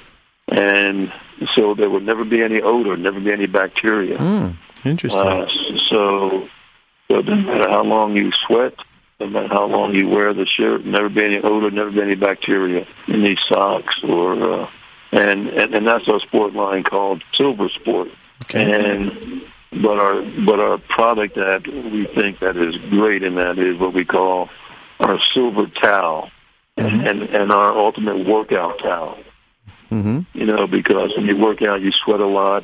and 0.50 1.12
so 1.56 1.74
there 1.74 1.90
would 1.90 2.04
never 2.04 2.26
be 2.26 2.44
any 2.44 2.62
odor, 2.62 2.98
never 2.98 3.20
be 3.22 3.32
any 3.32 3.46
bacteria. 3.48 4.18
Mm, 4.18 4.58
interesting. 4.84 5.20
Uh, 5.20 5.48
so, 5.90 6.48
so 7.10 7.18
it 7.20 7.26
doesn't 7.26 7.46
matter 7.46 7.70
how 7.70 7.84
long 7.84 8.16
you 8.18 8.32
sweat, 8.46 8.76
doesn't 9.18 9.32
matter 9.34 9.48
how 9.48 9.66
long 9.66 9.96
you 9.96 10.10
wear 10.10 10.34
the 10.34 10.46
shirt, 10.46 10.86
never 10.86 11.08
be 11.10 11.24
any 11.24 11.38
odor, 11.40 11.72
never 11.72 11.90
be 11.90 12.02
any 12.02 12.16
bacteria 12.16 12.86
in 13.08 13.24
these 13.24 13.40
socks 13.48 13.96
or 14.04 14.34
uh, 14.64 14.70
and, 15.14 15.48
and 15.48 15.74
and 15.74 15.88
that's 15.88 16.08
our 16.10 16.20
sport 16.20 16.54
line 16.54 16.84
called 16.84 17.24
Silver 17.34 17.70
Sport. 17.70 18.10
And 18.54 19.42
but 19.82 20.00
our 20.00 20.22
but 20.46 20.60
our 20.60 20.78
product 20.78 21.36
that 21.36 21.68
we 21.68 22.06
think 22.16 22.40
that 22.40 22.58
is 22.58 22.76
great 22.90 23.24
and 23.24 23.38
that 23.38 23.58
is 23.58 23.78
what 23.78 23.94
we 23.94 24.06
call 24.06 24.50
our 25.00 25.20
silver 25.34 25.68
towel 25.68 26.30
mm-hmm. 26.78 27.08
and 27.08 27.24
and 27.24 27.52
our 27.52 27.72
ultimate 27.78 28.26
workout 28.28 28.80
towel. 28.80 29.18
mm-hmm. 29.92 30.22
You 30.34 30.46
know, 30.46 30.68
because 30.68 31.12
when 31.16 31.26
you 31.26 31.38
work 31.38 31.62
out, 31.62 31.82
you 31.82 31.92
sweat 31.92 32.20
a 32.20 32.28
lot. 32.28 32.64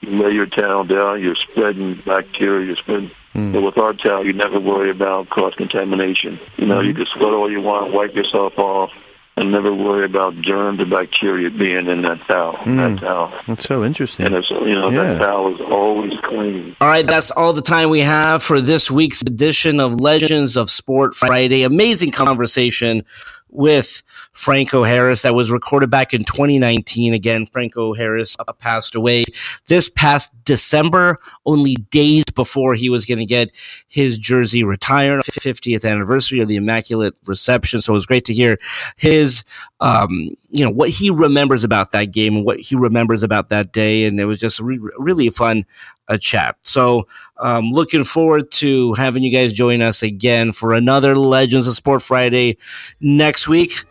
You 0.00 0.10
lay 0.10 0.32
your 0.32 0.46
towel 0.46 0.84
down, 0.84 1.22
you're 1.22 1.36
spreading 1.50 2.00
bacteria. 2.04 2.66
You're 2.66 2.76
spreading. 2.76 3.10
Mm. 3.34 3.52
But 3.52 3.62
with 3.62 3.78
our 3.78 3.94
towel, 3.94 4.24
you 4.24 4.32
never 4.32 4.60
worry 4.60 4.90
about 4.90 5.28
cross 5.28 5.54
contamination. 5.54 6.38
You 6.56 6.66
know, 6.66 6.80
you 6.80 6.92
mm-hmm. 6.92 7.04
can 7.04 7.18
sweat 7.18 7.32
all 7.32 7.50
you 7.50 7.62
want, 7.62 7.92
wipe 7.92 8.14
yourself 8.14 8.52
off, 8.58 8.90
and 9.36 9.50
never 9.50 9.74
worry 9.74 10.04
about 10.04 10.40
germs 10.40 10.80
or 10.80 10.86
bacteria 10.86 11.50
being 11.50 11.86
in 11.88 12.02
that 12.02 12.20
towel. 12.28 12.52
That 12.52 12.90
hmm. 12.90 12.96
towel, 12.96 13.32
That's 13.46 13.64
so 13.64 13.84
interesting. 13.84 14.26
and 14.26 14.34
it's 14.34 14.50
you 14.50 14.74
know 14.74 14.90
Yeah. 14.90 15.14
that 15.14 15.18
towel 15.18 15.54
is 15.54 15.60
always 15.60 16.12
clean. 16.22 16.76
All 16.80 16.88
right, 16.88 17.06
that's 17.06 17.30
all 17.30 17.52
the 17.52 17.62
time 17.62 17.90
we 17.90 18.00
have 18.00 18.42
for 18.42 18.60
this 18.60 18.90
week's 18.90 19.22
edition 19.22 19.80
of 19.80 20.00
Legends 20.00 20.56
of 20.56 20.70
Sport 20.70 21.14
Friday. 21.14 21.64
Amazing 21.64 22.12
conversation 22.12 23.04
with 23.54 24.02
Franco 24.32 24.82
Harris 24.82 25.22
that 25.22 25.34
was 25.34 25.50
recorded 25.50 25.88
back 25.88 26.12
in 26.12 26.24
2019. 26.24 27.14
Again, 27.14 27.46
Franco 27.46 27.94
Harris 27.94 28.36
uh, 28.38 28.52
passed 28.52 28.94
away 28.94 29.24
this 29.68 29.88
past 29.88 30.32
December, 30.44 31.18
only 31.46 31.76
days 31.90 32.24
before 32.34 32.74
he 32.74 32.90
was 32.90 33.04
going 33.04 33.18
to 33.18 33.24
get 33.24 33.50
his 33.88 34.18
jersey 34.18 34.64
retired, 34.64 35.22
50th 35.22 35.88
anniversary 35.88 36.40
of 36.40 36.48
the 36.48 36.56
Immaculate 36.56 37.14
Reception. 37.26 37.80
So 37.80 37.92
it 37.92 37.94
was 37.94 38.06
great 38.06 38.24
to 38.26 38.34
hear 38.34 38.58
his, 38.96 39.44
um, 39.84 40.30
you 40.48 40.64
know, 40.64 40.70
what 40.70 40.88
he 40.88 41.10
remembers 41.10 41.62
about 41.62 41.92
that 41.92 42.06
game 42.06 42.36
and 42.36 42.44
what 42.44 42.58
he 42.58 42.74
remembers 42.74 43.22
about 43.22 43.50
that 43.50 43.70
day. 43.70 44.06
And 44.06 44.18
it 44.18 44.24
was 44.24 44.38
just 44.38 44.58
re- 44.58 44.80
really 44.98 45.28
fun 45.28 45.66
a 46.08 46.16
chat. 46.16 46.56
So, 46.62 47.06
um, 47.36 47.68
looking 47.68 48.02
forward 48.02 48.50
to 48.52 48.94
having 48.94 49.22
you 49.22 49.30
guys 49.30 49.52
join 49.52 49.82
us 49.82 50.02
again 50.02 50.52
for 50.52 50.72
another 50.72 51.14
Legends 51.14 51.68
of 51.68 51.74
Sport 51.74 52.00
Friday 52.00 52.56
next 52.98 53.46
week. 53.46 53.84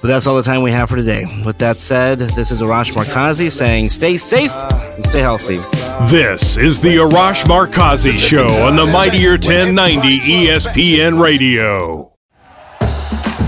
But 0.00 0.08
that's 0.08 0.26
all 0.26 0.36
the 0.36 0.42
time 0.42 0.62
we 0.62 0.72
have 0.72 0.88
for 0.88 0.96
today. 0.96 1.26
With 1.44 1.58
that 1.58 1.76
said, 1.76 2.18
this 2.18 2.50
is 2.50 2.62
Arash 2.62 2.92
Markazi 2.92 3.50
saying 3.52 3.90
stay 3.90 4.16
safe 4.16 4.54
and 4.54 5.04
stay 5.04 5.20
healthy. 5.20 5.58
This 6.10 6.56
is 6.56 6.80
the 6.80 6.96
Arash 6.96 7.44
Markazi 7.44 8.18
Show 8.18 8.48
on 8.64 8.76
the 8.76 8.86
Mighty 8.86 9.28
1090 9.28 10.20
ESPN 10.20 11.20
Radio. 11.20 12.11